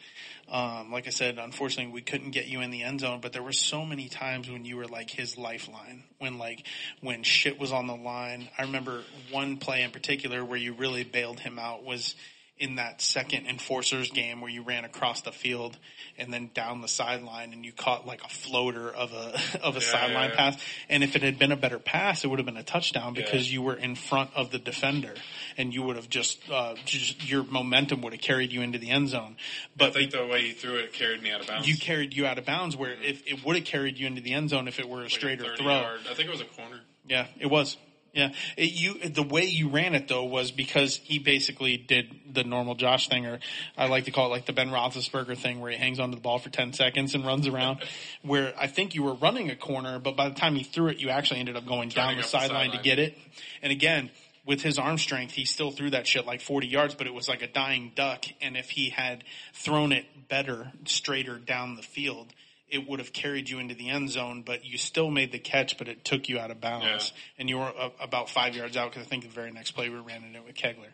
Um, 0.52 0.92
like 0.92 1.08
I 1.08 1.12
said, 1.12 1.40
unfortunately, 1.40 1.94
we 1.94 2.02
couldn't 2.02 2.32
get 2.32 2.48
you 2.48 2.60
in 2.60 2.72
the 2.72 2.84
end 2.84 3.00
zone, 3.00 3.22
but 3.22 3.32
there 3.32 3.42
were 3.42 3.54
so 3.54 3.86
many 3.86 4.10
times 4.10 4.50
when 4.50 4.66
you 4.66 4.76
were 4.76 4.86
like 4.86 5.10
his 5.10 5.38
lifeline. 5.38 6.04
When 6.20 6.38
like 6.38 6.68
when 7.00 7.24
shit 7.24 7.58
was 7.58 7.72
on 7.72 7.88
the 7.88 7.96
line, 7.96 8.50
I 8.58 8.64
remember 8.64 9.04
one 9.32 9.58
play 9.58 9.82
in 9.82 9.92
particular 9.92 10.44
where 10.44 10.58
you 10.58 10.74
really 10.74 11.06
bailed 11.06 11.40
him 11.40 11.58
out 11.58 11.86
was 11.86 12.16
in 12.62 12.76
that 12.76 13.02
second 13.02 13.48
enforcers 13.48 14.12
game 14.12 14.40
where 14.40 14.50
you 14.52 14.62
ran 14.62 14.86
across 14.86 15.22
the 15.22 15.32
field 15.32 15.78
and 16.18 16.32
then 16.32 16.50
down 16.54 16.82
the 16.82 16.88
sideline 16.88 17.54
and 17.54 17.66
you 17.66 17.72
caught 17.74 18.06
like 18.06 18.24
a 18.24 18.30
floater 18.30 18.90
of 18.90 19.12
a 19.14 19.40
of 19.64 19.76
a 19.76 19.80
Yeah, 19.80 19.86
sideline 19.86 20.14
yeah, 20.14 20.28
yeah. 20.30 20.36
pass 20.52 20.64
and 20.88 21.04
if 21.04 21.16
it 21.16 21.24
had 21.24 21.40
been 21.40 21.52
a 21.52 21.56
better 21.58 21.80
pass 21.80 22.24
it 22.24 22.28
would 22.28 22.38
have 22.40 22.46
been 22.46 22.58
a 22.58 22.64
touchdown 22.64 23.14
because 23.16 23.52
you 23.52 23.62
were 23.64 23.76
in 23.76 23.96
front 23.96 24.30
of 24.36 24.52
the 24.52 24.60
defender 24.60 25.14
and 25.58 25.74
you 25.74 25.82
would 25.82 25.96
have 25.96 26.08
just 26.08 26.40
uh 26.52 26.76
just 26.86 27.28
your 27.30 27.44
momentum 27.44 28.02
would 28.04 28.14
have 28.14 28.22
carried 28.22 28.52
you 28.54 28.62
into 28.62 28.78
the 28.78 28.90
end 28.92 29.10
zone 29.10 29.36
I 29.40 29.68
but 29.76 29.94
think 29.94 30.12
the 30.12 30.26
way 30.28 30.44
he 30.44 30.52
threw 30.52 30.76
it 30.76 30.94
carried 30.94 31.24
me 31.24 31.32
out 31.32 31.42
of 31.42 31.48
bounds. 31.48 31.68
you 31.68 31.76
carried 31.78 32.14
you 32.14 32.28
out 32.28 32.38
of 32.38 32.46
bounds 32.46 32.78
where 32.78 32.94
if 33.02 33.26
it 33.26 33.44
would 33.44 33.56
have 33.56 33.66
carried 33.66 33.98
you 33.98 34.06
into 34.06 34.22
the 34.22 34.34
end 34.34 34.50
zone 34.52 34.68
if 34.68 34.80
it 34.80 34.88
were 34.88 35.00
a 35.00 35.04
Like 35.04 35.12
straighter 35.12 35.44
30 35.46 35.64
throw 35.64 35.82
Yard. 35.82 36.00
I 36.10 36.14
think 36.14 36.28
it 36.28 36.32
was 36.32 36.42
a 36.42 36.46
corner. 36.46 36.80
yeah, 37.08 37.26
it 37.40 37.48
was. 37.48 37.76
Yeah, 38.14 38.34
it, 38.58 38.74
you 38.74 39.00
the 39.10 39.24
way 39.24 39.46
you 39.46 39.70
ran 39.70 39.96
it 39.96 40.10
though 40.10 40.26
was 40.26 40.52
because 40.52 40.98
he 40.98 41.18
basically 41.18 41.78
did 41.78 42.14
the 42.30 42.44
normal 42.44 42.76
Josh 42.76 43.08
thing, 43.08 43.26
or 43.26 43.40
I 43.78 43.88
like 43.88 44.04
to 44.06 44.12
call 44.12 44.26
it 44.26 44.30
like 44.30 44.46
the 44.46 44.52
Ben 44.52 44.70
Roethlisberger 44.70 45.38
thing, 45.38 45.62
where 45.62 45.72
he 45.72 45.78
hangs 45.78 45.98
onto 45.98 46.16
the 46.16 46.22
ball 46.22 46.38
for 46.38 46.50
ten 46.50 46.74
seconds 46.74 47.16
and 47.16 47.26
runs 47.26 47.48
around. 47.48 47.80
where 48.22 48.54
I 48.60 48.68
think 48.68 48.96
you 48.96 49.04
were 49.04 49.14
running 49.14 49.50
a 49.50 49.56
corner, 49.56 49.98
but 49.98 50.18
by 50.18 50.28
the 50.28 50.36
time 50.36 50.56
he 50.56 50.64
threw 50.64 50.88
it, 50.88 51.00
you 51.00 51.10
actually 51.10 51.40
ended 51.40 51.56
up 51.56 51.66
going 51.66 51.88
down 51.88 52.08
Turning 52.08 52.18
the 52.18 52.24
the 52.24 52.28
sideline 52.28 52.72
to 52.72 52.80
get 52.80 53.00
it. 53.00 53.18
And 53.62 53.72
again, 53.72 54.10
with 54.46 54.62
his 54.62 54.78
arm 54.78 54.98
strength, 54.98 55.34
he 55.34 55.46
still 55.46 55.72
threw 55.72 55.92
that 55.92 56.06
shit 56.06 56.26
like 56.26 56.42
forty 56.42 56.68
yards, 56.68 56.96
but 56.96 57.08
it 57.08 57.14
was 57.14 57.30
like 57.30 57.42
a 57.42 57.48
dying 57.48 57.94
duck. 57.96 58.26
And 58.42 58.58
if 58.58 58.72
he 58.72 58.90
had 58.90 59.24
thrown 59.54 59.94
it 59.94 60.06
better, 60.28 60.74
straighter 60.84 61.38
down 61.38 61.78
the 61.78 61.82
field. 61.82 62.28
It 62.72 62.88
would 62.88 63.00
have 63.00 63.12
carried 63.14 63.50
you 63.50 63.60
into 63.60 63.76
the 63.76 63.90
end 63.90 64.10
zone, 64.10 64.44
but 64.46 64.66
you 64.66 64.78
still 64.78 65.12
made 65.12 65.32
the 65.32 65.40
catch, 65.40 65.78
but 65.78 65.88
it 65.88 66.06
took 66.06 66.30
you 66.30 66.40
out 66.40 66.52
of 66.52 66.62
bounds 66.62 67.12
Yeah. 67.14 67.22
and 67.38 67.50
you 67.50 67.58
were 67.58 67.72
uh, 67.78 67.90
about 68.00 68.30
five 68.30 68.56
yards 68.56 68.78
out 68.78 68.92
because 68.92 69.06
I 69.06 69.10
think 69.10 69.24
the 69.24 69.30
very 69.30 69.52
next 69.52 69.72
play 69.72 69.90
we 69.90 69.98
ran 70.00 70.24
it 70.34 70.46
with 70.46 70.56
Kegler. 70.56 70.94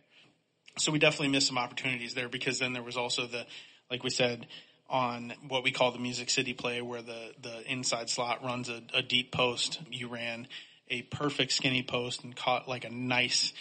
So 0.79 0.91
we 0.91 0.99
definitely 0.99 1.29
missed 1.29 1.47
some 1.47 1.57
opportunities 1.57 2.13
there 2.13 2.29
because 2.29 2.59
then 2.59 2.73
there 2.73 2.83
was 2.83 2.97
also 2.97 3.27
the, 3.27 3.45
like 3.89 4.03
we 4.03 4.09
said, 4.09 4.47
on 4.89 5.33
what 5.47 5.63
we 5.63 5.71
call 5.71 5.91
the 5.91 5.99
Music 5.99 6.29
City 6.29 6.53
play 6.53 6.81
where 6.81 7.01
the, 7.01 7.33
the 7.41 7.71
inside 7.71 8.09
slot 8.09 8.43
runs 8.43 8.69
a, 8.69 8.81
a 8.93 9.01
deep 9.01 9.31
post. 9.31 9.79
You 9.91 10.07
ran 10.07 10.47
a 10.89 11.01
perfect 11.03 11.51
skinny 11.51 11.83
post 11.83 12.23
and 12.23 12.35
caught 12.35 12.67
like 12.67 12.85
a 12.85 12.89
nice 12.89 13.53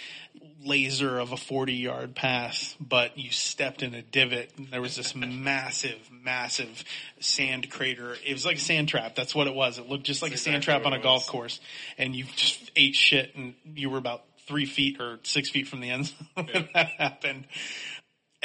laser 0.65 1.19
of 1.19 1.33
a 1.33 1.37
40 1.37 1.73
yard 1.75 2.15
pass, 2.15 2.77
but 2.81 3.19
you 3.19 3.31
stepped 3.31 3.83
in 3.83 3.95
a 3.95 4.03
divot. 4.03 4.53
And 4.57 4.69
there 4.69 4.81
was 4.81 4.97
this 4.97 5.15
massive, 5.15 6.09
massive 6.11 6.85
sand 7.21 7.71
crater. 7.71 8.17
It 8.25 8.33
was 8.33 8.45
like 8.45 8.57
a 8.57 8.61
sand 8.61 8.89
trap. 8.89 9.15
That's 9.15 9.35
what 9.35 9.47
it 9.47 9.55
was. 9.55 9.79
It 9.79 9.89
looked 9.89 10.05
just 10.05 10.23
like 10.23 10.33
That's 10.33 10.43
a 10.43 10.45
sand 10.45 10.57
exactly 10.57 10.83
trap 10.83 10.93
on 10.93 10.99
a 10.99 11.03
golf 11.03 11.27
course 11.27 11.61
and 11.99 12.15
you 12.15 12.25
just 12.37 12.71
ate 12.77 12.95
shit 12.95 13.35
and 13.35 13.55
you 13.75 13.91
were 13.91 13.99
about 13.99 14.23
three 14.47 14.67
feet 14.67 15.01
or 15.01 15.19
six 15.25 15.51
feet 15.51 15.67
from 15.67 15.81
the 15.81 15.91
end 15.91 16.07
zone 16.07 16.47
when 16.53 16.69
that 16.75 16.87
happened. 16.99 17.47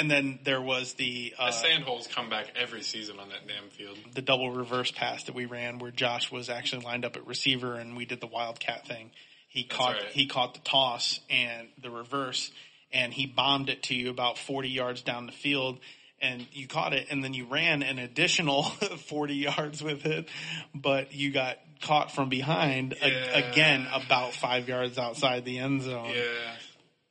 And 0.02 0.10
then 0.10 0.40
there 0.44 0.60
was 0.62 0.94
the, 0.94 1.36
uh, 1.38 1.46
The 1.46 1.52
sand 1.52 1.84
holes 1.84 2.08
come 2.08 2.28
back 2.28 2.48
every 2.56 2.82
season 2.82 3.20
on 3.20 3.30
that 3.30 3.48
damn 3.48 3.70
field. 3.70 4.00
the 4.16 4.24
double 4.24 4.50
reverse 4.50 4.90
pass 4.90 5.26
that 5.26 5.36
we 5.36 5.46
ran 5.46 5.78
where 5.78 5.92
Josh 5.92 6.32
was 6.32 6.50
actually 6.50 6.84
lined 6.84 7.06
up 7.06 7.16
at 7.16 7.28
receiver 7.28 7.76
and 7.76 7.96
we 7.96 8.06
did 8.06 8.20
the 8.20 8.26
wildcat 8.26 8.88
thing. 8.88 9.12
He 9.48 9.64
caught 9.64 9.94
right. 9.98 10.06
he 10.12 10.26
caught 10.26 10.56
the 10.56 10.60
toss 10.62 11.20
and 11.30 11.68
the 11.80 11.92
reverse 11.92 12.52
and 12.92 13.14
he 13.14 13.28
bombed 13.28 13.70
it 13.70 13.84
to 13.84 13.94
you 13.96 14.10
about 14.10 14.40
40 14.40 14.70
yards 14.70 15.04
down 15.04 15.28
the 15.28 15.32
field 15.32 15.78
and 16.20 16.48
you 16.52 16.68
caught 16.68 16.94
it 16.94 17.06
and 17.12 17.24
then 17.24 17.36
you 17.36 17.46
ran 17.46 17.84
an 17.84 18.00
additional 18.00 18.64
40 19.10 19.36
yards 19.36 19.84
with 19.84 20.08
it 20.08 20.28
but 20.74 21.14
you 21.14 21.30
got 21.32 21.60
caught 21.82 22.12
from 22.12 22.28
behind 22.30 22.94
a- 23.04 23.50
again 23.52 23.88
about 23.94 24.34
5 24.34 24.68
yards 24.68 24.98
outside 24.98 25.46
the 25.46 25.60
end 25.60 25.84
zone. 25.84 26.10
Yeah. 26.10 26.24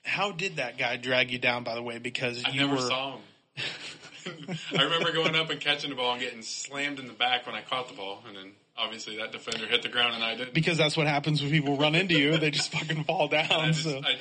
How 0.04 0.32
did 0.32 0.56
that 0.56 0.78
guy 0.78 0.96
drag 0.96 1.30
you 1.30 1.38
down 1.38 1.64
by 1.64 1.74
the 1.74 1.82
way 1.82 1.98
because 1.98 2.42
I 2.44 2.50
you 2.50 2.60
never 2.60 2.76
were 2.76 2.80
saw 2.80 3.12
him. 3.12 3.20
I 4.78 4.82
remember 4.82 5.12
going 5.12 5.34
up 5.34 5.50
and 5.50 5.60
catching 5.60 5.90
the 5.90 5.96
ball 5.96 6.12
and 6.12 6.20
getting 6.20 6.42
slammed 6.42 6.98
in 6.98 7.06
the 7.06 7.12
back 7.12 7.46
when 7.46 7.54
I 7.54 7.62
caught 7.62 7.88
the 7.88 7.94
ball, 7.94 8.22
and 8.26 8.36
then 8.36 8.52
obviously 8.76 9.16
that 9.18 9.32
defender 9.32 9.66
hit 9.66 9.82
the 9.82 9.88
ground 9.88 10.14
and 10.14 10.24
I 10.24 10.36
didn't. 10.36 10.54
because 10.54 10.78
that's 10.78 10.96
what 10.96 11.06
happens 11.06 11.42
when 11.42 11.50
people 11.50 11.76
run 11.76 11.94
into 11.94 12.18
you. 12.18 12.36
They 12.38 12.50
just 12.50 12.72
fucking 12.72 13.04
fall 13.04 13.28
down. 13.28 13.50
I, 13.50 13.66
just, 13.68 13.84
so. 13.84 14.00
I 14.04 14.16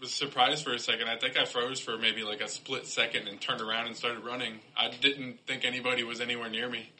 was 0.00 0.12
surprised 0.12 0.64
for 0.64 0.72
a 0.72 0.78
second. 0.78 1.08
I 1.08 1.16
think 1.16 1.36
I 1.36 1.44
froze 1.44 1.80
for 1.80 1.96
maybe 1.98 2.22
like 2.22 2.40
a 2.40 2.48
split 2.48 2.86
second 2.86 3.28
and 3.28 3.40
turned 3.40 3.60
around 3.60 3.86
and 3.86 3.96
started 3.96 4.24
running. 4.24 4.60
I 4.76 4.90
didn't 4.90 5.40
think 5.46 5.64
anybody 5.64 6.02
was 6.04 6.20
anywhere 6.20 6.48
near 6.48 6.68
me. 6.68 6.90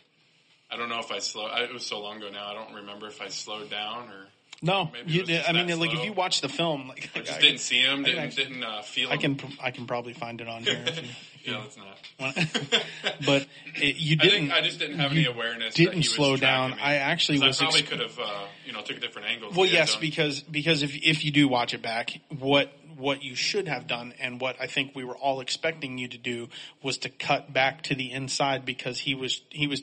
I 0.71 0.77
don't 0.77 0.89
know 0.89 1.01
if 1.01 1.11
I 1.11 1.19
slowed. 1.19 1.51
It 1.59 1.73
was 1.73 1.85
so 1.85 2.01
long 2.01 2.19
ago 2.19 2.31
now. 2.31 2.47
I 2.47 2.55
don't 2.55 2.75
remember 2.75 3.09
if 3.09 3.21
I 3.21 3.29
slowed 3.29 3.71
down 3.71 4.09
or 4.09 4.27
No, 4.63 4.91
Maybe 4.93 5.13
you 5.13 5.21
was 5.21 5.29
did. 5.29 5.37
just 5.39 5.49
I 5.49 5.53
mean, 5.53 5.81
like 5.81 5.95
if 5.95 6.05
you 6.05 6.13
watch 6.13 6.43
the 6.43 6.49
film, 6.49 6.89
like 6.89 7.11
I 7.15 7.21
just 7.21 7.39
I, 7.39 7.41
didn't 7.41 7.61
see 7.61 7.79
him. 7.81 8.01
I 8.01 8.03
Didn't 8.05 8.25
actually- 8.25 8.45
didn't 8.45 8.65
uh, 8.65 8.83
feel 8.83 9.09
I 9.11 9.17
him. 9.17 9.37
can 9.37 9.53
I 9.63 9.71
can 9.71 9.87
probably 9.87 10.13
find 10.13 10.41
it 10.41 10.49
on 10.49 10.63
here. 10.65 10.83
If 10.87 11.03
you, 11.03 11.09
Yeah, 11.43 11.65
it's 11.65 11.79
not. 11.79 12.35
but 13.25 13.47
it, 13.77 13.97
you 13.97 14.17
didn't. 14.17 14.49
think 14.49 14.53
I 14.53 14.61
just 14.61 14.79
didn't 14.79 14.99
have 14.99 15.13
any 15.13 15.25
awareness. 15.25 15.75
that 15.75 15.83
didn't 15.83 16.03
slow 16.03 16.37
down. 16.37 16.75
I 16.75 16.97
actually 16.97 17.39
was 17.39 17.59
I 17.59 17.65
probably 17.65 17.81
ex- 17.81 17.89
could 17.89 18.01
have, 18.01 18.19
uh, 18.19 18.45
you 18.67 18.75
know, 18.75 18.83
took 18.83 18.99
a 18.99 19.01
different 19.01 19.29
angle. 19.29 19.51
Well, 19.57 19.65
yes, 19.67 19.97
because 19.97 20.41
because 20.43 20.83
if 20.83 20.95
if 20.97 21.25
you 21.25 21.31
do 21.31 21.49
watch 21.49 21.73
it 21.73 21.81
back, 21.81 22.21
what 22.39 22.71
what 22.99 23.23
you 23.25 23.35
should 23.35 23.69
have 23.69 23.87
done 23.87 24.13
and 24.21 24.39
what 24.39 24.57
I 24.61 24.67
think 24.67 24.95
we 24.95 25.03
were 25.05 25.17
all 25.17 25.41
expecting 25.41 25.97
you 25.97 26.09
to 26.09 26.19
do 26.19 26.51
was 26.83 26.99
to 26.99 27.09
cut 27.09 27.51
back 27.55 27.81
to 27.85 27.95
the 27.95 28.13
inside 28.13 28.67
because 28.67 28.99
he 28.99 29.15
was 29.15 29.41
he 29.49 29.67
was 29.67 29.81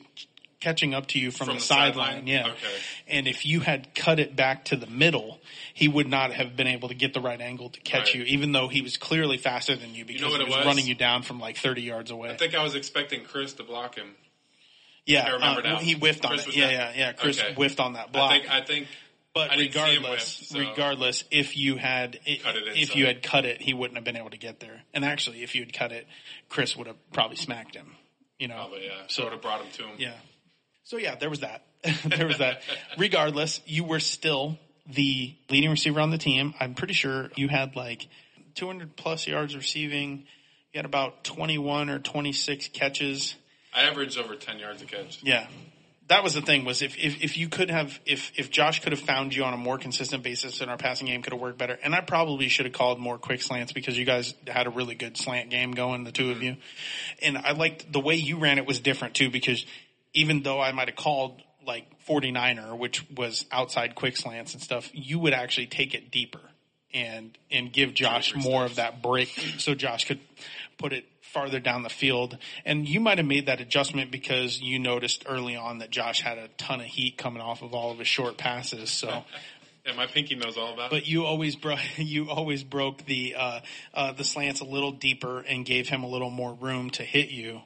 catching 0.60 0.92
up 0.94 1.06
to 1.06 1.18
you 1.18 1.30
from, 1.30 1.46
From 1.46 1.54
the, 1.56 1.60
the 1.60 1.64
sideline. 1.66 2.26
Yeah. 2.26 2.48
Okay. 2.48 2.56
And 3.06 3.28
if 3.28 3.46
you 3.46 3.60
had 3.60 3.94
cut 3.94 4.18
it 4.18 4.34
back 4.34 4.64
to 4.66 4.76
the 4.76 4.86
middle, 4.88 5.38
he 5.74 5.86
would 5.88 6.08
not 6.08 6.32
have 6.32 6.56
been 6.56 6.66
able 6.66 6.88
to 6.88 6.94
get 6.94 7.14
the 7.14 7.20
right 7.20 7.40
angle 7.40 7.70
to 7.70 7.80
catch 7.80 8.06
Right. 8.08 8.14
you, 8.16 8.22
even 8.24 8.52
though 8.52 8.66
he 8.68 8.82
was 8.82 8.96
clearly 8.96 9.38
faster 9.38 9.76
than 9.76 9.94
you 9.94 10.04
because 10.04 10.22
what 10.32 10.40
he 10.40 10.46
was, 10.46 10.56
was? 10.56 10.66
running 10.66 10.86
you 10.86 10.94
down 10.96 11.22
from 11.22 11.38
like 11.38 11.56
30 11.56 11.82
yards 11.82 12.10
away. 12.10 12.30
I 12.30 12.36
think 12.36 12.54
I 12.56 12.62
was 12.64 12.74
expecting 12.74 13.22
Chris 13.24 13.52
to 13.54 13.62
block 13.62 13.94
him. 13.94 14.14
yeah, 15.06 15.26
I 15.26 15.30
remember 15.34 15.60
uh, 15.60 15.72
now. 15.74 15.76
he 15.78 15.92
whiffed 15.94 16.24
on 16.24 16.32
Chris 16.32 16.48
it. 16.48 16.56
Yeah, 16.56 16.70
yeah, 16.70 16.92
yeah. 16.96 17.12
Chris 17.12 17.38
Okay. 17.40 17.54
whiffed 17.54 17.78
on 17.80 17.92
that 17.92 18.12
block. 18.12 18.32
I 18.32 18.38
think 18.40 18.50
I 18.50 18.60
think 18.62 18.88
But 19.34 19.50
I 19.52 19.56
didn't 19.56 19.72
see 19.74 19.78
him 19.78 20.02
regardless, 20.02 20.40
whiff, 20.40 20.48
so- 20.48 20.58
regardless, 20.70 21.24
if 21.30 21.56
you 21.56 21.76
had 21.76 22.18
i- 22.26 22.40
Cut 22.42 22.56
it 22.56 22.76
if 22.76 22.96
you 22.96 23.06
had 23.06 23.22
cut 23.22 23.44
it, 23.44 23.60
he 23.62 23.74
wouldn't 23.74 23.96
have 23.96 24.04
been 24.04 24.16
able 24.16 24.30
to 24.30 24.36
get 24.38 24.58
there. 24.58 24.82
And 24.92 25.04
actually, 25.04 25.44
if 25.44 25.54
you 25.54 25.62
had 25.62 25.72
cut 25.72 25.92
it, 25.92 26.06
Chris 26.48 26.76
would 26.76 26.88
have 26.88 26.96
probably 27.12 27.36
smacked 27.36 27.76
him. 27.76 27.94
You 28.40 28.48
know, 28.48 28.56
probably 28.56 28.86
yeah. 28.86 29.02
So- 29.06 29.22
So 29.22 29.24
would 29.24 29.32
have 29.34 29.42
brought 29.42 29.62
him 29.62 29.70
to 29.72 29.82
him. 29.84 29.94
yeah. 29.98 30.12
So 30.88 30.96
yeah, 30.96 31.16
there 31.16 31.28
was 31.28 31.40
that. 31.40 31.64
there 32.06 32.26
was 32.26 32.38
that. 32.38 32.62
Regardless, 32.96 33.60
you 33.66 33.84
were 33.84 34.00
still 34.00 34.58
the 34.86 35.34
leading 35.50 35.68
receiver 35.68 36.00
on 36.00 36.10
the 36.10 36.16
team. 36.16 36.54
I'm 36.58 36.72
pretty 36.72 36.94
sure 36.94 37.28
you 37.36 37.46
had 37.46 37.76
like 37.76 38.08
200 38.54 38.96
plus 38.96 39.26
yards 39.26 39.54
receiving. 39.54 40.24
You 40.72 40.78
had 40.78 40.86
about 40.86 41.24
21 41.24 41.90
or 41.90 41.98
26 41.98 42.68
catches. 42.68 43.34
I 43.74 43.82
averaged 43.82 44.18
over 44.18 44.34
10 44.34 44.60
yards 44.60 44.80
a 44.80 44.86
catch. 44.86 45.22
Yeah. 45.22 45.46
That 46.08 46.24
was 46.24 46.32
the 46.32 46.40
thing 46.40 46.64
was 46.64 46.80
if, 46.80 46.96
if, 46.96 47.22
if 47.22 47.36
you 47.36 47.50
could 47.50 47.68
have, 47.70 48.00
if, 48.06 48.32
if 48.36 48.50
Josh 48.50 48.80
could 48.80 48.92
have 48.92 49.02
found 49.02 49.36
you 49.36 49.44
on 49.44 49.52
a 49.52 49.58
more 49.58 49.76
consistent 49.76 50.22
basis 50.22 50.62
and 50.62 50.70
our 50.70 50.78
passing 50.78 51.06
game 51.06 51.20
could 51.20 51.34
have 51.34 51.40
worked 51.40 51.58
better, 51.58 51.78
and 51.82 51.94
I 51.94 52.00
probably 52.00 52.48
should 52.48 52.64
have 52.64 52.72
called 52.72 52.98
more 52.98 53.18
quick 53.18 53.42
slants 53.42 53.74
because 53.74 53.98
you 53.98 54.06
guys 54.06 54.32
had 54.46 54.66
a 54.66 54.70
really 54.70 54.94
good 54.94 55.18
slant 55.18 55.50
game 55.50 55.72
going, 55.72 56.04
the 56.04 56.12
2 56.12 56.30
of 56.30 56.36
mm-hmm. 56.36 56.44
you. 56.44 56.56
And 57.20 57.36
I 57.36 57.52
liked 57.52 57.92
the 57.92 58.00
way 58.00 58.14
you 58.14 58.38
ran 58.38 58.56
it 58.56 58.64
was 58.64 58.80
different 58.80 59.12
too 59.16 59.28
because 59.28 59.66
even 60.14 60.42
though 60.42 60.60
I 60.60 60.72
might 60.72 60.88
have 60.88 60.96
called 60.96 61.42
like 61.66 61.86
49er, 62.06 62.76
which 62.78 63.04
was 63.10 63.44
outside 63.52 63.94
quick 63.94 64.16
slants 64.16 64.54
and 64.54 64.62
stuff, 64.62 64.90
you 64.92 65.18
would 65.18 65.34
actually 65.34 65.66
take 65.66 65.94
it 65.94 66.10
deeper 66.10 66.40
and, 66.94 67.36
and 67.50 67.72
give 67.72 67.92
Josh 67.94 68.34
more 68.34 68.64
of 68.64 68.76
that 68.76 69.02
break 69.02 69.28
so 69.58 69.74
Josh 69.74 70.06
could 70.06 70.20
put 70.78 70.92
it 70.92 71.04
farther 71.20 71.60
down 71.60 71.82
the 71.82 71.90
field. 71.90 72.38
And 72.64 72.88
you 72.88 73.00
might 73.00 73.18
have 73.18 73.26
made 73.26 73.46
that 73.46 73.60
adjustment 73.60 74.10
because 74.10 74.60
you 74.60 74.78
noticed 74.78 75.24
early 75.28 75.56
on 75.56 75.78
that 75.78 75.90
Josh 75.90 76.22
had 76.22 76.38
a 76.38 76.48
ton 76.56 76.80
of 76.80 76.86
heat 76.86 77.18
coming 77.18 77.42
off 77.42 77.60
of 77.62 77.74
all 77.74 77.90
of 77.90 77.98
his 77.98 78.08
short 78.08 78.38
passes. 78.38 78.90
So, 78.90 79.24
Yeah, 79.84 79.92
my 79.94 80.06
pinky 80.06 80.36
knows 80.36 80.56
all 80.56 80.72
about 80.72 80.86
it. 80.86 80.90
but 80.90 81.06
you 81.06 81.26
always 81.26 81.54
broke, 81.54 81.80
you 81.98 82.30
always 82.30 82.64
broke 82.64 83.04
the, 83.04 83.34
uh, 83.36 83.60
uh, 83.92 84.12
the 84.12 84.24
slants 84.24 84.60
a 84.60 84.64
little 84.64 84.92
deeper 84.92 85.40
and 85.40 85.66
gave 85.66 85.88
him 85.90 86.02
a 86.02 86.08
little 86.08 86.30
more 86.30 86.54
room 86.54 86.88
to 86.90 87.02
hit 87.02 87.28
you. 87.28 87.60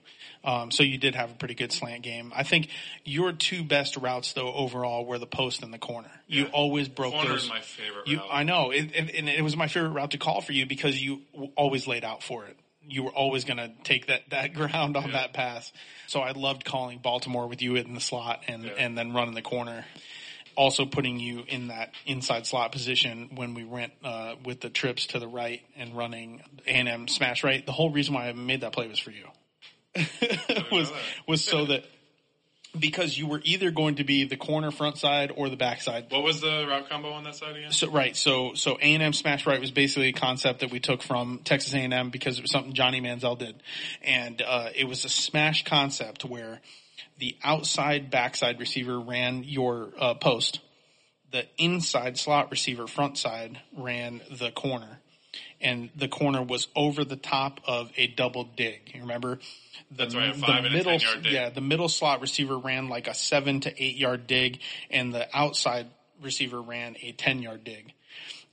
Um, 0.45 0.71
so 0.73 0.83
you 0.83 0.99
did 0.99 1.15
have 1.15 1.31
a 1.31 1.35
pretty 1.35 1.55
good 1.55 1.73
slant 1.73 2.03
game. 2.03 2.33
I 2.35 2.43
think 2.43 2.69
your 3.05 3.33
two 3.33 3.63
best 3.63 3.97
routes 3.97 4.33
though 4.33 4.53
overall 4.53 5.05
were 5.07 5.19
the 5.19 5.27
post 5.27 5.63
and 5.63 5.73
the 5.73 5.79
corner. 5.79 6.11
You 6.27 6.45
Yeah. 6.45 6.51
always 6.51 6.89
broke 6.89 7.13
Corner 7.15 7.29
those. 7.31 7.45
is 7.45 7.49
my 7.49 7.61
favorite 7.61 8.09
You, 8.09 8.19
route. 8.19 8.29
I 8.31 8.43
know, 8.43 8.71
it, 8.71 8.91
it, 8.95 9.15
and 9.15 9.29
it 9.29 9.43
was 9.43 9.57
my 9.57 9.69
favorite 9.69 9.91
route 9.91 10.11
to 10.13 10.19
call 10.19 10.41
for 10.41 10.53
you 10.53 10.67
because 10.67 11.01
you 11.01 11.21
always 11.57 11.87
laid 11.87 12.05
out 12.05 12.23
for 12.25 12.45
it. 12.47 12.57
You 12.85 13.05
were 13.05 13.13
always 13.13 13.45
going 13.45 13.59
to 13.59 13.71
take 13.85 14.07
that, 14.07 14.23
that 14.31 14.53
ground 14.55 14.97
on 14.97 15.05
Yeah. 15.07 15.13
that 15.13 15.33
pass. 15.33 15.73
So 16.09 16.21
I 16.21 16.33
loved 16.33 16.65
calling 16.65 16.99
Baltimore 16.99 17.47
with 17.47 17.63
you 17.63 17.77
in 17.77 17.95
the 17.95 18.01
slot 18.01 18.43
and, 18.49 18.65
Yeah. 18.65 18.73
and 18.79 18.99
then 18.99 19.13
running 19.13 19.35
the 19.35 19.43
corner. 19.43 19.85
Also 20.57 20.85
putting 20.85 21.21
you 21.21 21.45
in 21.47 21.69
that 21.69 21.93
inside 22.05 22.47
slot 22.47 22.73
position 22.73 23.31
when 23.37 23.55
we 23.55 23.65
went 23.65 23.93
uh, 24.05 24.35
with 24.45 24.61
the 24.61 24.69
trips 24.69 25.07
to 25.07 25.19
the 25.19 25.29
right 25.29 25.63
and 25.77 25.97
running 25.97 26.43
A&M 26.67 27.07
smash 27.09 27.43
right. 27.45 27.65
The 27.65 27.73
whole 27.73 27.91
reason 27.91 28.13
why 28.15 28.29
I 28.29 28.33
made 28.33 28.61
that 28.63 28.73
play 28.73 28.89
was 28.89 28.99
for 28.99 29.13
you. 29.13 29.25
was 30.73 30.93
was 31.27 31.45
so 31.45 31.67
that 31.67 31.85
because 32.79 33.19
you 33.19 33.27
were 33.27 33.41
either 33.45 33.71
going 33.71 33.97
to 33.97 34.05
be 34.05 34.25
the 34.25 34.37
corner 34.37 34.71
front 34.71 34.97
side 34.97 35.31
or 35.37 35.51
the 35.51 35.57
back 35.57 35.83
side. 35.83 36.07
what 36.09 36.23
was 36.23 36.41
the 36.41 36.67
route 36.67 36.89
combo 36.89 37.13
on 37.13 37.25
that 37.25 37.35
side 37.35 37.57
again? 37.57 37.71
So 37.73 37.91
right, 37.91 38.17
so 38.17 38.55
so 38.55 38.79
A 38.81 38.95
and 38.95 39.03
M 39.03 39.13
smash 39.13 39.47
right 39.47 39.61
was 39.61 39.71
basically 39.71 40.09
a 40.09 40.13
concept 40.13 40.61
that 40.61 40.71
we 40.71 40.81
took 40.81 41.03
from 41.03 41.41
Texas 41.45 41.75
A 41.75 41.79
and 41.79 41.93
M 41.93 42.11
because 42.11 42.39
it 42.39 42.43
was 42.43 42.51
something 42.51 42.73
Johnny 42.73 43.01
Manziel 43.01 43.39
did, 43.39 43.63
and 44.03 44.41
uh, 44.41 44.71
it 44.75 44.85
was 44.85 45.05
a 45.05 45.09
smash 45.09 45.65
concept 45.65 46.25
where 46.25 46.61
the 47.19 47.37
outside 47.45 48.11
backside 48.11 48.59
receiver 48.59 48.99
ran 48.99 49.45
your 49.45 49.91
uh, 49.99 50.15
post, 50.15 50.61
the 51.31 51.47
inside 51.59 52.19
slot 52.19 52.51
receiver 52.51 52.87
front 52.87 53.19
side 53.19 53.61
ran 53.77 54.23
the 54.31 54.51
corner, 54.51 54.99
and 55.62 55.90
the 55.96 56.09
corner 56.09 56.42
was 56.42 56.68
over 56.75 57.05
the 57.05 57.16
top 57.16 57.61
of 57.66 57.90
a 57.96 58.09
double 58.09 58.44
dig. 58.44 58.90
You 58.94 59.03
remember? 59.03 59.38
The, 59.90 59.96
That's 59.96 60.14
right, 60.14 60.35
the 60.35 60.40
five 60.40 60.64
and 60.64 60.75
a 60.75 60.79
middle, 60.79 60.98
10 60.98 61.01
yard 61.01 61.22
dig. 61.22 61.33
yeah, 61.33 61.51
the 61.51 61.61
middle 61.61 61.88
slot 61.88 62.20
receiver 62.20 62.59
ran 62.59 62.88
like 62.88 63.09
a 63.09 63.14
seven 63.14 63.61
to 63.61 63.83
eight 63.83 63.96
yard 63.96 64.27
dig, 64.27 64.61
and 64.90 65.14
the 65.14 65.27
outside 65.37 65.87
receiver 66.20 66.61
ran 66.61 66.96
a 67.03 67.12
ten 67.12 67.40
yard 67.42 67.64
dig. 67.64 67.92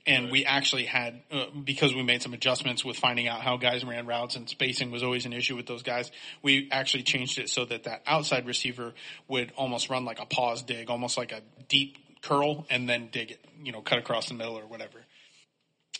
And 0.06 0.30
we 0.30 0.46
actually 0.46 0.84
had, 0.84 1.20
uh, 1.30 1.44
because 1.62 1.94
we 1.94 2.02
made 2.02 2.22
some 2.22 2.32
adjustments 2.32 2.84
with 2.84 2.96
finding 2.96 3.28
out 3.28 3.42
how 3.42 3.58
guys 3.58 3.84
ran 3.84 4.06
routes 4.06 4.34
and 4.34 4.48
spacing 4.48 4.90
was 4.90 5.02
always 5.02 5.26
an 5.26 5.34
issue 5.34 5.54
with 5.56 5.66
those 5.66 5.82
guys. 5.82 6.10
We 6.42 6.68
actually 6.72 7.02
changed 7.02 7.38
it 7.38 7.50
so 7.50 7.66
that 7.66 7.84
that 7.84 8.02
outside 8.06 8.46
receiver 8.46 8.94
would 9.28 9.52
almost 9.56 9.90
run 9.90 10.06
like 10.06 10.18
a 10.18 10.24
pause 10.24 10.62
dig, 10.62 10.88
almost 10.88 11.18
like 11.18 11.32
a 11.32 11.42
deep 11.68 11.98
curl 12.22 12.66
and 12.70 12.88
then 12.88 13.10
dig 13.12 13.32
it, 13.32 13.44
you 13.62 13.72
know, 13.72 13.82
cut 13.82 13.98
across 13.98 14.28
the 14.28 14.34
middle 14.34 14.58
or 14.58 14.66
whatever 14.66 14.98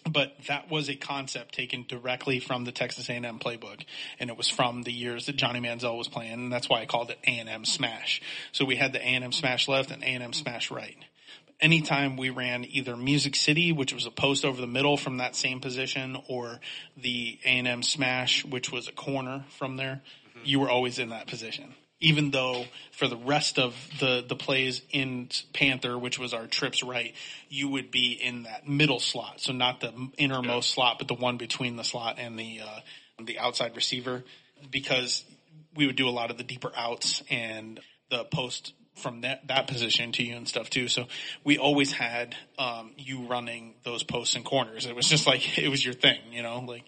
but 0.09 0.35
that 0.49 0.71
was 0.71 0.89
a 0.89 0.95
concept 0.95 1.55
taken 1.55 1.85
directly 1.89 2.41
from 2.41 2.65
the 2.65 2.73
Texas 2.73 3.09
A&M 3.09 3.39
playbook, 3.39 3.85
and 4.19 4.31
it 4.31 4.37
was 4.37 4.49
from 4.49 4.83
the 4.83 4.93
years 4.93 5.27
that 5.27 5.37
Johnny 5.37 5.61
Manziel 5.61 5.97
was 5.97 6.09
playing, 6.09 6.33
and 6.33 6.53
that's 6.53 6.69
why 6.69 6.81
I 6.81 6.87
called 6.87 7.11
it 7.11 7.19
A&M 7.25 7.65
Smash. 7.65 8.23
So 8.53 8.65
we 8.65 8.77
had 8.77 8.93
the 8.93 9.01
A&M 9.01 9.33
Smash 9.33 9.69
left 9.69 9.91
and 9.91 10.03
A&M 10.03 10.33
Smash 10.33 10.71
right. 10.71 10.97
Anytime 11.61 12.17
we 12.17 12.31
ran 12.31 12.65
either 12.65 12.97
Music 12.97 13.37
City, 13.37 13.71
which 13.73 13.93
was 13.93 14.07
a 14.07 14.11
post 14.11 14.45
over 14.47 14.61
the 14.61 14.67
middle 14.67 14.97
from 14.97 15.19
that 15.19 15.37
same 15.37 15.61
position, 15.61 16.17
or 16.29 16.61
the 16.97 17.39
A&M 17.45 17.83
Smash, 17.83 18.45
which 18.47 18.73
was 18.73 18.89
a 18.89 18.93
corner 18.93 19.45
from 19.59 19.77
there, 19.77 20.01
you 20.43 20.59
were 20.59 20.71
always 20.71 20.99
in 20.99 21.11
that 21.11 21.27
position. 21.27 21.75
Even 22.01 22.31
though 22.31 22.65
for 22.93 23.09
the 23.09 23.17
rest 23.17 23.59
of 23.59 23.75
the, 23.99 24.25
the 24.27 24.37
plays 24.37 24.83
in 24.91 25.29
Panther, 25.53 25.99
which 25.99 26.19
was 26.19 26.33
our 26.33 26.47
trips 26.47 26.83
right, 26.83 27.15
you 27.49 27.69
would 27.69 27.91
be 27.91 28.13
in 28.13 28.45
that 28.45 28.67
middle 28.67 29.01
slot. 29.01 29.41
So 29.41 29.53
not 29.53 29.81
the 29.81 29.93
innermost 30.17 30.71
slot, 30.71 30.99
but 30.99 31.09
the 31.09 31.15
one 31.15 31.37
between 31.37 31.77
the 31.77 31.85
slot 31.85 32.17
and 32.19 32.39
the, 32.39 32.61
uh, 32.65 32.81
the 33.25 33.39
outside 33.39 33.77
receiver 33.77 34.25
because 34.71 35.25
we 35.75 35.87
would 35.87 35.97
do 35.97 36.09
a 36.09 36.11
lot 36.11 36.31
of 36.31 36.39
the 36.39 36.45
deeper 36.45 36.73
outs 36.75 37.23
and 37.31 37.81
the 38.11 38.25
post 38.25 38.73
from 38.97 39.23
that, 39.23 39.47
that 39.49 39.67
position 39.67 40.13
to 40.13 40.23
you 40.23 40.37
and 40.37 40.49
stuff 40.49 40.69
too. 40.71 40.89
So 40.89 41.07
we 41.45 41.59
always 41.59 41.93
had, 41.93 42.35
um, 42.59 42.93
you 42.97 43.27
running 43.27 43.75
those 43.85 44.03
posts 44.03 44.37
and 44.37 44.45
corners. 44.45 44.87
It 44.87 44.97
was 44.97 45.07
just 45.07 45.27
like, 45.27 45.59
it 45.59 45.69
was 45.69 45.85
your 45.85 45.95
thing, 45.95 46.19
you 46.33 46.43
know, 46.43 46.61
like, 46.61 46.85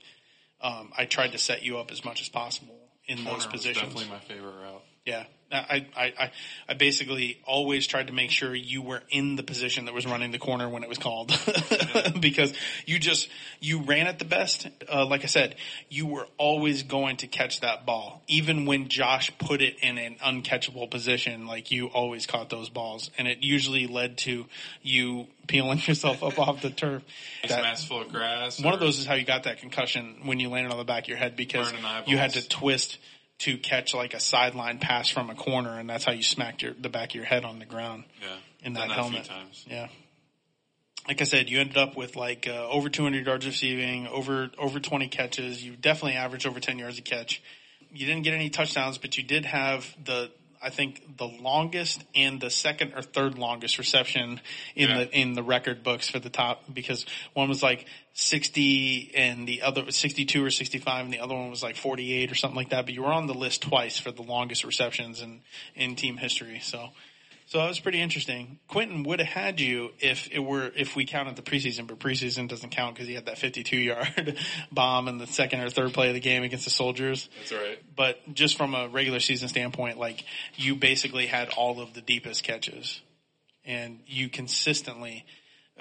um, 0.60 0.92
I 0.96 1.06
tried 1.06 1.32
to 1.32 1.38
set 1.38 1.62
you 1.62 1.78
up 1.78 1.90
as 1.90 2.04
much 2.04 2.20
as 2.20 2.28
possible 2.28 2.78
in 3.06 3.18
those 3.18 3.24
Corner 3.24 3.36
was 3.36 3.46
positions. 3.46 3.94
definitely 3.94 4.10
my 4.10 4.20
favorite 4.20 4.54
route. 4.62 4.84
Yeah. 5.04 5.24
I, 5.52 5.86
I, 5.96 6.30
I, 6.68 6.74
basically 6.74 7.38
always 7.44 7.86
tried 7.86 8.06
to 8.06 8.12
make 8.12 8.30
sure 8.30 8.54
you 8.54 8.80
were 8.80 9.02
in 9.10 9.36
the 9.36 9.42
position 9.42 9.84
that 9.84 9.94
was 9.94 10.06
running 10.06 10.30
the 10.30 10.38
corner 10.38 10.68
when 10.68 10.82
it 10.82 10.88
was 10.88 10.98
called. 10.98 11.38
because 12.20 12.54
you 12.86 12.98
just, 12.98 13.28
you 13.60 13.82
ran 13.82 14.06
it 14.06 14.18
the 14.18 14.24
best. 14.24 14.66
Uh, 14.90 15.04
like 15.04 15.24
I 15.24 15.26
said, 15.26 15.56
you 15.90 16.06
were 16.06 16.26
always 16.38 16.84
going 16.84 17.18
to 17.18 17.26
catch 17.26 17.60
that 17.60 17.84
ball. 17.84 18.22
Even 18.28 18.64
when 18.64 18.88
Josh 18.88 19.30
put 19.38 19.60
it 19.60 19.76
in 19.82 19.98
an 19.98 20.16
uncatchable 20.24 20.90
position, 20.90 21.46
like 21.46 21.70
you 21.70 21.88
always 21.88 22.26
caught 22.26 22.48
those 22.48 22.70
balls. 22.70 23.10
And 23.18 23.28
it 23.28 23.42
usually 23.42 23.86
led 23.86 24.18
to 24.18 24.46
you 24.80 25.26
peeling 25.48 25.78
yourself 25.86 26.22
up 26.22 26.38
off 26.38 26.62
the 26.62 26.70
turf. 26.70 27.02
That- 27.46 27.62
mask 27.62 27.88
full 27.88 28.02
of 28.02 28.08
grass. 28.08 28.58
one 28.58 28.72
of 28.72 28.80
those 28.80 28.98
is 28.98 29.06
how 29.06 29.14
you 29.14 29.24
got 29.24 29.42
that 29.42 29.58
concussion 29.58 30.20
when 30.24 30.40
you 30.40 30.48
landed 30.48 30.72
on 30.72 30.78
the 30.78 30.84
back 30.84 31.04
of 31.04 31.08
your 31.08 31.18
head 31.18 31.36
because 31.36 31.72
you 32.06 32.16
had 32.16 32.32
to 32.32 32.48
twist 32.48 32.98
to 33.42 33.56
catch 33.58 33.94
like 33.94 34.14
a 34.14 34.20
sideline 34.20 34.78
pass 34.78 35.08
from 35.08 35.30
a 35.30 35.34
corner, 35.34 35.78
and 35.78 35.88
that's 35.88 36.04
how 36.04 36.12
you 36.12 36.22
smacked 36.22 36.62
your 36.62 36.72
the 36.74 36.88
back 36.88 37.10
of 37.10 37.14
your 37.14 37.24
head 37.24 37.44
on 37.44 37.58
the 37.58 37.64
ground 37.66 38.04
Yeah. 38.20 38.28
in 38.62 38.72
that 38.74 38.88
that 38.88 38.94
helmet. 38.94 39.24
times. 39.24 39.64
Yeah. 39.68 39.88
Like 41.08 41.20
I 41.20 41.24
said, 41.24 41.50
you 41.50 41.58
ended 41.60 41.76
up 41.76 41.96
with 41.96 42.14
like 42.14 42.46
uh, 42.48 42.68
over 42.68 42.88
200 42.88 43.26
yards 43.26 43.44
receiving, 43.44 44.06
over 44.06 44.50
over 44.58 44.78
20 44.78 45.08
catches. 45.08 45.64
You 45.64 45.74
definitely 45.74 46.16
averaged 46.16 46.46
over 46.46 46.60
10 46.60 46.78
yards 46.78 46.98
a 46.98 47.02
catch. 47.02 47.42
You 47.92 48.06
didn't 48.06 48.22
get 48.22 48.34
any 48.34 48.50
touchdowns, 48.50 48.98
but 48.98 49.16
you 49.16 49.24
did 49.24 49.44
have 49.44 49.84
the 50.04 50.30
I 50.62 50.70
think 50.70 51.16
the 51.16 51.26
longest 51.26 52.04
and 52.14 52.40
the 52.40 52.50
second 52.50 52.94
or 52.94 53.02
third 53.02 53.36
longest 53.36 53.78
reception 53.78 54.40
in 54.76 54.88
Yeah. 54.88 54.98
the 55.04 55.18
in 55.18 55.32
the 55.34 55.42
record 55.42 55.82
books 55.82 56.08
for 56.08 56.18
the 56.18 56.30
top 56.30 56.62
because 56.72 57.04
one 57.34 57.48
was 57.48 57.62
like 57.62 57.86
60 58.14 59.12
and 59.14 59.46
the 59.48 59.62
other 59.62 59.84
was 59.84 59.96
62 59.96 60.44
or 60.44 60.50
65 60.50 61.04
and 61.04 61.12
the 61.12 61.18
other 61.20 61.34
one 61.34 61.50
was 61.50 61.62
like 61.62 61.76
48 61.76 62.30
or 62.30 62.34
something 62.34 62.56
like 62.56 62.70
that. 62.70 62.84
But 62.86 62.94
you 62.94 63.02
were 63.02 63.12
on 63.12 63.26
the 63.26 63.34
list 63.34 63.62
twice 63.62 63.98
for 63.98 64.12
the 64.12 64.22
longest 64.22 64.64
receptions 64.64 65.20
in 65.20 65.40
in 65.74 65.96
team 65.96 66.16
history. 66.16 66.60
So. 66.62 66.90
So 67.52 67.58
that 67.58 67.68
was 67.68 67.80
pretty 67.80 68.00
interesting. 68.00 68.60
Quentin 68.66 69.02
would 69.02 69.18
have 69.18 69.28
had 69.28 69.60
you 69.60 69.90
if 70.00 70.26
it 70.32 70.38
were 70.38 70.72
if 70.74 70.96
we 70.96 71.04
counted 71.04 71.36
the 71.36 71.42
preseason, 71.42 71.86
but 71.86 71.98
preseason 71.98 72.48
doesn't 72.48 72.70
count 72.70 72.94
because 72.94 73.06
he 73.06 73.12
had 73.12 73.26
that 73.26 73.36
52 73.36 73.76
yard 73.78 74.38
bomb 74.72 75.06
in 75.06 75.18
the 75.18 75.26
second 75.26 75.60
or 75.60 75.68
third 75.68 75.92
play 75.92 76.08
of 76.08 76.14
the 76.14 76.20
game 76.20 76.44
against 76.44 76.64
the 76.64 76.70
Soldiers. 76.70 77.28
That's 77.36 77.52
right. 77.52 77.78
But 77.94 78.20
just 78.32 78.56
from 78.56 78.74
a 78.74 78.88
regular 78.88 79.20
season 79.20 79.48
standpoint, 79.48 79.98
like 79.98 80.24
you 80.56 80.76
basically 80.76 81.26
had 81.26 81.50
all 81.50 81.82
of 81.82 81.92
the 81.92 82.00
deepest 82.00 82.42
catches, 82.42 83.02
and 83.66 84.00
you 84.06 84.30
consistently 84.30 85.26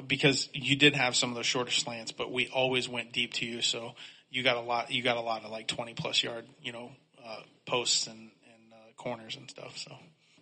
because 0.05 0.49
you 0.51 0.76
did 0.76 0.93
have 0.93 1.15
some 1.15 1.30
of 1.30 1.38
those 1.38 1.45
shorter 1.45 1.72
slants, 1.72 2.11
but 2.11 2.34
we 2.34 2.49
always 2.49 2.89
went 2.89 3.13
deep 3.13 3.32
to 3.36 3.45
you. 3.45 3.61
So 3.61 3.93
you 4.30 4.43
got 4.43 4.57
a 4.57 4.61
lot. 4.61 4.91
You 4.91 5.03
got 5.03 5.15
a 5.15 5.22
lot 5.22 5.45
of 5.45 5.51
like 5.51 5.69
20 5.69 5.93
plus 5.93 6.22
yard, 6.22 6.43
you 6.61 6.74
know, 6.74 6.91
uh, 7.26 7.39
posts 7.65 8.07
and 8.07 8.19
and 8.19 8.74
uh, 8.74 8.91
corners 8.97 9.38
and 9.38 9.49
stuff. 9.49 9.78
So 9.78 9.95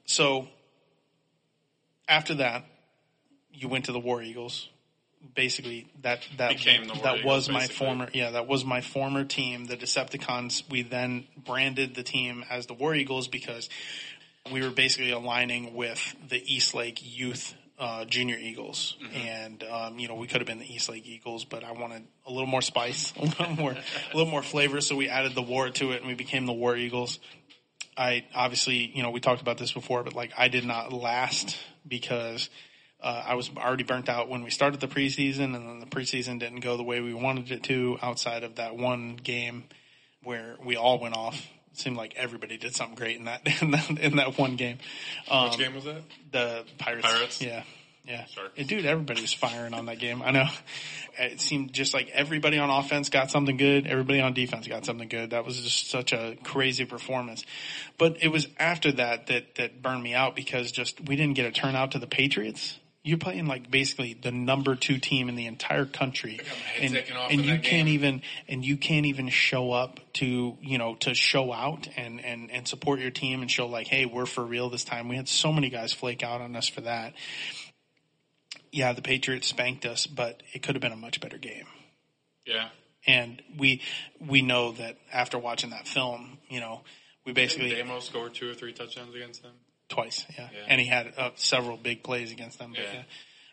so 0.06 0.48
after 2.10 2.36
that, 2.36 2.66
you 3.54 3.70
went 3.70 3.86
to 3.86 3.92
the 3.92 4.00
War 4.00 4.22
Eagles. 4.22 4.68
Basically, 5.36 5.88
that 6.02 6.26
that 6.38 6.50
Became 6.52 6.88
the 6.88 6.94
War 6.94 7.04
that 7.04 7.18
Eagles, 7.20 7.26
was 7.26 7.50
my 7.50 7.60
basically. 7.60 7.76
former 7.76 8.10
yeah 8.14 8.32
that 8.32 8.48
was 8.48 8.64
my 8.64 8.82
former 8.82 9.26
team, 9.26 9.66
the 9.66 9.76
Decepticons. 9.78 10.70
We 10.70 10.82
then 10.82 11.26
branded 11.38 11.94
the 11.94 12.04
team 12.04 12.46
as 12.50 12.68
the 12.68 12.74
War 12.74 12.96
Eagles 12.96 13.28
because 13.28 13.70
we 14.52 14.62
were 14.62 14.70
basically 14.70 15.12
aligning 15.12 15.76
with 15.76 16.16
the 16.30 16.42
East 16.54 16.74
Lake 16.74 17.00
Youth 17.02 17.54
uh, 17.78 18.04
Junior 18.06 18.38
Eagles, 18.38 18.98
and 19.14 19.64
um, 19.64 20.00
you 20.00 20.08
know 20.08 20.16
we 20.16 20.28
could 20.28 20.42
have 20.42 20.48
been 20.48 20.60
the 20.60 20.74
East 20.74 20.90
Lake 20.90 21.06
Eagles, 21.06 21.46
but 21.46 21.64
I 21.64 21.72
wanted 21.72 22.04
a 22.26 22.32
little 22.32 22.48
more 22.48 22.62
spice, 22.62 23.14
a 23.18 23.24
little 23.24 23.56
more, 23.56 23.72
a 23.72 24.18
little 24.18 24.30
more 24.30 24.44
flavor, 24.44 24.82
so 24.82 24.96
we 24.96 25.08
added 25.08 25.34
the 25.34 25.42
war 25.42 25.70
to 25.70 25.92
it, 25.92 26.00
and 26.00 26.08
we 26.08 26.14
became 26.14 26.46
the 26.46 26.54
War 26.54 26.76
Eagles. 26.76 27.20
I 28.00 28.26
obviously, 28.34 28.92
you 28.96 29.04
know, 29.04 29.12
we 29.12 29.20
talked 29.20 29.42
about 29.42 29.58
this 29.58 29.74
before, 29.74 30.04
but 30.04 30.14
like 30.14 30.32
I 30.38 30.48
did 30.48 30.64
not 30.64 30.94
last 30.94 31.58
because 31.86 32.50
uh, 33.02 33.24
I 33.28 33.36
was 33.36 33.52
already 33.58 33.84
burnt 33.84 34.08
out 34.08 34.30
when 34.30 34.42
we 34.42 34.50
started 34.50 34.80
the 34.80 34.88
preseason, 34.88 35.54
and 35.54 35.56
then 35.56 35.80
the 35.80 35.86
preseason 35.86 36.40
didn't 36.40 36.62
go 36.62 36.78
the 36.78 36.84
way 36.84 37.02
we 37.02 37.14
wanted 37.14 37.52
it 37.52 37.64
to. 37.64 38.00
Outside 38.02 38.44
of 38.44 38.56
that 38.56 38.78
one 38.78 39.18
game 39.18 39.66
where 40.24 40.56
we 40.64 40.78
all 40.78 40.98
went 40.98 41.16
off, 41.16 41.36
it 41.72 41.78
seemed 41.78 41.98
like 41.98 42.16
everybody 42.16 42.58
did 42.58 42.74
something 42.74 42.96
great 42.96 43.18
in 43.18 43.26
that 43.26 43.42
in 43.62 43.72
that, 43.72 43.90
in 43.90 44.16
that 44.16 44.38
one 44.38 44.56
game. 44.56 44.78
Um, 45.30 45.50
Which 45.50 45.60
game 45.60 45.76
was 45.76 45.84
that? 45.84 46.02
the 46.32 46.64
Pirates. 46.78 47.06
Pirates? 47.06 47.42
Yeah. 47.42 47.64
Yeah. 48.10 48.26
And 48.58 48.68
dude, 48.68 48.88
everybody 48.88 49.22
was 49.22 49.34
firing 49.34 49.76
on 49.76 49.86
that 49.86 50.00
game. 50.00 50.24
I 50.24 50.32
know. 50.32 50.48
It 51.20 51.40
seemed 51.40 51.74
just 51.74 51.94
like 51.94 52.10
everybody 52.10 52.58
on 52.58 52.72
offense 52.72 53.10
got 53.10 53.30
something 53.30 53.56
good. 53.56 53.86
Everybody 53.86 54.20
on 54.20 54.34
defense 54.34 54.68
got 54.68 54.84
something 54.84 55.08
good. 55.08 55.30
That 55.30 55.46
was 55.46 55.62
just 55.62 55.92
such 55.92 56.12
a 56.12 56.36
crazy 56.44 56.86
performance. 56.86 57.46
But 58.00 58.24
it 58.24 58.30
was 58.30 58.48
after 58.58 58.92
that 58.94 59.28
that, 59.28 59.56
that 59.56 59.84
burned 59.84 60.02
me 60.02 60.16
out 60.16 60.36
because 60.36 60.72
just 60.72 61.00
we 61.08 61.16
didn't 61.18 61.36
get 61.36 61.46
a 61.46 61.52
turnout 61.52 61.92
to 61.92 62.00
the 62.00 62.08
Patriots. 62.08 62.80
You're 63.04 63.20
playing 63.20 63.46
like 63.46 63.70
basically 63.70 64.14
the 64.14 64.32
number 64.32 64.76
two 64.76 64.98
team 64.98 65.30
in 65.30 65.36
the 65.36 65.46
entire 65.46 65.86
country, 65.86 66.38
got 66.38 66.48
my 66.48 66.54
head 66.54 67.06
and, 67.12 67.32
and 67.32 67.46
you 67.46 67.54
can't 67.54 67.64
game. 67.64 67.88
even 67.88 68.22
and 68.48 68.66
you 68.66 68.76
can't 68.76 69.06
even 69.06 69.30
show 69.30 69.72
up 69.72 70.00
to 70.14 70.58
you 70.62 70.78
know 70.78 70.96
to 70.96 71.14
show 71.14 71.54
out 71.54 71.88
and 71.96 72.24
and 72.24 72.50
and 72.52 72.68
support 72.68 73.00
your 73.00 73.12
team 73.12 73.42
and 73.42 73.50
show 73.50 73.68
like 73.68 73.88
hey 73.88 74.06
we're 74.06 74.26
for 74.26 74.44
real 74.44 74.70
this 74.70 74.84
time. 74.84 75.10
We 75.10 75.16
had 75.16 75.30
so 75.30 75.54
many 75.54 75.70
guys 75.70 75.94
flake 75.94 76.24
out 76.24 76.42
on 76.42 76.56
us 76.56 76.68
for 76.68 76.82
that. 76.82 77.14
Yeah, 78.72 78.94
the 78.94 79.02
Patriots 79.02 79.48
spanked 79.48 79.86
us, 79.86 80.06
but 80.08 80.44
it 80.54 80.62
could 80.62 80.76
have 80.76 80.82
been 80.82 80.92
a 80.92 80.98
much 80.98 81.20
better 81.22 81.38
game. 81.38 81.66
Yeah. 82.46 82.70
And 83.08 83.42
we 83.58 83.82
we 84.20 84.42
know 84.42 84.74
that 84.74 84.98
after 85.12 85.38
watching 85.40 85.70
that 85.72 85.88
film, 85.88 86.38
you 86.50 86.60
know, 86.60 86.82
we 87.26 87.32
basically 87.34 87.70
Didn't 87.70 87.88
Damo 87.88 88.00
scored 88.00 88.34
two 88.34 88.50
or 88.50 88.54
three 88.54 88.74
touchdowns 88.74 89.16
against 89.16 89.42
them. 89.44 89.54
twice, 89.88 90.26
yeah. 90.38 90.50
Yeah. 90.54 90.66
And 90.68 90.80
he 90.82 90.88
had 90.88 91.14
uh, 91.18 91.32
several 91.36 91.78
big 91.78 92.04
plays 92.04 92.32
against 92.32 92.60
them. 92.60 92.72
But 92.76 92.84
Yeah. 92.84 92.94
yeah. 92.94 93.04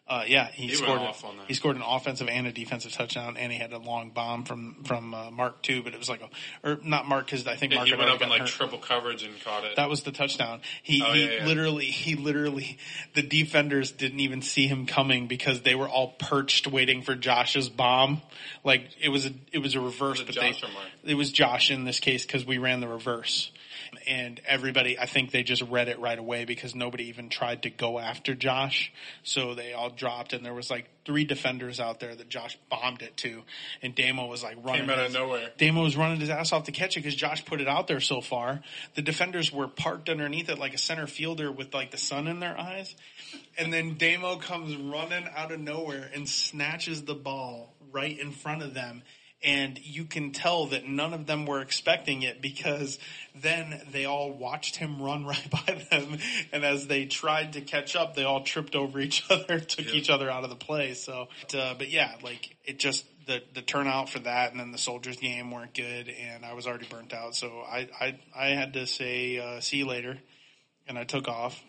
Uh, 0.09 0.23
yeah, 0.25 0.47
he, 0.53 0.69
He 0.69 0.75
scored. 0.77 1.01
off 1.01 1.25
on 1.25 1.37
that. 1.37 1.47
He 1.49 1.55
scored 1.55 1.75
an 1.75 1.83
offensive 1.83 2.29
and 2.29 2.47
a 2.47 2.53
defensive 2.53 2.93
touchdown, 2.93 3.37
and 3.37 3.51
he 3.51 3.59
had 3.59 3.73
a 3.73 3.79
long 3.79 4.11
bomb 4.11 4.45
from 4.45 4.85
from 4.85 5.13
uh, 5.13 5.33
Mark 5.33 5.63
too. 5.63 5.83
But 5.83 5.95
it 5.95 5.99
was 5.99 6.09
like 6.09 6.21
a, 6.23 6.29
or 6.69 6.79
not 6.85 7.09
Mark 7.09 7.27
because 7.27 7.45
I 7.49 7.57
think 7.57 7.73
Yeah, 7.73 7.79
Mark 7.79 7.89
he 7.89 7.95
went 7.97 8.11
up 8.11 8.23
in 8.23 8.29
like 8.29 8.43
hurt. 8.43 8.49
triple 8.49 8.79
coverage 8.79 9.25
and 9.25 9.35
caught 9.43 9.65
it. 9.65 9.75
That 9.75 9.89
was 9.89 10.05
the 10.05 10.13
touchdown. 10.13 10.61
He, 10.85 11.03
Oh, 11.05 11.13
he 11.13 11.25
yeah, 11.25 11.31
yeah. 11.41 11.47
literally, 11.47 11.87
he 11.87 12.15
literally, 12.15 12.79
the 13.15 13.23
defenders 13.23 13.91
didn't 13.91 14.21
even 14.21 14.43
see 14.43 14.69
him 14.69 14.87
coming 14.87 15.27
because 15.27 15.63
they 15.63 15.75
were 15.75 15.89
all 15.89 16.13
perched 16.21 16.69
waiting 16.69 17.03
for 17.03 17.17
Josh's 17.17 17.69
bomb. 17.69 18.23
Like 18.63 18.89
it 19.03 19.09
was 19.09 19.27
a, 19.27 19.31
it 19.51 19.59
was 19.59 19.75
a 19.75 19.81
reverse, 19.81 20.19
Was 20.25 20.37
but 20.37 20.37
they, 20.37 20.55
it 21.05 21.15
was 21.15 21.33
Josh 21.33 21.73
in 21.73 21.83
this 21.85 21.99
case 21.99 22.25
because 22.25 22.47
we 22.47 22.59
ran 22.59 22.79
the 22.79 22.87
reverse. 22.89 23.51
And 24.07 24.41
everybody, 24.47 24.99
I 24.99 25.07
think 25.07 25.31
they 25.31 25.43
just 25.43 25.63
read 25.63 25.89
it 25.89 25.99
right 25.99 26.19
away 26.19 26.45
because 26.45 26.75
nobody 26.75 27.05
even 27.05 27.29
tried 27.29 27.63
to 27.65 27.71
go 27.71 27.99
after 27.99 28.35
Josh. 28.35 28.93
So 29.23 29.55
they 29.55 29.73
all 29.73 29.91
dropped 29.91 30.33
and 30.33 30.45
there 30.45 30.55
was 30.55 30.71
like 30.71 30.87
three 31.05 31.25
defenders 31.25 31.79
out 31.79 32.01
there 32.01 32.15
that 32.15 32.29
Josh 32.29 32.59
bombed 32.69 33.03
it 33.03 33.17
to. 33.19 33.43
And 33.83 33.95
Damo 33.95 34.27
was 34.27 34.43
like 34.43 34.57
running. 34.63 34.83
Came 34.83 34.91
out 34.91 35.07
of 35.07 35.13
nowhere. 35.13 35.51
Damo 35.57 35.83
was 35.83 35.97
running 35.97 36.21
his 36.21 36.31
ass 36.31 36.53
off 36.53 36.65
to 36.65 36.73
catch 36.73 36.97
it 36.97 37.01
because 37.01 37.15
Josh 37.15 37.45
put 37.45 37.61
it 37.61 37.69
out 37.69 37.87
there 37.87 38.01
so 38.01 38.21
far. 38.21 38.61
The 38.95 39.03
defenders 39.03 39.53
were 39.53 39.69
parked 39.69 40.09
underneath 40.09 40.49
it 40.49 40.59
like 40.59 40.75
a 40.75 40.79
center 40.79 41.07
fielder 41.07 41.51
with 41.51 41.73
like 41.73 41.93
the 41.93 41.99
sun 41.99 42.27
in 42.27 42.41
their 42.41 42.59
eyes. 42.59 42.95
And 43.57 43.73
then 43.73 43.97
Damo 43.97 44.37
comes 44.37 44.77
running 44.77 45.29
out 45.35 45.53
of 45.53 45.61
nowhere 45.61 46.11
and 46.15 46.29
snatches 46.29 47.03
the 47.03 47.15
ball 47.15 47.73
right 47.93 48.19
in 48.19 48.33
front 48.33 48.63
of 48.63 48.75
them. 48.75 49.03
And 49.45 49.79
you 49.85 50.05
can 50.07 50.33
tell 50.33 50.67
that 50.67 50.89
none 50.89 51.13
of 51.13 51.27
them 51.27 51.45
were 51.45 51.61
expecting 51.61 52.23
it 52.23 52.41
because 52.41 52.99
then 53.35 53.83
they 53.93 54.07
all 54.07 54.33
watched 54.33 54.77
him 54.77 55.01
run 55.01 55.25
right 55.27 55.51
by 55.51 55.85
them. 55.91 56.19
And 56.53 56.65
as 56.65 56.87
they 56.87 57.05
tried 57.07 57.53
to 57.53 57.61
catch 57.61 57.95
up, 57.95 58.15
they 58.15 58.25
all 58.25 58.43
tripped 58.43 58.75
over 58.75 58.99
each 58.99 59.25
other, 59.31 59.61
took 59.61 59.87
Yeah. 59.87 59.93
each 59.93 60.11
other 60.11 60.31
out 60.31 60.45
of 60.45 60.51
the 60.51 60.57
play. 60.57 60.95
So, 60.95 61.29
but, 61.43 61.55
uh, 61.55 61.75
but 61.77 61.91
yeah, 61.91 62.15
like 62.23 62.57
it 62.65 62.79
just, 62.79 63.05
the, 63.27 63.43
the 63.55 63.63
turnout 63.63 64.09
for 64.09 64.21
that 64.21 64.53
and 64.53 64.61
then 64.61 64.71
the 64.73 64.79
soldiers 64.79 65.17
game 65.17 65.51
weren't 65.51 65.75
good 65.75 66.09
and 66.09 66.45
I 66.45 66.55
was 66.55 66.67
already 66.67 66.87
burnt 66.89 67.13
out. 67.13 67.35
So 67.35 67.61
I, 67.69 67.89
I, 68.01 68.19
I 68.35 68.47
had 68.49 68.73
to 68.75 68.87
say, 68.87 69.39
uh, 69.39 69.61
see 69.61 69.79
you 69.79 69.87
later 69.87 70.19
and 70.89 70.97
I 70.99 71.05
took 71.05 71.29
off. 71.29 71.61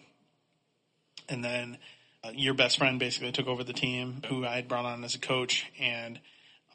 And 1.28 1.44
then 1.44 1.78
uh, 2.24 2.30
your 2.34 2.54
best 2.54 2.78
friend 2.78 3.00
basically 3.00 3.32
took 3.32 3.48
over 3.48 3.64
the 3.64 3.74
team 3.74 4.22
who 4.30 4.46
I 4.46 4.56
had 4.56 4.68
brought 4.68 4.86
on 4.86 5.04
as 5.04 5.16
a 5.16 5.20
coach 5.20 5.66
and, 5.80 6.20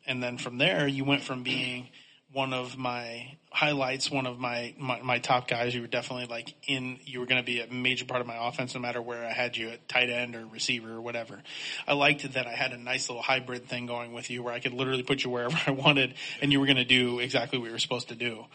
and 0.06 0.22
then 0.22 0.38
from 0.38 0.58
there 0.58 0.86
you 0.86 1.04
went 1.04 1.22
from 1.22 1.42
being 1.42 1.88
one 2.32 2.54
of 2.54 2.78
my 2.78 3.36
highlights, 3.50 4.10
one 4.10 4.26
of 4.26 4.38
my, 4.38 4.74
my, 4.78 5.02
my 5.02 5.18
top 5.18 5.46
guys. 5.46 5.74
You 5.74 5.82
were 5.82 5.86
definitely 5.86 6.26
like 6.26 6.54
in, 6.66 6.98
you 7.04 7.20
were 7.20 7.26
going 7.26 7.40
to 7.40 7.44
be 7.44 7.60
a 7.60 7.66
major 7.70 8.06
part 8.06 8.22
of 8.22 8.26
my 8.26 8.48
offense 8.48 8.74
no 8.74 8.80
matter 8.80 9.02
where 9.02 9.22
I 9.24 9.32
had 9.32 9.56
you 9.56 9.68
at 9.68 9.86
tight 9.86 10.08
end 10.08 10.34
or 10.34 10.46
receiver 10.46 10.94
or 10.94 11.00
whatever. 11.02 11.42
I 11.86 11.92
liked 11.92 12.32
that 12.32 12.46
I 12.46 12.52
had 12.52 12.72
a 12.72 12.78
nice 12.78 13.10
little 13.10 13.22
hybrid 13.22 13.68
thing 13.68 13.86
going 13.86 14.14
with 14.14 14.30
you 14.30 14.42
where 14.42 14.54
I 14.54 14.60
could 14.60 14.72
literally 14.72 15.02
put 15.02 15.22
you 15.24 15.30
wherever 15.30 15.58
I 15.66 15.72
wanted 15.72 16.14
and 16.40 16.50
you 16.50 16.58
were 16.58 16.66
going 16.66 16.76
to 16.76 16.84
do 16.84 17.18
exactly 17.18 17.58
what 17.58 17.66
you 17.66 17.72
were 17.72 17.78
supposed 17.78 18.08
to 18.08 18.14
do. 18.14 18.46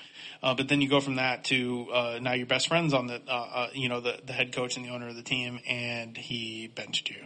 Uh, 0.41 0.55
but 0.55 0.67
then 0.67 0.81
you 0.81 0.89
go 0.89 0.99
from 0.99 1.15
that 1.15 1.43
to, 1.45 1.87
uh, 1.93 2.19
now 2.19 2.33
your 2.33 2.47
best 2.47 2.67
friend's 2.67 2.95
on 2.95 3.05
the, 3.05 3.21
uh, 3.27 3.31
uh, 3.31 3.67
you 3.73 3.89
know, 3.89 4.01
the, 4.01 4.19
the 4.25 4.33
head 4.33 4.53
coach 4.53 4.75
and 4.77 4.85
the 4.85 4.89
owner 4.89 5.07
of 5.07 5.15
the 5.15 5.23
team 5.23 5.59
and 5.67 6.17
he 6.17 6.67
benched 6.67 7.09
you. 7.09 7.21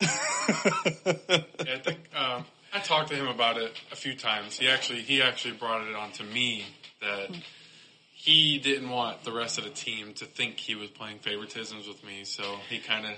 Yeah, 0.48 1.74
I 1.74 1.78
think 1.78 2.00
um, 2.16 2.44
I 2.72 2.78
talked 2.80 3.10
to 3.10 3.14
him 3.14 3.28
about 3.28 3.58
it 3.58 3.72
a 3.90 3.96
few 3.96 4.14
times. 4.14 4.58
He 4.58 4.68
actually 4.68 5.00
he 5.00 5.20
actually 5.20 5.54
brought 5.54 5.86
it 5.86 5.94
on 5.94 6.12
to 6.12 6.24
me 6.24 6.64
that 7.00 7.28
hmm. 7.28 7.36
he 8.12 8.58
didn't 8.58 8.88
want 8.88 9.24
the 9.24 9.32
rest 9.32 9.58
of 9.58 9.64
the 9.64 9.70
team 9.70 10.14
to 10.14 10.24
think 10.24 10.58
he 10.58 10.74
was 10.74 10.88
playing 10.90 11.18
favoritisms 11.18 11.86
with 11.86 12.02
me, 12.04 12.24
so 12.24 12.56
he 12.68 12.78
kind 12.78 13.06
of 13.06 13.12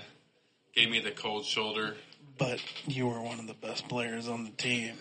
gave 0.75 0.89
me 0.89 0.99
the 0.99 1.11
cold 1.11 1.45
shoulder. 1.45 1.95
but 2.37 2.61
you 2.85 3.07
were 3.07 3.21
one 3.21 3.39
of 3.39 3.47
the 3.47 3.53
best 3.53 3.87
players 3.87 4.27
on 4.27 4.43
the 4.43 4.51
team. 4.51 4.95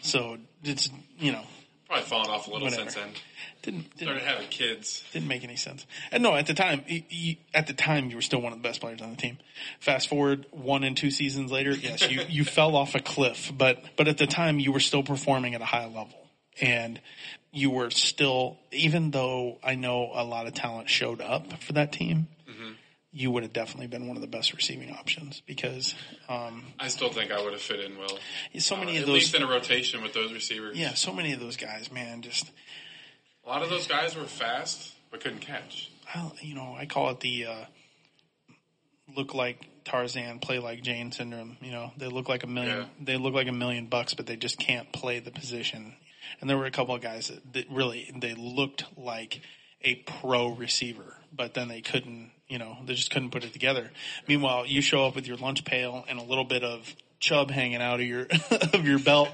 So 0.00 0.38
it's 0.64 0.90
you 1.18 1.30
know 1.30 1.44
Probably 1.92 2.08
fallen 2.08 2.30
off 2.30 2.46
a 2.46 2.50
little 2.50 2.68
Whatever. 2.68 2.90
since 2.90 2.94
then. 2.94 3.12
didn't 3.60 3.96
didn't, 3.98 4.22
having 4.22 4.48
kids. 4.48 5.04
didn't 5.12 5.28
make 5.28 5.44
any 5.44 5.56
sense. 5.56 5.86
And 6.10 6.22
no, 6.22 6.34
at 6.34 6.46
the 6.46 6.54
time, 6.54 6.82
you, 6.86 7.02
you, 7.10 7.36
at 7.52 7.66
the 7.66 7.74
time, 7.74 8.08
you 8.08 8.16
were 8.16 8.22
still 8.22 8.40
one 8.40 8.54
of 8.54 8.62
the 8.62 8.66
best 8.66 8.80
players 8.80 9.02
on 9.02 9.10
the 9.10 9.16
team. 9.16 9.36
Fast 9.78 10.08
forward 10.08 10.46
one 10.52 10.84
and 10.84 10.96
two 10.96 11.10
seasons 11.10 11.52
later, 11.52 11.72
yes, 11.72 12.10
you 12.10 12.22
you 12.30 12.44
fell 12.44 12.76
off 12.76 12.94
a 12.94 13.00
cliff, 13.00 13.52
but 13.54 13.84
but 13.96 14.08
at 14.08 14.16
the 14.16 14.26
time, 14.26 14.58
you 14.58 14.72
were 14.72 14.80
still 14.80 15.02
performing 15.02 15.54
at 15.54 15.60
a 15.60 15.66
high 15.66 15.84
level, 15.84 16.16
and 16.62 16.98
you 17.50 17.68
were 17.68 17.90
still 17.90 18.56
even 18.70 19.10
though 19.10 19.58
I 19.62 19.74
know 19.74 20.12
a 20.14 20.24
lot 20.24 20.46
of 20.46 20.54
talent 20.54 20.88
showed 20.88 21.20
up 21.20 21.62
for 21.62 21.74
that 21.74 21.92
team. 21.92 22.26
You 23.14 23.30
would 23.30 23.42
have 23.42 23.52
definitely 23.52 23.88
been 23.88 24.08
one 24.08 24.16
of 24.16 24.22
the 24.22 24.26
best 24.28 24.54
receiving 24.54 24.90
options 24.90 25.42
because 25.46 25.94
um, 26.30 26.64
I 26.80 26.88
still 26.88 27.10
think 27.12 27.30
I 27.30 27.42
would 27.42 27.52
have 27.52 27.60
fit 27.60 27.80
in 27.80 27.98
well. 27.98 28.18
so 28.58 28.74
many 28.76 28.92
Uh, 28.92 28.96
of 28.96 29.00
at 29.02 29.06
those 29.06 29.14
least 29.14 29.34
in 29.34 29.42
a 29.42 29.46
rotation 29.46 30.02
with 30.02 30.14
those 30.14 30.32
receivers. 30.32 30.78
Yeah, 30.78 30.94
so 30.94 31.12
many 31.12 31.32
of 31.32 31.40
those 31.40 31.56
guys, 31.56 31.92
man, 31.92 32.22
just 32.22 32.50
A 33.44 33.48
lot 33.48 33.62
of 33.62 33.68
those 33.68 33.86
guys 33.86 34.16
were 34.16 34.24
fast 34.24 34.94
but 35.10 35.20
couldn't 35.20 35.40
catch. 35.40 35.90
I, 36.14 36.30
you 36.40 36.54
know, 36.54 36.74
I 36.76 36.86
call 36.86 37.10
it 37.10 37.20
the 37.20 37.46
uh, 37.46 37.64
look 39.14 39.34
like 39.34 39.60
Tarzan, 39.84 40.38
play 40.38 40.58
like 40.58 40.82
Jane 40.82 41.12
syndrome. 41.12 41.56
You 41.60 41.72
know, 41.72 41.92
they 41.96 42.06
look 42.08 42.28
like 42.28 42.44
a 42.44 42.46
million. 42.46 42.78
Yeah. 42.78 42.84
They 43.00 43.16
look 43.16 43.34
like 43.34 43.48
a 43.48 43.52
million 43.52 43.86
bucks, 43.86 44.14
but 44.14 44.26
they 44.26 44.36
just 44.36 44.58
can't 44.58 44.90
play 44.92 45.20
the 45.20 45.30
position. 45.30 45.94
And 46.40 46.48
there 46.48 46.56
were 46.56 46.66
a 46.66 46.70
couple 46.70 46.94
of 46.94 47.02
guys 47.02 47.28
that, 47.28 47.52
that 47.52 47.70
really 47.70 48.10
they 48.16 48.34
looked 48.34 48.84
like 48.96 49.40
a 49.82 49.96
pro 49.96 50.48
receiver, 50.48 51.16
but 51.32 51.54
then 51.54 51.68
they 51.68 51.80
couldn't. 51.82 52.30
You 52.52 52.58
know, 52.58 52.76
they 52.84 52.92
just 52.92 53.10
couldn't 53.10 53.30
put 53.30 53.44
it 53.44 53.54
together. 53.54 53.90
Meanwhile, 54.28 54.66
you 54.66 54.82
show 54.82 55.06
up 55.06 55.14
with 55.14 55.26
your 55.26 55.38
lunch 55.38 55.64
pail 55.64 56.04
and 56.06 56.18
a 56.18 56.22
little 56.22 56.44
bit 56.44 56.62
of 56.62 56.94
chub 57.18 57.50
hanging 57.50 57.80
out 57.80 57.98
of 57.98 58.04
your 58.04 58.26
of 58.74 58.86
your 58.86 58.98
belt, 58.98 59.30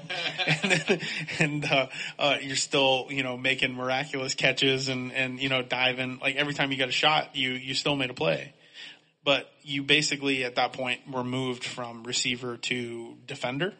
and, 0.63 1.01
and 1.39 1.65
uh, 1.65 1.87
uh, 2.17 2.37
you're 2.41 2.55
still 2.55 3.07
you 3.09 3.23
know 3.23 3.35
making 3.35 3.73
miraculous 3.73 4.35
catches 4.35 4.87
and 4.87 5.11
and 5.11 5.37
you 5.37 5.49
know 5.49 5.61
diving 5.61 6.19
like 6.19 6.37
every 6.37 6.53
time 6.53 6.71
you 6.71 6.77
got 6.77 6.87
a 6.87 6.93
shot, 6.93 7.35
you 7.35 7.51
you 7.51 7.73
still 7.73 7.97
made 7.97 8.09
a 8.09 8.13
play. 8.13 8.53
But 9.25 9.51
you 9.63 9.83
basically 9.83 10.45
at 10.45 10.55
that 10.55 10.71
point 10.71 11.01
were 11.11 11.25
moved 11.25 11.65
from 11.65 12.05
receiver 12.05 12.55
to 12.55 13.17
defender. 13.27 13.73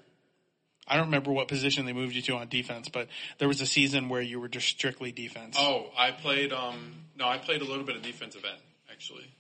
I 0.86 0.98
don't 0.98 1.06
remember 1.06 1.32
what 1.32 1.48
position 1.48 1.86
they 1.86 1.94
moved 1.94 2.14
you 2.14 2.22
to 2.24 2.36
on 2.36 2.50
defense, 2.50 2.90
but 2.90 3.08
there 3.38 3.48
was 3.48 3.62
a 3.62 3.66
season 3.66 4.10
where 4.10 4.22
you 4.22 4.38
were 4.42 4.50
just 4.50 4.68
strictly 4.68 5.14
defense. 5.14 5.56
Oh, 5.58 5.92
I 5.98 6.12
played. 6.12 6.52
Um, 6.52 7.06
no, 7.18 7.26
I 7.26 7.38
played 7.38 7.62
a 7.62 7.66
little 7.66 7.86
bit 7.86 7.96
of 7.96 8.02
defensive 8.02 8.44
end 8.44 8.60
actually. 9.00 9.34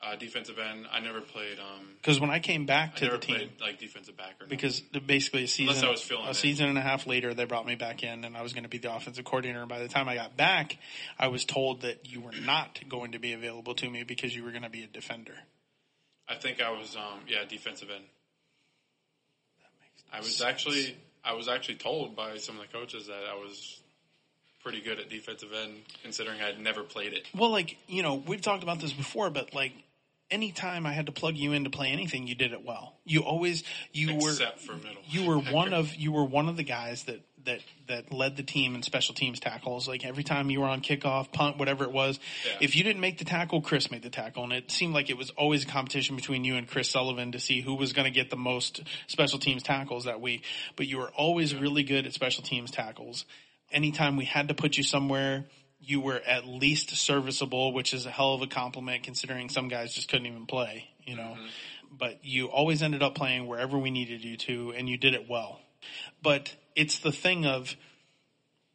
Uh, 0.00 0.14
defensive 0.14 0.56
end. 0.58 0.86
I 0.92 1.00
never 1.00 1.20
played. 1.20 1.58
Um, 1.58 1.88
Because 1.96 2.20
when 2.20 2.30
I 2.30 2.38
came 2.38 2.64
back 2.64 2.96
to 2.96 3.08
the 3.08 3.18
team, 3.18 3.36
played 3.36 3.50
like 3.60 3.78
defensive 3.80 4.16
back 4.16 4.34
or 4.38 4.44
nothing. 4.44 4.50
because 4.50 4.80
basically 4.80 5.44
a 5.44 5.48
season, 5.48 5.84
a 5.84 6.28
in. 6.28 6.34
season 6.34 6.68
and 6.68 6.78
a 6.78 6.82
half 6.82 7.08
later, 7.08 7.34
they 7.34 7.44
brought 7.44 7.66
me 7.66 7.74
back 7.74 8.04
in, 8.04 8.24
and 8.24 8.36
I 8.36 8.42
was 8.42 8.52
going 8.52 8.62
to 8.62 8.68
be 8.68 8.78
the 8.78 8.94
offensive 8.94 9.24
coordinator. 9.24 9.60
And 9.60 9.68
by 9.68 9.80
the 9.80 9.88
time 9.88 10.08
I 10.08 10.14
got 10.14 10.36
back, 10.36 10.76
I 11.18 11.28
was 11.28 11.44
told 11.44 11.80
that 11.80 12.08
you 12.08 12.20
were 12.20 12.34
not 12.44 12.78
going 12.88 13.12
to 13.12 13.18
be 13.18 13.32
available 13.32 13.74
to 13.76 13.90
me 13.90 14.04
because 14.04 14.36
you 14.36 14.44
were 14.44 14.50
going 14.50 14.62
to 14.62 14.70
be 14.70 14.84
a 14.84 14.86
defender. 14.86 15.34
I 16.28 16.36
think 16.36 16.60
I 16.60 16.70
was. 16.70 16.94
Um, 16.94 17.20
yeah, 17.26 17.44
defensive 17.48 17.88
end. 17.90 18.04
I 20.12 20.18
was 20.18 20.40
actually. 20.40 20.96
I 21.24 21.32
was 21.32 21.48
actually 21.48 21.76
told 21.76 22.14
by 22.14 22.36
some 22.36 22.60
of 22.60 22.62
the 22.62 22.72
coaches 22.72 23.08
that 23.08 23.24
I 23.28 23.34
was 23.34 23.80
pretty 24.66 24.80
good 24.80 24.98
at 24.98 25.08
defensive 25.08 25.50
end, 25.52 25.74
considering 26.02 26.40
I'd 26.42 26.58
never 26.58 26.82
played 26.82 27.12
it. 27.12 27.24
Well, 27.32 27.50
like 27.50 27.76
you 27.86 28.02
know, 28.02 28.16
we've 28.16 28.40
talked 28.40 28.64
about 28.64 28.80
this 28.80 28.92
before, 28.92 29.30
but 29.30 29.54
like 29.54 29.72
anytime 30.28 30.86
I 30.86 30.92
had 30.92 31.06
to 31.06 31.12
plug 31.12 31.36
you 31.36 31.52
in 31.52 31.62
to 31.64 31.70
play 31.70 31.88
anything, 31.90 32.26
you 32.26 32.34
did 32.34 32.52
it 32.52 32.64
well. 32.64 32.94
You 33.04 33.20
always 33.20 33.62
you 33.92 34.16
were 34.16 34.30
Except 34.30 34.58
for 34.58 34.74
middle. 34.74 35.02
you 35.08 35.24
were 35.28 35.38
one 35.38 35.72
of 35.72 35.94
you 35.94 36.10
were 36.10 36.24
one 36.24 36.48
of 36.48 36.56
the 36.56 36.64
guys 36.64 37.04
that 37.04 37.20
that 37.44 37.60
that 37.86 38.12
led 38.12 38.36
the 38.36 38.42
team 38.42 38.74
in 38.74 38.82
special 38.82 39.14
teams 39.14 39.38
tackles. 39.38 39.86
Like 39.86 40.04
every 40.04 40.24
time 40.24 40.50
you 40.50 40.58
were 40.62 40.66
on 40.66 40.80
kickoff, 40.80 41.30
punt, 41.30 41.58
whatever 41.58 41.84
it 41.84 41.92
was, 41.92 42.18
Yeah. 42.44 42.56
if 42.60 42.74
you 42.74 42.82
didn't 42.82 43.00
make 43.00 43.18
the 43.18 43.24
tackle, 43.24 43.60
Chris 43.60 43.88
made 43.88 44.02
the 44.02 44.10
tackle, 44.10 44.42
and 44.42 44.52
it 44.52 44.72
seemed 44.72 44.94
like 44.94 45.10
it 45.10 45.16
was 45.16 45.30
always 45.30 45.62
a 45.62 45.66
competition 45.68 46.16
between 46.16 46.42
you 46.42 46.56
and 46.56 46.66
Chris 46.66 46.90
Sullivan 46.90 47.30
to 47.30 47.38
see 47.38 47.60
who 47.60 47.76
was 47.76 47.92
going 47.92 48.06
to 48.06 48.10
get 48.10 48.30
the 48.30 48.36
most 48.36 48.82
special 49.06 49.38
teams 49.38 49.62
tackles 49.62 50.06
that 50.06 50.20
week. 50.20 50.42
But 50.74 50.88
you 50.88 50.98
were 50.98 51.10
always 51.10 51.54
really 51.54 51.84
good 51.84 52.04
at 52.04 52.12
special 52.14 52.42
teams 52.42 52.72
tackles. 52.72 53.24
Anytime 53.72 54.16
we 54.16 54.24
had 54.24 54.48
to 54.48 54.54
put 54.54 54.76
you 54.76 54.82
somewhere. 54.82 55.46
You 55.78 56.00
were 56.00 56.20
at 56.26 56.46
least 56.46 56.90
serviceable, 56.96 57.72
which 57.72 57.92
is 57.94 58.06
a 58.06 58.10
hell 58.10 58.34
of 58.34 58.42
a 58.42 58.46
compliment 58.46 59.04
considering 59.04 59.48
some 59.48 59.68
guys 59.68 59.94
just 59.94 60.08
couldn't 60.08 60.26
even 60.26 60.46
play, 60.46 60.88
you 61.04 61.14
know. 61.14 61.36
Mm-hmm. 61.36 61.96
But 61.98 62.24
you 62.24 62.46
always 62.46 62.82
ended 62.82 63.02
up 63.02 63.14
playing 63.14 63.46
wherever 63.46 63.78
we 63.78 63.90
needed 63.90 64.24
you 64.24 64.36
to, 64.38 64.72
and 64.76 64.88
you 64.88 64.96
did 64.96 65.14
it 65.14 65.28
well. 65.28 65.60
But 66.22 66.54
it's 66.74 66.98
the 66.98 67.12
thing 67.12 67.46
of, 67.46 67.76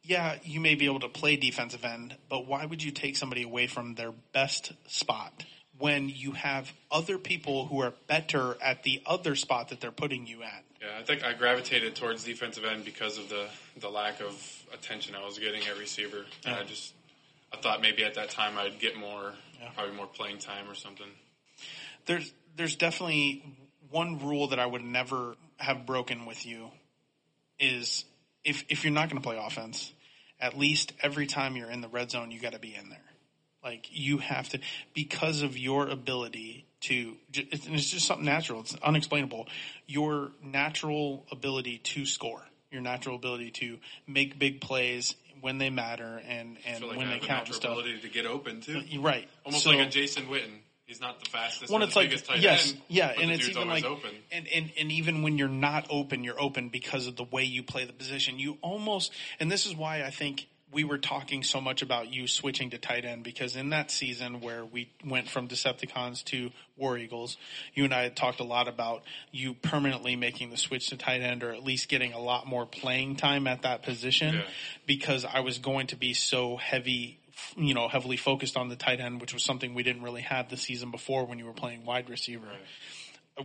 yeah, 0.02 0.36
you 0.42 0.60
may 0.60 0.74
be 0.74 0.86
able 0.86 1.00
to 1.00 1.08
play 1.08 1.36
defensive 1.36 1.84
end, 1.84 2.16
but 2.30 2.46
why 2.46 2.64
would 2.64 2.82
you 2.82 2.90
take 2.90 3.16
somebody 3.16 3.42
away 3.42 3.66
from 3.66 3.94
their 3.94 4.12
best 4.32 4.72
spot 4.86 5.44
when 5.78 6.08
you 6.08 6.32
have 6.32 6.72
other 6.90 7.18
people 7.18 7.66
who 7.66 7.82
are 7.82 7.92
better 8.06 8.56
at 8.62 8.84
the 8.84 9.02
other 9.04 9.34
spot 9.34 9.68
that 9.68 9.80
they're 9.80 9.90
putting 9.90 10.26
you 10.26 10.42
at? 10.42 10.64
Yeah, 10.82 10.98
I 10.98 11.02
think 11.04 11.24
I 11.24 11.32
gravitated 11.32 11.94
towards 11.94 12.24
defensive 12.24 12.64
end 12.64 12.84
because 12.84 13.16
of 13.16 13.28
the 13.28 13.46
the 13.80 13.88
lack 13.88 14.20
of 14.20 14.34
attention 14.74 15.14
I 15.14 15.24
was 15.24 15.38
getting 15.38 15.62
at 15.66 15.78
receiver, 15.78 16.24
and 16.44 16.54
I 16.56 16.64
just 16.64 16.92
I 17.52 17.56
thought 17.58 17.80
maybe 17.80 18.04
at 18.04 18.14
that 18.14 18.30
time 18.30 18.58
I'd 18.58 18.80
get 18.80 18.96
more, 18.96 19.32
probably 19.74 19.94
more 19.94 20.06
playing 20.06 20.38
time 20.38 20.68
or 20.68 20.74
something. 20.74 21.06
There's 22.06 22.32
there's 22.56 22.74
definitely 22.74 23.44
one 23.90 24.18
rule 24.18 24.48
that 24.48 24.58
I 24.58 24.66
would 24.66 24.82
never 24.82 25.36
have 25.58 25.86
broken 25.86 26.26
with 26.26 26.44
you 26.44 26.70
is 27.60 28.04
if 28.44 28.64
if 28.68 28.82
you're 28.82 28.92
not 28.92 29.08
going 29.08 29.22
to 29.22 29.28
play 29.28 29.38
offense, 29.40 29.92
at 30.40 30.58
least 30.58 30.92
every 31.00 31.26
time 31.26 31.54
you're 31.54 31.70
in 31.70 31.80
the 31.80 31.88
red 31.88 32.10
zone, 32.10 32.32
you 32.32 32.40
got 32.40 32.54
to 32.54 32.58
be 32.58 32.74
in 32.74 32.88
there. 32.88 32.98
Like 33.62 33.86
you 33.92 34.18
have 34.18 34.48
to 34.48 34.58
because 34.94 35.42
of 35.42 35.56
your 35.56 35.86
ability 35.86 36.66
to. 36.82 37.14
It's, 37.32 37.66
and 37.66 37.74
it's 37.74 37.90
just 37.90 38.06
something 38.06 38.24
natural. 38.26 38.60
It's 38.60 38.74
unexplainable. 38.82 39.48
Your 39.86 40.32
natural 40.42 41.26
ability 41.30 41.78
to 41.78 42.06
score, 42.06 42.42
your 42.70 42.82
natural 42.82 43.16
ability 43.16 43.50
to 43.52 43.78
make 44.06 44.38
big 44.38 44.60
plays 44.60 45.14
when 45.40 45.58
they 45.58 45.70
matter 45.70 46.22
and 46.28 46.56
and 46.66 46.84
like 46.84 46.96
when 46.96 47.10
they 47.10 47.18
count 47.18 47.46
and 47.46 47.54
stuff. 47.54 47.72
ability 47.72 48.00
to 48.00 48.08
get 48.08 48.26
open 48.26 48.60
too, 48.60 48.82
right. 49.00 49.28
almost 49.44 49.64
So- 49.64 49.70
like 49.70 49.86
a 49.86 49.90
Jason 49.90 50.26
Witten. 50.26 50.58
He's 50.84 51.00
not 51.00 51.20
the 51.24 51.30
fastest, 51.30 51.72
one 51.72 51.80
it's 51.80 51.94
the 51.94 52.00
like 52.00 52.10
biggest 52.10 52.26
tight 52.26 52.40
yes, 52.40 52.72
end, 52.72 52.82
yeah, 52.88 53.14
and 53.18 53.30
it's 53.30 53.48
even 53.48 53.66
like 53.66 53.82
open. 53.84 54.10
and, 54.30 54.46
and 54.48 54.70
and 54.78 54.92
even 54.92 55.22
when 55.22 55.38
you're 55.38 55.48
not 55.48 55.86
open, 55.88 56.22
you're 56.22 56.38
open 56.38 56.68
because 56.68 57.06
of 57.06 57.16
the 57.16 57.24
way 57.24 57.44
you 57.44 57.62
play 57.62 57.86
the 57.86 57.94
position. 57.94 58.38
You 58.38 58.58
almost 58.60 59.10
and 59.40 59.50
this 59.50 59.64
is 59.64 59.74
why 59.74 60.02
I 60.02 60.10
think 60.10 60.48
we 60.72 60.84
were 60.84 60.98
talking 60.98 61.42
so 61.42 61.60
much 61.60 61.82
about 61.82 62.12
you 62.12 62.26
switching 62.26 62.70
to 62.70 62.78
tight 62.78 63.04
end 63.04 63.22
because 63.24 63.56
in 63.56 63.70
that 63.70 63.90
season 63.90 64.40
where 64.40 64.64
we 64.64 64.90
went 65.04 65.28
from 65.28 65.46
Decepticons 65.48 66.24
to 66.24 66.50
War 66.76 66.96
Eagles, 66.96 67.36
you 67.74 67.84
and 67.84 67.92
I 67.92 68.02
had 68.04 68.16
talked 68.16 68.40
a 68.40 68.44
lot 68.44 68.68
about 68.68 69.02
you 69.30 69.54
permanently 69.54 70.16
making 70.16 70.50
the 70.50 70.56
switch 70.56 70.88
to 70.88 70.96
tight 70.96 71.20
end 71.20 71.42
or 71.42 71.52
at 71.52 71.62
least 71.62 71.88
getting 71.88 72.12
a 72.12 72.18
lot 72.20 72.46
more 72.46 72.64
playing 72.64 73.16
time 73.16 73.46
at 73.46 73.62
that 73.62 73.82
position 73.82 74.36
Yeah. 74.36 74.42
because 74.86 75.24
I 75.24 75.40
was 75.40 75.58
going 75.58 75.88
to 75.88 75.96
be 75.96 76.14
so 76.14 76.56
heavy 76.56 77.18
you 77.56 77.74
know, 77.74 77.88
heavily 77.88 78.16
focused 78.16 78.56
on 78.56 78.68
the 78.68 78.76
tight 78.76 79.00
end, 79.00 79.20
which 79.20 79.34
was 79.34 79.42
something 79.42 79.74
we 79.74 79.82
didn't 79.82 80.02
really 80.02 80.22
have 80.22 80.48
the 80.48 80.56
season 80.56 80.90
before 80.90 81.26
when 81.26 81.38
you 81.38 81.44
were 81.46 81.52
playing 81.52 81.84
wide 81.84 82.08
receiver. 82.08 82.46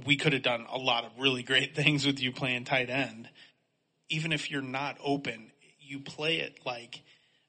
We 0.05 0.17
could 0.17 0.33
have 0.33 0.43
done 0.43 0.65
a 0.69 0.77
lot 0.77 1.03
of 1.05 1.11
really 1.17 1.41
great 1.41 1.75
things 1.75 2.05
with 2.05 2.21
you 2.21 2.31
playing 2.31 2.65
tight 2.65 2.89
end. 2.89 3.29
Even 4.09 4.31
if 4.31 4.51
you're 4.51 4.61
not 4.61 4.97
open, 5.03 5.51
you 5.79 5.99
play 5.99 6.37
it 6.37 6.59
like 6.65 7.01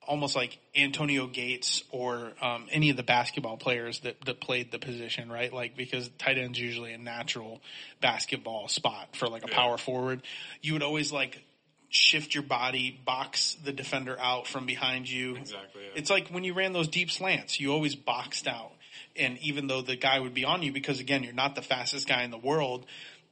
almost 0.08 0.34
like 0.34 0.58
Antonio 0.74 1.26
Gates 1.26 1.84
or 1.90 2.32
um, 2.40 2.66
any 2.72 2.88
of 2.90 2.96
the 2.96 3.02
basketball 3.02 3.58
players 3.58 4.00
that, 4.00 4.16
that 4.24 4.40
played 4.40 4.72
the 4.72 4.78
position, 4.78 5.30
right? 5.30 5.52
Like 5.52 5.76
because 5.76 6.10
tight 6.18 6.38
end's 6.38 6.58
usually 6.58 6.94
a 6.94 6.98
natural 6.98 7.60
basketball 8.00 8.68
spot 8.68 9.14
for 9.14 9.28
like 9.28 9.44
a 9.44 9.48
Yeah. 9.48 9.54
power 9.54 9.76
forward. 9.78 10.22
You 10.62 10.72
would 10.72 10.82
always 10.82 11.12
like 11.12 11.42
shift 11.90 12.34
your 12.34 12.42
body, 12.42 12.98
box 13.04 13.56
the 13.62 13.72
defender 13.72 14.16
out 14.18 14.46
from 14.46 14.66
behind 14.66 15.08
you. 15.08 15.36
Exactly, 15.36 15.82
yeah. 15.82 15.90
It's 15.94 16.10
like 16.10 16.28
when 16.28 16.42
you 16.42 16.54
ran 16.54 16.72
those 16.72 16.88
deep 16.88 17.10
slants, 17.10 17.60
you 17.60 17.72
always 17.72 17.94
boxed 17.94 18.46
out. 18.48 18.72
And 19.14 19.38
even 19.38 19.66
though 19.66 19.82
the 19.82 19.96
guy 19.96 20.18
would 20.20 20.34
be 20.34 20.44
on 20.44 20.62
you, 20.62 20.72
because 20.72 21.00
again, 21.00 21.22
you're 21.22 21.32
not 21.32 21.54
the 21.54 21.62
fastest 21.62 22.06
guy 22.08 22.22
in 22.22 22.30
the 22.30 22.38
world, 22.38 22.86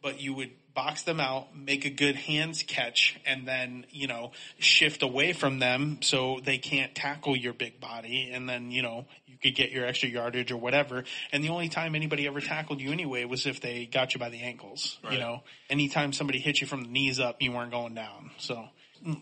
but 0.06 0.20
you 0.20 0.32
would 0.32 0.52
box 0.72 1.02
them 1.02 1.18
out, 1.18 1.56
make 1.56 1.84
a 1.84 1.90
good 1.90 2.14
hands 2.14 2.62
catch, 2.62 3.18
and 3.26 3.44
then, 3.44 3.84
you 3.90 4.06
know, 4.06 4.30
shift 4.60 5.02
away 5.02 5.32
from 5.32 5.58
them 5.58 5.98
so 6.00 6.38
they 6.44 6.58
can't 6.58 6.94
tackle 6.94 7.36
your 7.36 7.52
big 7.52 7.80
body. 7.80 8.30
And 8.32 8.48
then, 8.48 8.70
you 8.70 8.82
know, 8.82 9.06
you 9.26 9.36
could 9.36 9.56
get 9.56 9.72
your 9.72 9.84
extra 9.84 10.08
yardage 10.08 10.52
or 10.52 10.58
whatever. 10.58 11.02
And 11.32 11.42
the 11.42 11.48
only 11.48 11.68
time 11.68 11.96
anybody 11.96 12.24
ever 12.28 12.40
tackled 12.40 12.80
you 12.80 12.92
anyway 12.92 13.24
was 13.24 13.46
if 13.46 13.60
they 13.60 13.84
got 13.86 14.14
you 14.14 14.20
by 14.20 14.28
the 14.28 14.42
ankles. 14.42 14.96
You 15.10 15.18
know, 15.18 15.42
anytime 15.68 16.12
somebody 16.12 16.38
hit 16.38 16.60
you 16.60 16.68
from 16.68 16.84
the 16.84 16.88
knees 16.88 17.18
up, 17.18 17.42
you 17.42 17.50
weren't 17.50 17.72
going 17.72 17.96
down. 17.96 18.30
So, 18.38 18.64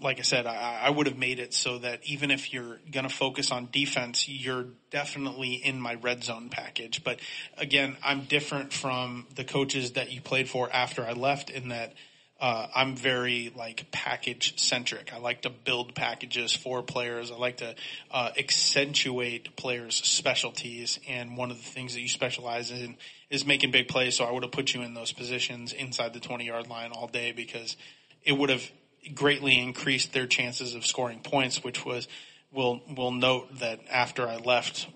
like 0.01 0.19
I 0.19 0.23
said, 0.23 0.47
I, 0.47 0.83
I 0.85 0.91
would 0.91 1.07
have 1.07 1.19
made 1.19 1.39
it 1.39 1.55
so 1.55 1.79
that 1.79 2.01
even 2.05 2.31
if 2.31 2.53
you're 2.53 2.79
going 2.91 3.09
to 3.09 3.15
focus 3.15 3.51
on 3.51 3.69
defense, 3.71 4.29
you're 4.29 4.67
definitely 4.91 5.55
in 5.55 5.81
my 5.81 5.95
red 5.95 6.25
zone 6.25 6.49
package. 6.49 7.05
But 7.05 7.21
again, 7.57 7.97
I'm 8.03 8.25
different 8.25 8.73
from 8.73 9.27
the 9.35 9.45
coaches 9.45 9.93
that 9.93 10.13
you 10.13 10.21
played 10.21 10.49
for 10.49 10.71
after 10.73 11.05
I 11.05 11.13
left 11.13 11.51
in 11.51 11.69
that 11.69 11.95
uh, 12.41 12.67
I'm 12.75 12.97
very 12.97 13.53
like 13.57 13.91
package 13.91 14.61
centric. 14.61 15.13
I 15.15 15.19
like 15.19 15.43
to 15.43 15.51
build 15.51 15.95
packages 15.95 16.53
for 16.55 16.83
players. 16.83 17.31
I 17.31 17.37
like 17.37 17.59
to 17.59 17.75
uh, 18.11 18.31
accentuate 18.37 19.57
players' 19.57 19.97
specialties. 19.97 20.99
And 21.09 21.37
one 21.37 21.51
of 21.51 21.57
the 21.57 21.63
things 21.63 21.95
that 21.95 22.01
you 22.01 22.09
specialize 22.09 22.71
in 22.71 22.97
is 23.31 23.47
making 23.47 23.71
big 23.71 23.89
plays. 23.89 24.17
So 24.17 24.25
I 24.25 24.33
would 24.33 24.43
have 24.43 24.53
put 24.53 24.75
you 24.75 24.83
in 24.83 24.95
those 24.95 25.13
positions 25.13 25.73
inside 25.73 26.13
the 26.13 26.21
20 26.21 26.45
yard 26.45 26.69
line 26.69 26.91
all 26.93 27.07
day 27.07 27.33
because 27.33 27.77
it 28.25 28.33
would 28.33 28.51
have 28.51 28.69
greatly 29.15 29.59
increased 29.59 30.13
their 30.13 30.27
chances 30.27 30.75
of 30.75 30.87
scoring 30.87 31.21
points, 31.21 31.63
which 31.63 31.85
was, 31.85 32.09
we'll, 32.53 32.81
we'll 32.97 33.13
note 33.13 33.59
that 33.61 33.81
after 33.91 34.29
I 34.29 34.37
left, 34.37 34.87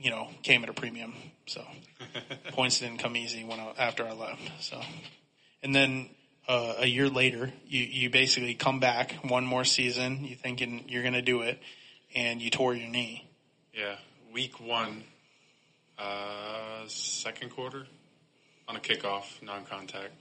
you 0.00 0.10
know, 0.10 0.28
came 0.42 0.62
at 0.62 0.68
a 0.68 0.74
premium. 0.74 1.14
So 1.46 1.62
points 2.52 2.80
didn't 2.80 2.98
come 2.98 3.16
easy 3.16 3.44
when 3.44 3.60
I, 3.60 3.72
after 3.78 4.06
I 4.06 4.12
left. 4.12 4.50
So, 4.60 4.80
and 5.62 5.74
then 5.74 6.10
uh, 6.48 6.74
a 6.78 6.86
year 6.86 7.08
later, 7.08 7.52
you, 7.66 7.82
you 7.82 8.10
basically 8.10 8.54
come 8.54 8.80
back 8.80 9.12
one 9.22 9.44
more 9.44 9.64
season. 9.64 10.24
You 10.24 10.36
thinking 10.36 10.84
you're 10.88 11.02
going 11.02 11.14
to 11.14 11.22
do 11.22 11.42
it, 11.42 11.60
and 12.14 12.40
you 12.40 12.50
tore 12.50 12.74
your 12.74 12.88
knee. 12.88 13.26
Yeah, 13.74 13.96
week 14.32 14.60
one, 14.60 15.02
uh, 15.98 16.86
second 16.86 17.50
quarter, 17.50 17.86
on 18.68 18.76
a 18.76 18.80
kickoff, 18.80 19.42
non-contact. 19.42 20.12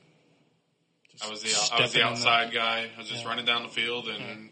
I 1.24 1.30
was 1.30 1.41
the 1.43 1.74
I 1.74 1.82
was 1.82 1.93
the 1.93 2.03
outside 2.03 2.51
guy. 2.51 2.89
I 2.95 2.99
was 2.99 3.07
just 3.07 3.24
Yeah. 3.24 3.30
running 3.30 3.45
down 3.45 3.63
the 3.63 3.70
field 3.70 4.07
and 4.07 4.49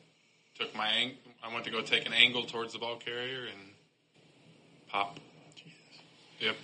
took 0.58 0.74
my 0.76 0.88
ang- 0.88 1.18
I 1.44 1.52
went 1.54 1.66
to 1.66 1.72
go 1.72 1.82
take 1.82 2.06
an 2.06 2.14
angle 2.14 2.46
towards 2.46 2.74
the 2.74 2.80
ball 2.80 2.96
carrier 2.98 3.46
and 3.46 3.72
pop. 4.90 5.20
Yep. 6.40 6.56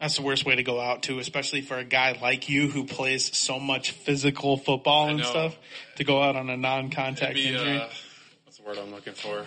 That's 0.00 0.16
the 0.16 0.22
worst 0.22 0.44
way 0.44 0.56
to 0.56 0.62
go 0.62 0.80
out 0.80 1.02
too, 1.02 1.18
especially 1.18 1.60
for 1.60 1.76
a 1.78 1.84
guy 1.84 2.18
like 2.20 2.48
you 2.48 2.68
who 2.68 2.84
plays 2.84 3.36
so 3.36 3.58
much 3.60 3.90
physical 3.92 4.56
football 4.56 5.08
and 5.08 5.24
stuff. 5.24 5.56
To 5.96 6.04
go 6.04 6.22
out 6.22 6.34
on 6.34 6.48
a 6.50 6.56
non-contact 6.56 7.34
be, 7.34 7.48
injury. 7.48 7.78
uh, 7.78 7.88
what's 8.44 8.56
the 8.56 8.64
word 8.64 8.78
I'm 8.78 8.90
looking 8.90 9.12
for? 9.12 9.46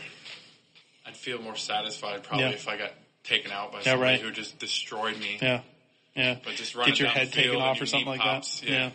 I'd 1.05 1.17
feel 1.17 1.41
more 1.41 1.55
satisfied 1.55 2.23
probably 2.23 2.45
Yeah. 2.45 2.51
if 2.51 2.67
I 2.67 2.77
got 2.77 2.93
taken 3.23 3.51
out 3.51 3.71
by 3.71 3.79
Yeah, 3.79 3.83
somebody 3.85 4.11
right. 4.13 4.21
who 4.21 4.31
just 4.31 4.57
destroyed 4.59 5.17
me. 5.19 5.39
yeah, 5.41 5.61
yeah. 6.15 6.35
But 6.43 6.55
just 6.55 6.73
running 6.75 6.93
Get 6.93 6.99
your 6.99 7.09
head 7.09 7.27
the 7.29 7.31
taken 7.31 7.55
off 7.57 7.81
or 7.81 7.85
something 7.85 8.07
like 8.07 8.21
pops, 8.21 8.59
that. 8.61 8.69
yeah. 8.69 8.91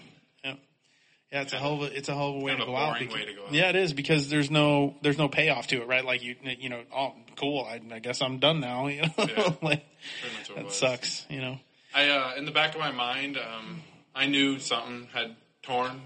Yeah, 1.33 1.43
it's 1.43 1.53
a 1.53 1.59
hell 1.59 1.75
of 1.75 1.83
a 1.83 1.97
it's 1.97 2.09
a 2.09 2.15
hell 2.15 2.31
of 2.31 2.35
a 2.37 2.39
way 2.41 2.53
Kind 2.53 2.59
to 2.59 2.63
of 2.65 2.69
a 2.69 2.73
go 2.73 2.77
out. 2.77 2.99
because- 2.99 3.15
way 3.15 3.25
to 3.25 3.33
go 3.35 3.47
out. 3.47 3.53
Yeah, 3.53 3.69
it 3.71 3.77
is 3.77 3.93
because 3.93 4.29
there's 4.29 4.51
no 4.51 4.95
there's 5.03 5.19
no 5.19 5.29
payoff 5.29 5.69
to 5.69 5.81
it, 5.83 5.87
right? 5.87 6.05
Like 6.05 6.23
you 6.23 6.35
you 6.43 6.69
know, 6.69 6.83
oh, 6.95 7.15
cool. 7.37 7.65
I, 7.65 7.81
I 7.95 7.99
guess 8.01 8.21
I'm 8.21 8.39
done 8.39 8.61
now. 8.61 8.87
You 8.89 9.03
know, 9.03 9.09
Yeah. 9.19 9.27
like 9.63 9.85
Pretty 10.21 10.37
much 10.37 10.49
what 10.49 10.51
it 10.51 10.55
that 10.57 10.65
was. 10.67 10.75
sucks. 10.77 11.27
You 11.31 11.41
know, 11.41 11.59
I 11.95 12.09
uh, 12.09 12.35
in 12.37 12.45
the 12.47 12.51
back 12.51 12.75
of 12.75 12.81
my 12.81 12.91
mind, 12.91 13.39
um, 13.39 13.83
I 14.15 14.27
knew 14.27 14.59
something 14.59 15.07
had 15.13 15.37
torn 15.63 16.01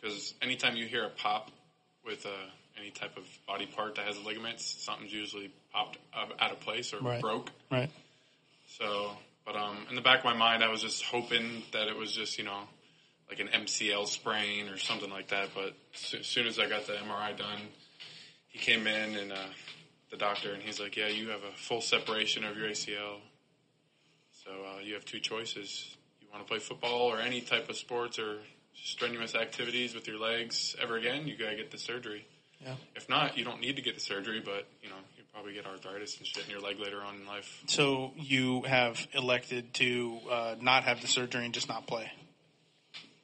because 0.00 0.34
anytime 0.42 0.76
you 0.76 0.86
hear 0.86 1.04
a 1.04 1.10
pop 1.10 1.50
with 2.06 2.24
uh, 2.26 2.28
any 2.78 2.90
type 2.90 3.16
of 3.16 3.24
body 3.48 3.66
part 3.66 3.96
that 3.96 4.06
has 4.06 4.16
ligaments, 4.24 4.64
something's 4.84 5.12
usually 5.12 5.50
popped 5.72 5.98
out 6.14 6.32
out 6.40 6.52
of 6.52 6.60
place 6.60 6.92
or 6.94 7.00
Right. 7.00 7.20
broke. 7.20 7.50
Right. 7.70 7.90
So, 8.78 9.10
but 9.44 9.56
um, 9.56 9.86
in 9.90 9.96
the 9.96 10.02
back 10.02 10.20
of 10.20 10.24
my 10.24 10.34
mind, 10.34 10.62
I 10.62 10.68
was 10.68 10.80
just 10.82 11.02
hoping 11.04 11.62
that 11.72 11.88
it 11.88 11.96
was 11.96 12.12
just 12.12 12.38
you 12.38 12.44
know 12.44 12.60
like 13.32 13.40
an 13.40 13.62
MCL 13.64 14.06
sprain 14.08 14.68
or 14.68 14.76
something 14.76 15.10
like 15.10 15.28
that. 15.28 15.50
But 15.54 15.74
as 16.18 16.26
soon 16.26 16.46
as 16.46 16.58
I 16.58 16.68
got 16.68 16.86
the 16.86 16.94
MRI 16.94 17.36
done, 17.36 17.60
he 18.48 18.58
came 18.58 18.86
in 18.86 19.16
and 19.16 19.32
uh, 19.32 19.36
the 20.10 20.18
doctor 20.18 20.52
and 20.52 20.62
he's 20.62 20.78
like, 20.78 20.96
"Yeah, 20.96 21.08
you 21.08 21.30
have 21.30 21.42
a 21.42 21.56
full 21.56 21.80
separation 21.80 22.44
of 22.44 22.56
your 22.56 22.68
ACL. 22.68 23.20
So 24.44 24.50
uh, 24.50 24.80
you 24.82 24.94
have 24.94 25.06
two 25.06 25.18
choices: 25.18 25.96
you 26.20 26.26
want 26.30 26.44
to 26.44 26.48
play 26.48 26.58
football 26.58 27.10
or 27.10 27.20
any 27.20 27.40
type 27.40 27.70
of 27.70 27.76
sports 27.76 28.18
or 28.18 28.36
strenuous 28.74 29.34
activities 29.34 29.94
with 29.94 30.06
your 30.06 30.18
legs 30.18 30.76
ever 30.80 30.96
again. 30.96 31.26
You 31.26 31.36
gotta 31.36 31.56
get 31.56 31.70
the 31.70 31.78
surgery. 31.78 32.26
Yeah. 32.62 32.74
If 32.94 33.08
not, 33.08 33.38
you 33.38 33.44
don't 33.44 33.60
need 33.60 33.76
to 33.76 33.82
get 33.82 33.94
the 33.94 34.00
surgery, 34.00 34.42
but 34.44 34.68
you 34.82 34.90
know 34.90 34.96
you 35.16 35.24
probably 35.32 35.54
get 35.54 35.64
arthritis 35.64 36.18
and 36.18 36.26
shit 36.26 36.44
in 36.44 36.50
your 36.50 36.60
leg 36.60 36.78
later 36.78 37.00
on 37.00 37.16
in 37.16 37.26
life. 37.26 37.62
So 37.66 38.12
you 38.16 38.62
have 38.62 39.06
elected 39.14 39.72
to 39.74 40.18
uh, 40.30 40.54
not 40.60 40.84
have 40.84 41.00
the 41.00 41.08
surgery 41.08 41.46
and 41.46 41.54
just 41.54 41.70
not 41.70 41.86
play. 41.86 42.12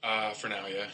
Uh, 0.03 0.33
for 0.33 0.49
now, 0.49 0.67
yeah. 0.67 0.87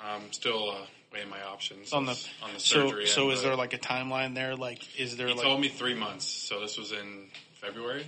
I'm 0.00 0.32
still 0.32 0.70
uh, 0.70 0.74
weighing 1.12 1.28
my 1.28 1.42
options 1.42 1.92
On 1.92 2.04
the 2.06 2.12
on 2.42 2.52
the 2.54 2.60
so 2.60 2.88
surgery. 2.88 3.06
so 3.06 3.24
end, 3.24 3.32
is 3.32 3.42
there 3.42 3.56
like 3.56 3.72
a 3.74 3.78
timeline 3.78 4.34
there? 4.34 4.54
Like 4.54 4.80
is 4.98 5.16
there 5.16 5.26
he 5.28 5.34
like 5.34 5.42
told 5.42 5.60
me 5.60 5.68
three 5.68 5.94
months, 5.94 6.24
so 6.26 6.60
this 6.60 6.78
was 6.78 6.92
in 6.92 7.26
February. 7.60 8.04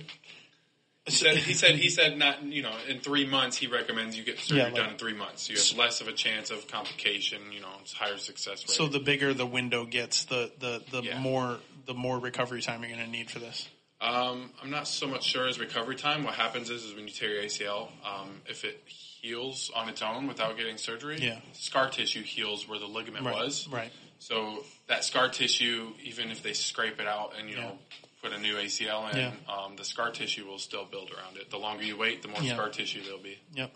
He 1.05 1.11
So- 1.11 1.25
said 1.25 1.37
he 1.37 1.53
said 1.61 1.75
he 1.75 1.89
said 1.89 2.17
not 2.17 2.43
you 2.43 2.61
know 2.61 2.73
in 2.87 2.99
three 2.99 3.25
months 3.25 3.57
he 3.57 3.67
recommends 3.67 4.15
you 4.17 4.23
get 4.23 4.39
surgery 4.39 4.57
Yeah, 4.59 4.63
like- 4.65 4.75
done 4.75 4.89
in 4.91 4.97
three 4.97 5.13
months. 5.15 5.49
You 5.49 5.57
have 5.57 5.77
less 5.77 5.99
of 5.99 6.07
a 6.07 6.13
chance 6.13 6.49
of 6.51 6.67
complication. 6.67 7.41
You 7.51 7.59
know, 7.61 7.71
it's 7.81 7.91
higher 7.93 8.17
success 8.17 8.61
rate. 8.63 8.69
so 8.69 8.87
the 8.87 8.99
bigger 8.99 9.33
the 9.33 9.45
window 9.45 9.83
gets, 9.85 10.25
the 10.25 10.51
the 10.59 10.81
the 10.91 11.01
Yeah. 11.03 11.19
more 11.19 11.57
the 11.87 11.93
more 11.95 12.19
recovery 12.19 12.61
time 12.61 12.83
you're 12.83 12.91
going 12.95 13.03
to 13.03 13.11
need 13.11 13.29
for 13.31 13.39
this. 13.39 13.67
Um, 13.99 14.51
I'm 14.63 14.69
not 14.69 14.87
so 14.87 15.07
much 15.07 15.25
sure 15.25 15.47
as 15.47 15.59
recovery 15.59 15.95
time. 15.95 16.23
What 16.23 16.35
happens 16.35 16.69
is, 16.69 16.83
is 16.85 16.95
when 16.95 17.05
you 17.07 17.13
tear 17.13 17.29
your 17.31 17.43
ACL, 17.43 17.89
um, 18.05 18.41
if 18.47 18.63
it 18.63 18.81
heals 19.21 19.69
on 19.75 19.87
its 19.87 20.01
own 20.01 20.27
without 20.27 20.57
getting 20.57 20.77
surgery, 20.77 21.19
Yeah. 21.19 21.39
scar 21.53 21.89
tissue 21.89 22.23
heals 22.23 22.67
where 22.67 22.79
the 22.79 22.87
ligament 22.87 23.25
Right. 23.25 23.35
was. 23.35 23.67
Right. 23.67 23.91
So 24.19 24.65
that 24.87 25.03
scar 25.03 25.29
tissue, 25.29 25.93
even 26.03 26.31
if 26.31 26.41
they 26.41 26.53
scrape 26.53 26.99
it 26.99 27.07
out 27.07 27.35
and 27.37 27.49
you 27.49 27.55
know 27.55 27.77
put 28.21 28.33
a 28.33 28.37
new 28.39 28.55
ACL 28.57 29.07
in, 29.07 29.17
Yeah. 29.17 29.33
um, 29.51 29.75
the 29.75 29.85
scar 29.85 30.11
tissue 30.11 30.45
will 30.45 30.59
still 30.59 30.85
build 30.85 31.11
around 31.11 31.37
it. 31.37 31.49
The 31.49 31.57
longer 31.57 31.83
you 31.83 31.97
wait, 31.97 32.21
the 32.21 32.27
more 32.27 32.41
Yeah. 32.41 32.53
scar 32.53 32.69
tissue 32.69 33.01
there'll 33.03 33.19
be. 33.19 33.37
Yep. 33.53 33.75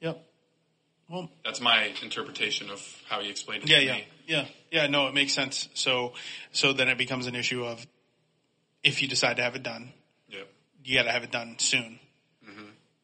Yep. 0.00 0.26
Well, 1.08 1.30
That's 1.44 1.60
my 1.60 1.86
interpretation 2.02 2.70
of 2.70 3.02
how 3.08 3.18
you 3.20 3.30
explained 3.30 3.64
it 3.64 3.68
yeah, 3.70 3.78
to 3.78 3.84
yeah, 3.84 3.92
me. 3.94 4.06
yeah, 4.28 4.48
yeah. 4.70 4.86
No, 4.86 5.08
it 5.08 5.14
makes 5.14 5.32
sense. 5.32 5.68
So, 5.74 6.14
so 6.52 6.72
then 6.72 6.88
it 6.88 6.98
becomes 6.98 7.26
an 7.26 7.34
issue 7.34 7.64
of 7.64 7.84
if 8.84 9.02
you 9.02 9.08
decide 9.08 9.36
to 9.38 9.42
have 9.42 9.56
it 9.56 9.64
done, 9.64 9.92
Yep. 10.28 10.48
you 10.84 10.94
got 10.94 11.02
to 11.04 11.10
have 11.12 11.24
it 11.24 11.32
done 11.32 11.58
soon. 11.58 11.98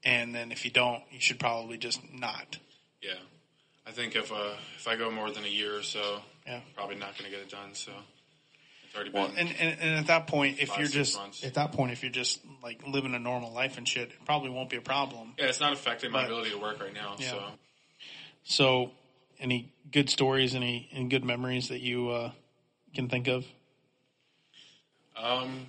And 0.06 0.32
then 0.32 0.52
if 0.52 0.64
you 0.64 0.70
don't, 0.70 1.02
you 1.10 1.18
should 1.20 1.40
probably 1.40 1.76
just 1.78 2.00
not. 2.14 2.58
Yeah. 3.02 3.14
I 3.86 3.90
think 3.90 4.14
if 4.16 4.32
uh, 4.32 4.54
if 4.78 4.86
I 4.88 4.94
go 4.96 5.10
more 5.10 5.30
than 5.30 5.44
a 5.44 5.48
year 5.48 5.76
or 5.76 5.82
so, 5.82 6.20
Yeah. 6.46 6.60
probably 6.76 6.94
not 6.96 7.18
going 7.18 7.28
to 7.28 7.36
get 7.36 7.40
it 7.40 7.50
done. 7.50 7.74
So 7.74 7.90
it's 8.86 8.94
already 8.94 9.10
Well, 9.10 9.28
been. 9.28 9.36
and, 9.38 9.48
and, 9.58 9.80
and 9.80 9.94
at 9.98 10.06
that 10.06 10.28
point, 10.28 10.60
if 10.60 10.78
you're 10.78 10.86
just 10.86 11.16
months. 11.16 11.42
at 11.44 11.54
that 11.54 11.72
point, 11.72 11.90
if 11.90 12.02
you're 12.04 12.12
just 12.12 12.40
like 12.62 12.86
living 12.86 13.14
a 13.14 13.18
normal 13.18 13.52
life 13.52 13.78
and 13.78 13.86
shit, 13.86 14.10
it 14.10 14.24
probably 14.24 14.50
won't 14.50 14.70
be 14.70 14.76
a 14.76 14.80
problem. 14.80 15.34
yeah, 15.38 15.46
it's 15.46 15.60
not 15.60 15.72
affecting 15.72 16.12
my 16.12 16.20
But- 16.22 16.26
ability 16.30 16.50
to 16.50 16.58
work 16.58 16.80
right 16.80 16.94
now. 16.94 17.16
Yeah. 17.18 17.30
So 17.30 17.44
So, 18.44 18.90
any 19.40 19.72
good 19.90 20.08
stories, 20.08 20.54
any, 20.54 20.88
any 20.92 21.08
good 21.08 21.24
memories 21.24 21.68
that 21.68 21.80
you 21.80 22.10
uh, 22.10 22.30
can 22.94 23.08
think 23.08 23.26
of? 23.26 23.44
Um, 25.16 25.66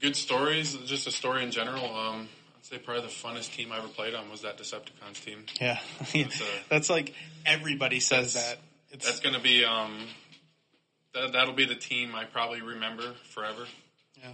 good 0.00 0.14
stories. 0.14 0.74
Just 0.84 1.06
a 1.06 1.10
story 1.10 1.42
in 1.42 1.50
general. 1.50 1.84
Um, 1.96 2.28
I'd 2.30 2.37
say 2.68 2.78
probably 2.78 3.02
the 3.02 3.08
funnest 3.08 3.54
team 3.54 3.72
I 3.72 3.78
ever 3.78 3.88
played 3.88 4.14
on 4.14 4.30
was 4.30 4.42
that 4.42 4.58
Decepticons 4.58 5.24
team. 5.24 5.44
Yeah, 5.60 5.78
That's, 6.12 6.40
uh, 6.40 6.44
that's 6.68 6.90
like 6.90 7.14
everybody 7.46 8.00
says 8.00 8.34
that. 8.34 8.58
It's 8.90 9.06
That's 9.06 9.20
going 9.20 9.34
to 9.34 9.40
be 9.40 9.64
um, 9.64 10.06
that 11.14 11.32
that'll 11.32 11.54
be 11.54 11.64
the 11.66 11.74
team 11.74 12.14
I 12.14 12.24
probably 12.24 12.62
remember 12.62 13.12
forever. 13.30 13.64
yeah, 14.20 14.30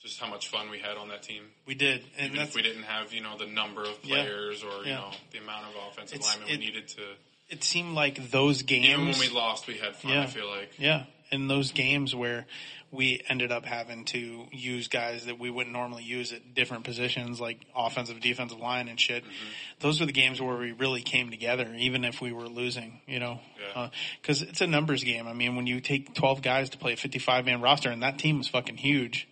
Just 0.00 0.18
how 0.20 0.28
much 0.28 0.48
fun 0.48 0.70
we 0.70 0.78
had 0.78 0.96
on 0.96 1.08
that 1.08 1.22
team. 1.22 1.42
we 1.66 1.74
did, 1.74 2.02
and 2.18 2.32
Even 2.32 2.40
if 2.46 2.54
we 2.54 2.62
didn't 2.62 2.84
have 2.84 3.12
you 3.12 3.20
know 3.22 3.36
the 3.38 3.46
number 3.46 3.82
of 3.82 3.98
Yeah. 4.02 4.16
players 4.22 4.62
or 4.62 4.82
you 4.84 4.90
Yeah. 4.90 4.96
know 4.96 5.10
the 5.30 5.38
amount 5.38 5.66
of 5.66 5.74
offensive 5.90 6.20
linemen 6.22 6.48
it- 6.48 6.58
we 6.58 6.66
needed 6.66 6.88
to. 6.88 7.02
it 7.48 7.64
seemed 7.64 7.94
like 7.94 8.30
those 8.30 8.62
games. 8.62 8.86
Even 8.86 9.06
when 9.08 9.18
we 9.18 9.28
lost, 9.28 9.66
we 9.66 9.76
had 9.78 9.94
fun. 9.96 10.12
Yeah. 10.12 10.22
I 10.22 10.26
feel 10.26 10.48
like. 10.48 10.72
Yeah, 10.78 11.04
in 11.30 11.48
those 11.48 11.72
games 11.72 12.14
where 12.14 12.46
we 12.92 13.20
ended 13.28 13.50
up 13.50 13.64
having 13.64 14.04
to 14.06 14.46
use 14.52 14.88
guys 14.88 15.26
that 15.26 15.38
we 15.38 15.50
wouldn't 15.50 15.72
normally 15.72 16.04
use 16.04 16.32
at 16.32 16.54
different 16.54 16.84
positions, 16.84 17.40
like 17.40 17.58
offensive, 17.74 18.20
defensive 18.20 18.58
line 18.58 18.88
and 18.88 18.98
shit. 18.98 19.24
Mm-hmm. 19.24 19.46
Those 19.80 20.00
were 20.00 20.06
the 20.06 20.12
games 20.12 20.40
where 20.40 20.56
we 20.56 20.72
really 20.72 21.02
came 21.02 21.30
together, 21.30 21.68
even 21.76 22.04
if 22.04 22.20
we 22.20 22.32
were 22.32 22.48
losing. 22.48 23.00
You 23.06 23.18
know, 23.18 23.40
Yeah. 23.58 23.82
Uh, 23.82 23.90
because 24.20 24.42
it's 24.42 24.60
a 24.60 24.66
numbers 24.66 25.02
game. 25.02 25.26
I 25.26 25.32
mean, 25.32 25.56
when 25.56 25.66
you 25.66 25.80
take 25.80 26.14
twelve 26.14 26.42
guys 26.42 26.70
to 26.70 26.78
play 26.78 26.92
a 26.92 26.96
fifty-five 26.96 27.44
man 27.44 27.60
roster, 27.60 27.90
and 27.90 28.02
that 28.02 28.18
team 28.18 28.38
was 28.38 28.48
fucking 28.48 28.76
huge. 28.76 29.28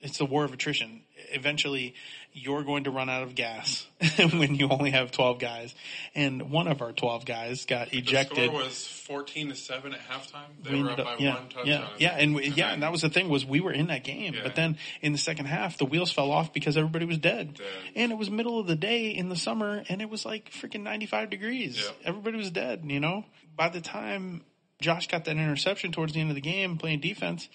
It's 0.00 0.18
the 0.18 0.26
war 0.26 0.44
of 0.44 0.52
attrition. 0.52 1.02
Eventually, 1.32 1.94
you're 2.38 2.62
going 2.64 2.84
to 2.84 2.90
run 2.90 3.08
out 3.08 3.22
of 3.22 3.34
gas 3.34 3.86
when 4.18 4.54
you 4.56 4.68
only 4.68 4.90
have 4.90 5.10
12 5.10 5.38
guys. 5.38 5.74
And 6.14 6.50
one 6.50 6.68
of 6.68 6.82
our 6.82 6.92
12 6.92 7.24
guys 7.24 7.64
got 7.64 7.88
The 7.90 7.98
ejected. 7.98 8.50
score 8.50 8.62
was 8.62 8.86
fourteen 8.86 9.48
to 9.48 9.54
seven 9.54 9.94
at 9.94 10.00
halftime. 10.00 10.42
They 10.62 10.72
We 10.74 10.82
were 10.82 10.90
ended 10.90 11.06
up 11.06 11.16
by 11.18 11.24
yeah, 11.24 11.34
one 11.34 11.48
touchdown. 11.48 11.66
yeah, 11.66 11.88
yeah, 11.98 12.16
and 12.18 12.34
we, 12.34 12.48
yeah, 12.48 12.72
and 12.74 12.82
that 12.82 12.92
was 12.92 13.00
the 13.02 13.08
thing 13.08 13.30
was 13.30 13.46
we 13.46 13.60
were 13.60 13.72
in 13.72 13.86
that 13.86 14.04
game, 14.04 14.34
Yeah. 14.34 14.40
but 14.42 14.54
then 14.54 14.76
in 15.00 15.12
the 15.12 15.18
second 15.18 15.46
half 15.46 15.78
the 15.78 15.86
wheels 15.86 16.12
fell 16.12 16.30
off 16.30 16.52
because 16.52 16.76
everybody 16.76 17.06
was 17.06 17.16
dead, 17.18 17.54
Dead. 17.54 17.66
and 17.94 18.12
it 18.12 18.18
was 18.18 18.28
middle 18.30 18.58
of 18.58 18.66
the 18.66 18.76
day 18.76 19.08
in 19.08 19.28
the 19.30 19.36
summer, 19.36 19.82
and 19.88 20.02
it 20.02 20.10
was 20.10 20.26
like 20.26 20.50
freaking 20.50 20.82
ninety 20.82 21.06
five 21.06 21.30
degrees. 21.30 21.80
Yeah. 21.82 22.08
Everybody 22.10 22.36
was 22.36 22.50
dead, 22.50 22.82
you 22.84 23.00
know. 23.00 23.24
By 23.56 23.68
the 23.70 23.80
time 23.80 24.42
Josh 24.80 25.08
got 25.08 25.24
that 25.24 25.36
interception 25.36 25.92
towards 25.92 26.12
the 26.12 26.20
end 26.20 26.28
of 26.30 26.34
the 26.34 26.42
game, 26.42 26.76
playing 26.76 27.00
defense, 27.00 27.48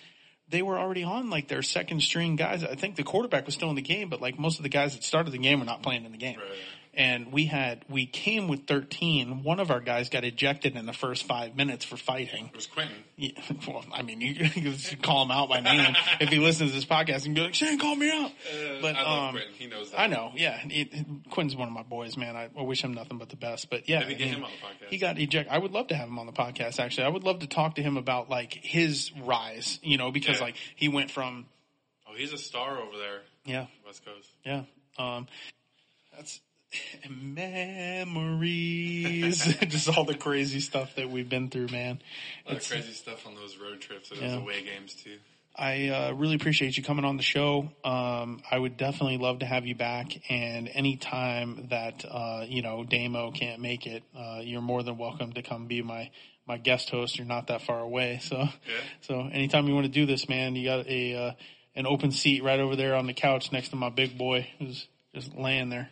they 0.51 0.61
were 0.61 0.77
already 0.77 1.03
on 1.03 1.29
like 1.29 1.47
their 1.47 1.61
second 1.61 2.01
string 2.01 2.35
guys. 2.35 2.63
I 2.63 2.75
think 2.75 2.95
the 2.95 3.03
quarterback 3.03 3.45
was 3.45 3.55
still 3.55 3.69
in 3.69 3.75
the 3.75 3.81
game, 3.81 4.09
but 4.09 4.21
like 4.21 4.37
most 4.37 4.59
of 4.59 4.63
the 4.63 4.69
guys 4.69 4.93
that 4.93 5.03
started 5.03 5.31
the 5.31 5.37
game 5.37 5.59
were 5.59 5.65
not 5.65 5.81
playing 5.81 6.05
in 6.05 6.11
the 6.11 6.17
game. 6.17 6.37
Right. 6.37 6.57
And 6.93 7.31
we 7.31 7.45
had 7.45 7.85
we 7.87 8.05
came 8.05 8.49
with 8.49 8.67
thirteen. 8.67 9.43
One 9.43 9.61
of 9.61 9.71
our 9.71 9.79
guys 9.79 10.09
got 10.09 10.25
ejected 10.25 10.75
in 10.75 10.85
the 10.85 10.91
first 10.91 11.23
five 11.23 11.55
minutes 11.55 11.85
for 11.85 11.95
fighting. 11.95 12.47
It 12.47 12.55
was 12.55 12.65
Quentin. 12.67 12.95
Yeah, 13.15 13.31
well, 13.67 13.85
I 13.93 14.01
mean, 14.01 14.19
you, 14.19 14.33
you 14.55 14.73
should 14.73 15.01
call 15.01 15.23
him 15.23 15.31
out 15.31 15.47
by 15.47 15.61
name 15.61 15.95
if 16.19 16.27
he 16.27 16.39
listens 16.39 16.71
to 16.71 16.75
this 16.75 16.85
podcast 16.85 17.25
and 17.25 17.33
be 17.33 17.39
like, 17.39 17.53
"Shane, 17.53 17.79
call 17.79 17.95
me 17.95 18.11
out." 18.11 18.31
but 18.81 18.95
Uh, 18.95 18.99
I 18.99 19.03
love 19.03 19.23
um, 19.29 19.31
Quentin. 19.35 19.53
He 19.57 19.67
knows 19.67 19.91
that. 19.91 20.01
I 20.01 20.07
know, 20.07 20.31
yeah. 20.35 20.59
It, 20.65 21.29
Quinn's 21.29 21.55
one 21.55 21.69
of 21.69 21.73
my 21.73 21.83
boys, 21.83 22.17
man. 22.17 22.35
I, 22.35 22.49
I 22.57 22.61
wish 22.63 22.83
him 22.83 22.93
nothing 22.93 23.17
but 23.19 23.29
the 23.29 23.37
best. 23.37 23.69
But 23.69 23.87
yeah, 23.87 23.99
I 24.01 24.13
him 24.13 24.43
on 24.43 24.49
the 24.51 24.85
podcast. 24.85 24.89
He 24.89 24.97
got 24.97 25.17
ejected. 25.17 25.53
I 25.53 25.59
would 25.59 25.71
love 25.71 25.87
to 25.87 25.95
have 25.95 26.09
him 26.09 26.19
on 26.19 26.25
the 26.25 26.33
podcast. 26.33 26.77
Actually, 26.77 27.05
I 27.05 27.09
would 27.09 27.23
love 27.23 27.39
to 27.39 27.47
talk 27.47 27.75
to 27.75 27.81
him 27.81 27.95
about 27.95 28.29
like 28.29 28.53
his 28.53 29.11
rise. 29.23 29.79
You 29.81 29.95
know, 29.97 30.11
because 30.11 30.39
Yeah. 30.39 30.43
like 30.45 30.55
he 30.75 30.89
went 30.89 31.09
from 31.09 31.45
Oh, 32.05 32.15
he's 32.17 32.33
a 32.33 32.37
star 32.37 32.79
over 32.81 32.97
there, 32.97 33.21
yeah, 33.45 33.67
West 33.85 34.03
Coast. 34.03 34.27
yeah. 34.43 34.63
Um, 34.97 35.27
that's 36.13 36.41
memories. 37.09 39.37
Just 39.67 39.89
all 39.89 40.05
the 40.05 40.15
crazy 40.15 40.59
stuff 40.59 40.95
that 40.95 41.09
we've 41.09 41.29
been 41.29 41.49
through, 41.49 41.67
man. 41.67 42.01
A 42.45 42.49
lot 42.49 42.57
It's- 42.57 42.65
of 42.65 42.71
crazy 42.71 42.93
stuff 42.93 43.25
on 43.27 43.35
those 43.35 43.57
road 43.57 43.81
trips 43.81 44.11
and 44.11 44.21
Yeah. 44.21 44.27
those 44.29 44.37
away 44.41 44.63
games 44.63 44.93
too. 44.93 45.17
I 45.53 45.89
uh, 45.89 46.11
really 46.13 46.35
appreciate 46.35 46.77
you 46.77 46.83
coming 46.83 47.03
on 47.03 47.17
the 47.17 47.23
show. 47.23 47.69
Um, 47.83 48.41
I 48.49 48.57
would 48.57 48.77
definitely 48.77 49.17
love 49.17 49.39
to 49.39 49.45
have 49.45 49.65
you 49.67 49.75
back. 49.75 50.17
And 50.29 50.69
anytime 50.69 51.67
that 51.71 52.05
uh, 52.09 52.45
you 52.47 52.61
know 52.61 52.85
Damo 52.85 53.31
can't 53.31 53.61
make 53.61 53.85
it, 53.85 54.03
uh, 54.17 54.39
you're 54.41 54.61
more 54.61 54.81
than 54.81 54.97
welcome 54.97 55.33
to 55.33 55.41
come 55.41 55.67
be 55.67 55.81
my 55.81 56.09
my 56.47 56.57
guest 56.57 56.89
host. 56.89 57.17
You're 57.17 57.27
not 57.27 57.47
that 57.47 57.63
far 57.63 57.81
away, 57.81 58.19
so 58.23 58.37
Yeah. 58.37 58.49
so 59.01 59.19
anytime 59.31 59.67
you 59.67 59.75
want 59.75 59.87
to 59.87 59.91
do 59.91 60.05
this, 60.05 60.29
man, 60.29 60.55
you 60.55 60.63
got 60.63 60.87
a 60.87 61.15
uh, 61.15 61.31
an 61.75 61.85
open 61.85 62.11
seat 62.11 62.43
right 62.43 62.59
over 62.59 62.77
there 62.77 62.95
on 62.95 63.05
the 63.05 63.13
couch 63.13 63.51
next 63.51 63.69
to 63.69 63.75
my 63.75 63.89
big 63.89 64.17
boy 64.17 64.47
who's 64.57 64.87
just 65.13 65.35
laying 65.35 65.67
there 65.67 65.89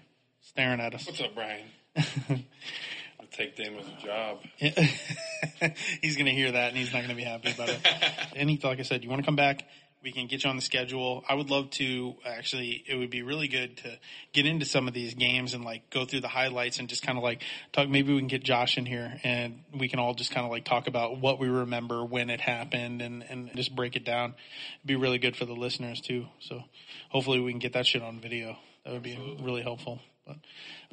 staring 0.50 0.82
at 0.82 0.96
us. 0.96 1.06
What's 1.06 1.22
up, 1.22 1.36
Brian? 1.36 1.68
I'll 1.96 3.28
take 3.32 3.56
Damo's 3.56 3.86
job. 4.04 4.40
he's 4.58 6.16
going 6.16 6.26
to 6.26 6.32
hear 6.32 6.52
that 6.52 6.70
and 6.70 6.78
he's 6.78 6.92
not 6.92 7.00
going 7.00 7.10
to 7.10 7.16
be 7.16 7.24
happy 7.24 7.52
about 7.52 7.70
it. 7.70 7.80
and 8.36 8.50
he, 8.50 8.60
like 8.64 8.80
I 8.80 8.84
said, 8.84 9.04
you 9.04 9.10
want 9.10 9.22
to 9.22 9.26
come 9.26 9.36
back? 9.36 9.64
We 10.02 10.12
can 10.12 10.28
get 10.28 10.44
you 10.44 10.50
on 10.50 10.56
the 10.56 10.62
schedule. 10.62 11.24
I 11.30 11.36
would 11.36 11.50
love 11.52 11.70
to 11.72 12.16
actually, 12.26 12.84
it 12.88 12.96
would 12.96 13.12
be 13.12 13.22
really 13.22 13.48
good 13.48 13.78
to 13.78 14.00
get 14.34 14.46
into 14.46 14.66
some 14.66 14.88
of 14.88 14.94
these 14.94 15.14
games 15.14 15.54
and 15.54 15.64
like 15.64 15.90
go 15.92 16.06
through 16.06 16.22
the 16.22 16.30
highlights 16.30 16.80
and 16.80 16.88
just 16.88 17.06
kind 17.06 17.18
of 17.18 17.24
like 17.24 17.44
talk. 17.74 17.88
Maybe 17.88 18.14
we 18.14 18.20
can 18.20 18.30
get 18.30 18.42
Josh 18.42 18.78
in 18.78 18.86
here 18.86 19.20
and 19.24 19.60
we 19.78 19.88
can 19.88 20.00
all 20.00 20.14
just 20.16 20.32
kind 20.32 20.46
of 20.46 20.52
like 20.52 20.64
talk 20.64 20.88
about 20.88 21.20
what 21.20 21.38
we 21.38 21.48
remember 21.48 22.04
when 22.04 22.30
it 22.30 22.42
happened 22.42 23.02
and, 23.02 23.24
and 23.24 23.52
just 23.56 23.76
break 23.76 23.96
it 23.96 24.06
down. 24.06 24.36
It'd 24.80 24.88
be 24.88 24.96
really 24.96 25.20
good 25.20 25.36
for 25.36 25.46
the 25.46 25.54
listeners 25.54 26.02
too. 26.02 26.26
So 26.40 26.64
hopefully 27.10 27.40
we 27.40 27.52
can 27.52 27.60
get 27.60 27.74
that 27.74 27.86
shit 27.86 28.02
on 28.02 28.20
video. 28.20 28.58
That 28.86 28.94
would 28.94 29.04
be 29.04 29.38
really 29.42 29.62
helpful. 29.62 30.00
But 30.30 30.38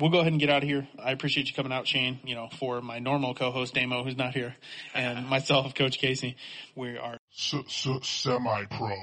we'll 0.01 0.11
go 0.11 0.21
ahead 0.21 0.33
and 0.33 0.41
get 0.41 0.49
out 0.51 0.63
of 0.63 0.69
here. 0.69 0.89
I 0.99 1.13
appreciate 1.13 1.49
you 1.49 1.55
coming 1.55 1.73
out, 1.73 1.87
Shane. 1.87 2.19
You 2.25 2.35
know, 2.35 2.49
for 2.59 2.81
my 2.81 2.99
normal 2.99 3.35
co-host 3.35 3.75
Damo, 3.75 4.03
who's 4.03 4.17
not 4.17 4.33
here, 4.35 4.57
and 4.95 5.27
myself, 5.31 5.75
Coach 5.75 5.99
Casey. 5.99 6.37
We 6.75 6.97
are 6.97 7.19
S- 7.37 7.55
s- 7.67 7.89
semi-pro. 8.03 8.97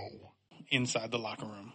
inside 0.71 1.11
the 1.11 1.19
locker 1.19 1.45
room. 1.45 1.73